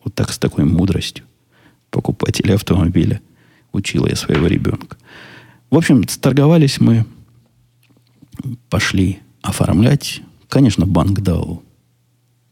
Вот 0.02 0.14
так 0.14 0.32
с 0.32 0.38
такой 0.38 0.64
мудростью 0.64 1.24
покупателя 1.96 2.56
автомобиля 2.56 3.22
учила 3.72 4.06
я 4.06 4.16
своего 4.16 4.48
ребенка. 4.48 4.98
В 5.70 5.78
общем, 5.78 6.04
торговались 6.04 6.78
мы, 6.78 7.06
пошли 8.68 9.20
оформлять. 9.40 10.20
Конечно, 10.50 10.84
банк 10.84 11.20
дал 11.20 11.62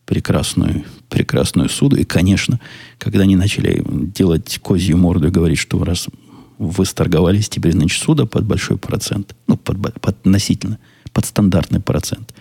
прекрасную, 0.07 0.85
прекрасную 1.11 1.69
суду. 1.69 1.97
И, 1.97 2.05
конечно, 2.05 2.59
когда 2.97 3.21
они 3.21 3.37
начали 3.37 3.85
делать 3.87 4.59
козью 4.63 4.97
морду 4.97 5.29
и 5.29 5.31
говорить, 5.31 5.59
что 5.59 5.85
раз 5.85 6.09
вы 6.57 6.87
сторговались, 6.87 7.51
теперь, 7.51 7.73
значит, 7.73 8.03
суда 8.03 8.25
под 8.25 8.47
большой 8.47 8.79
процент. 8.79 9.37
Ну, 9.47 9.59
под, 9.59 9.77
под 10.01 10.07
относительно, 10.09 10.79
под 11.13 11.27
стандартный 11.27 11.81
процент. 11.81 12.35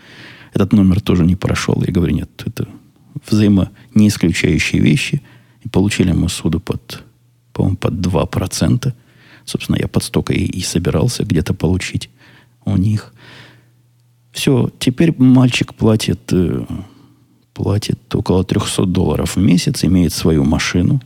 Этот 0.53 0.71
номер 0.71 1.01
тоже 1.01 1.25
не 1.25 1.35
прошел. 1.35 1.83
Я 1.85 1.91
говорю, 1.91 2.15
нет, 2.15 2.29
это 2.45 2.69
взаимо 3.29 3.71
не 3.93 4.07
исключающие 4.07 4.81
вещи. 4.81 5.21
И 5.63 5.69
получили 5.69 6.11
мы 6.11 6.29
суду 6.29 6.59
под, 6.59 7.03
по-моему, 7.53 7.77
под 7.77 7.93
2%. 7.93 8.93
Собственно, 9.45 9.77
я 9.79 9.87
под 9.87 10.03
столько 10.03 10.33
и, 10.33 10.45
и 10.45 10.61
собирался 10.61 11.23
где-то 11.23 11.53
получить 11.53 12.09
у 12.65 12.77
них. 12.77 13.13
Все, 14.31 14.69
теперь 14.79 15.13
мальчик 15.17 15.73
платит, 15.73 16.31
э, 16.31 16.65
платит 17.53 18.15
около 18.15 18.43
300 18.43 18.85
долларов 18.85 19.35
в 19.35 19.39
месяц, 19.39 19.83
имеет 19.83 20.13
свою 20.13 20.43
машину. 20.43 21.01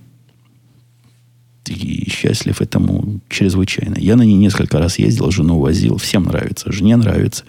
И 1.66 2.10
счастлив 2.10 2.62
этому 2.62 3.20
чрезвычайно. 3.28 3.98
Я 3.98 4.16
на 4.16 4.22
ней 4.22 4.36
несколько 4.36 4.80
раз 4.80 5.00
ездил, 5.00 5.32
жену 5.32 5.60
возил. 5.60 5.98
Всем 5.98 6.24
нравится. 6.24 6.72
Жене 6.72 6.96
нравится. 6.96 7.44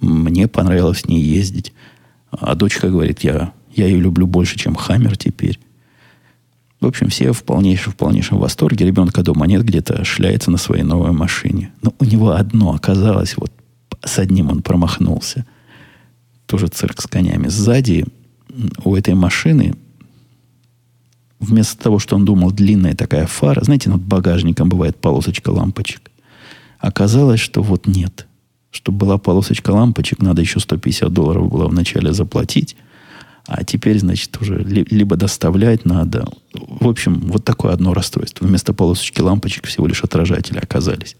Мне 0.00 0.46
понравилось 0.46 1.00
с 1.00 1.06
ней 1.06 1.22
ездить. 1.22 1.72
А 2.30 2.54
дочка 2.54 2.90
говорит, 2.90 3.20
я, 3.20 3.52
я 3.74 3.86
ее 3.86 3.98
люблю 3.98 4.26
больше, 4.26 4.58
чем 4.58 4.74
Хаммер 4.74 5.16
теперь. 5.16 5.58
В 6.80 6.86
общем, 6.86 7.08
все 7.08 7.32
в 7.32 7.44
полнейшем, 7.44 7.92
в 7.92 7.96
полнейшем 7.96 8.38
восторге. 8.38 8.86
Ребенка 8.86 9.22
дома 9.22 9.46
нет, 9.46 9.64
где-то 9.64 10.04
шляется 10.04 10.50
на 10.50 10.56
своей 10.56 10.82
новой 10.82 11.12
машине. 11.12 11.72
Но 11.82 11.94
у 11.98 12.04
него 12.04 12.30
одно 12.30 12.74
оказалось, 12.74 13.36
вот 13.36 13.52
с 14.02 14.18
одним 14.18 14.50
он 14.50 14.62
промахнулся. 14.62 15.44
Тоже 16.46 16.68
цирк 16.68 17.00
с 17.02 17.06
конями. 17.06 17.48
Сзади 17.48 18.06
у 18.84 18.96
этой 18.96 19.14
машины 19.14 19.74
вместо 21.38 21.82
того, 21.82 21.98
что 21.98 22.16
он 22.16 22.24
думал, 22.24 22.50
длинная 22.50 22.94
такая 22.94 23.26
фара, 23.26 23.62
знаете, 23.64 23.90
над 23.90 24.02
багажником 24.02 24.68
бывает 24.68 24.96
полосочка 24.96 25.50
лампочек. 25.50 26.10
Оказалось, 26.78 27.40
что 27.40 27.62
вот 27.62 27.86
нет. 27.86 28.26
Чтобы 28.70 28.98
была 28.98 29.18
полосочка 29.18 29.70
лампочек, 29.70 30.20
надо 30.20 30.42
еще 30.42 30.60
150 30.60 31.12
долларов 31.12 31.50
было 31.50 31.66
вначале 31.66 32.12
заплатить. 32.12 32.76
А 33.50 33.64
теперь, 33.64 33.98
значит, 33.98 34.40
уже 34.40 34.62
либо 34.62 35.16
доставлять 35.16 35.84
надо. 35.84 36.24
В 36.54 36.86
общем, 36.86 37.18
вот 37.18 37.44
такое 37.44 37.72
одно 37.72 37.92
расстройство. 37.92 38.46
Вместо 38.46 38.72
полосочки 38.72 39.20
лампочек 39.20 39.66
всего 39.66 39.88
лишь 39.88 40.04
отражатели 40.04 40.58
оказались. 40.58 41.16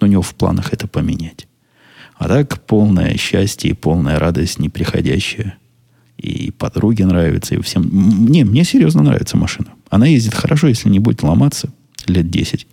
Но 0.00 0.06
у 0.06 0.10
него 0.10 0.22
в 0.22 0.34
планах 0.34 0.72
это 0.72 0.88
поменять. 0.88 1.46
А 2.16 2.26
так 2.26 2.64
полное 2.64 3.18
счастье 3.18 3.70
и 3.70 3.74
полная 3.74 4.18
радость 4.18 4.58
неприходящая. 4.58 5.58
И 6.16 6.52
подруге 6.52 7.04
нравится, 7.04 7.54
и 7.54 7.60
всем. 7.60 7.82
Мне, 7.82 8.46
мне 8.46 8.64
серьезно 8.64 9.02
нравится 9.02 9.36
машина. 9.36 9.68
Она 9.90 10.06
ездит 10.06 10.32
хорошо, 10.32 10.68
если 10.68 10.88
не 10.88 11.00
будет 11.00 11.22
ломаться 11.22 11.70
лет 12.06 12.30
10, 12.30 12.66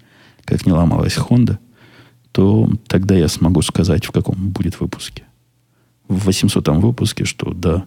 как 0.46 0.66
не 0.66 0.72
ломалась 0.72 1.18
Honda, 1.18 1.58
то 2.32 2.70
тогда 2.88 3.16
я 3.16 3.28
смогу 3.28 3.62
сказать, 3.62 4.06
в 4.06 4.12
каком 4.12 4.52
будет 4.52 4.80
выпуске. 4.80 5.24
В 6.08 6.28
800 6.28 6.66
выпуске, 6.70 7.26
что 7.26 7.54
да, 7.54 7.84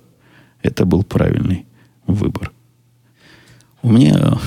это 0.65 0.87
был 0.87 1.05
правильный 1.05 1.67
выбор. 2.07 2.51
У 3.83 3.93
меня, 3.93 4.39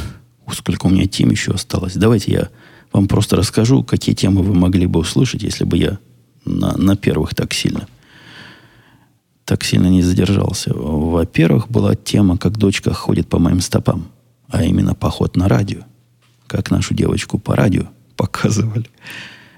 сколько 0.51 0.87
у 0.87 0.89
меня 0.89 1.05
тем 1.05 1.29
еще 1.29 1.51
осталось. 1.51 1.93
Давайте 1.93 2.31
я 2.31 2.49
вам 2.91 3.07
просто 3.07 3.35
расскажу, 3.35 3.83
какие 3.83 4.15
темы 4.15 4.41
вы 4.41 4.55
могли 4.55 4.87
бы 4.87 4.99
услышать, 4.99 5.43
если 5.43 5.63
бы 5.63 5.77
я 5.77 5.99
на, 6.43 6.75
на 6.75 6.97
первых 6.97 7.35
так 7.35 7.53
сильно 7.53 7.87
так 9.45 9.63
сильно 9.63 9.87
не 9.87 10.01
задержался. 10.01 10.73
Во-первых, 10.73 11.69
была 11.69 11.95
тема, 11.95 12.37
как 12.37 12.57
дочка 12.57 12.93
ходит 12.93 13.29
по 13.29 13.39
моим 13.39 13.61
стопам, 13.61 14.09
а 14.49 14.65
именно 14.65 14.93
поход 14.93 15.37
на 15.37 15.47
радио. 15.47 15.83
Как 16.47 16.69
нашу 16.69 16.93
девочку 16.93 17.39
по 17.39 17.55
радио 17.55 17.83
показывали. 18.17 18.87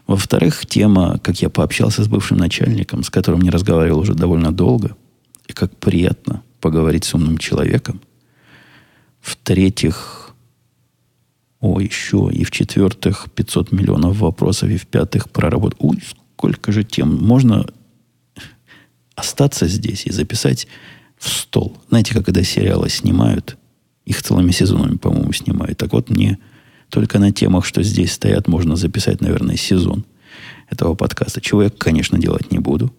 Во-вторых, 0.05 0.67
тема, 0.67 1.17
как 1.23 1.41
я 1.41 1.49
пообщался 1.49 2.03
с 2.03 2.07
бывшим 2.07 2.37
начальником, 2.37 3.01
с 3.01 3.09
которым 3.09 3.41
не 3.41 3.49
разговаривал 3.49 4.01
уже 4.01 4.13
довольно 4.13 4.51
долго, 4.51 4.95
и 5.47 5.53
как 5.53 5.75
приятно 5.77 6.43
поговорить 6.59 7.03
с 7.03 7.13
умным 7.13 7.37
человеком. 7.37 8.01
В-третьих, 9.21 10.33
о, 11.59 11.79
еще, 11.79 12.29
и 12.31 12.43
в-четвертых, 12.43 13.27
500 13.35 13.71
миллионов 13.71 14.17
вопросов, 14.19 14.69
и 14.69 14.77
в-пятых, 14.77 15.29
проработать. 15.29 15.77
Ой, 15.81 16.01
сколько 16.35 16.71
же 16.71 16.83
тем. 16.83 17.15
Можно 17.23 17.65
остаться 19.15 19.67
здесь 19.67 20.05
и 20.05 20.11
записать 20.11 20.67
в 21.17 21.27
стол. 21.27 21.77
Знаете, 21.89 22.13
как 22.13 22.25
когда 22.25 22.43
сериалы 22.43 22.89
снимают, 22.89 23.57
их 24.05 24.23
целыми 24.23 24.51
сезонами, 24.51 24.97
по-моему, 24.97 25.33
снимают. 25.33 25.77
Так 25.77 25.93
вот, 25.93 26.09
мне 26.09 26.39
только 26.89 27.19
на 27.19 27.31
темах, 27.31 27.65
что 27.65 27.83
здесь 27.83 28.13
стоят, 28.13 28.47
можно 28.47 28.75
записать, 28.75 29.21
наверное, 29.21 29.57
сезон 29.57 30.05
этого 30.69 30.95
подкаста. 30.95 31.41
Чего 31.41 31.63
я, 31.63 31.69
конечно, 31.69 32.17
делать 32.17 32.51
не 32.51 32.59
буду. 32.59 32.93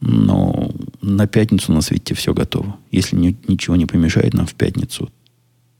Но 0.00 0.70
на 1.00 1.26
пятницу 1.26 1.72
у 1.72 1.74
нас, 1.74 1.90
видите, 1.90 2.14
все 2.14 2.32
готово. 2.32 2.76
Если 2.90 3.16
ни, 3.16 3.36
ничего 3.48 3.76
не 3.76 3.86
помешает 3.86 4.34
нам 4.34 4.46
в 4.46 4.54
пятницу, 4.54 5.10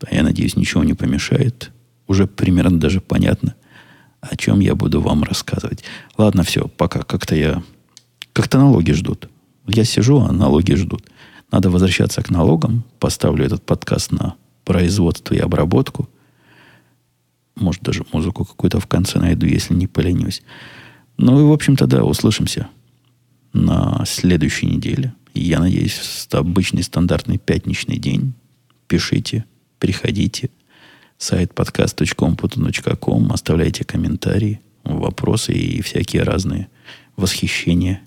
а 0.00 0.14
я 0.14 0.22
надеюсь, 0.22 0.56
ничего 0.56 0.84
не 0.84 0.94
помешает, 0.94 1.70
уже 2.06 2.26
примерно 2.26 2.80
даже 2.80 3.00
понятно, 3.00 3.54
о 4.20 4.36
чем 4.36 4.60
я 4.60 4.74
буду 4.74 5.00
вам 5.00 5.22
рассказывать. 5.22 5.84
Ладно, 6.16 6.42
все, 6.42 6.66
пока. 6.68 7.02
Как-то 7.02 7.36
я... 7.36 7.62
Как-то 8.32 8.58
налоги 8.58 8.92
ждут. 8.92 9.28
Я 9.66 9.84
сижу, 9.84 10.20
а 10.20 10.32
налоги 10.32 10.74
ждут. 10.74 11.08
Надо 11.52 11.70
возвращаться 11.70 12.22
к 12.22 12.30
налогам. 12.30 12.84
Поставлю 12.98 13.44
этот 13.44 13.64
подкаст 13.64 14.10
на 14.10 14.34
производство 14.64 15.34
и 15.34 15.38
обработку. 15.38 16.08
Может, 17.54 17.82
даже 17.82 18.04
музыку 18.12 18.44
какую-то 18.44 18.80
в 18.80 18.86
конце 18.86 19.18
найду, 19.18 19.46
если 19.46 19.74
не 19.74 19.86
поленюсь. 19.86 20.42
Ну 21.16 21.40
и, 21.40 21.44
в 21.44 21.52
общем-то, 21.52 21.86
да, 21.86 22.04
услышимся 22.04 22.68
на 23.64 24.04
следующей 24.06 24.66
неделе. 24.66 25.14
Я 25.34 25.60
надеюсь, 25.60 26.26
обычный 26.32 26.82
стандартный 26.82 27.38
пятничный 27.38 27.98
день. 27.98 28.34
Пишите, 28.86 29.44
приходите. 29.78 30.50
Сайт 31.18 31.52
podcast.com.com. 31.52 33.32
Оставляйте 33.32 33.84
комментарии, 33.84 34.60
вопросы 34.84 35.52
и 35.52 35.82
всякие 35.82 36.22
разные 36.22 36.68
восхищения 37.16 38.02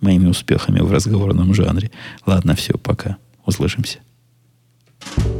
моими 0.00 0.28
успехами 0.28 0.80
в 0.80 0.90
разговорном 0.90 1.54
жанре. 1.54 1.90
Ладно, 2.24 2.54
все, 2.54 2.74
пока. 2.78 3.18
Услышимся. 3.44 3.98
sunny 4.98 5.22
day. 5.22 5.35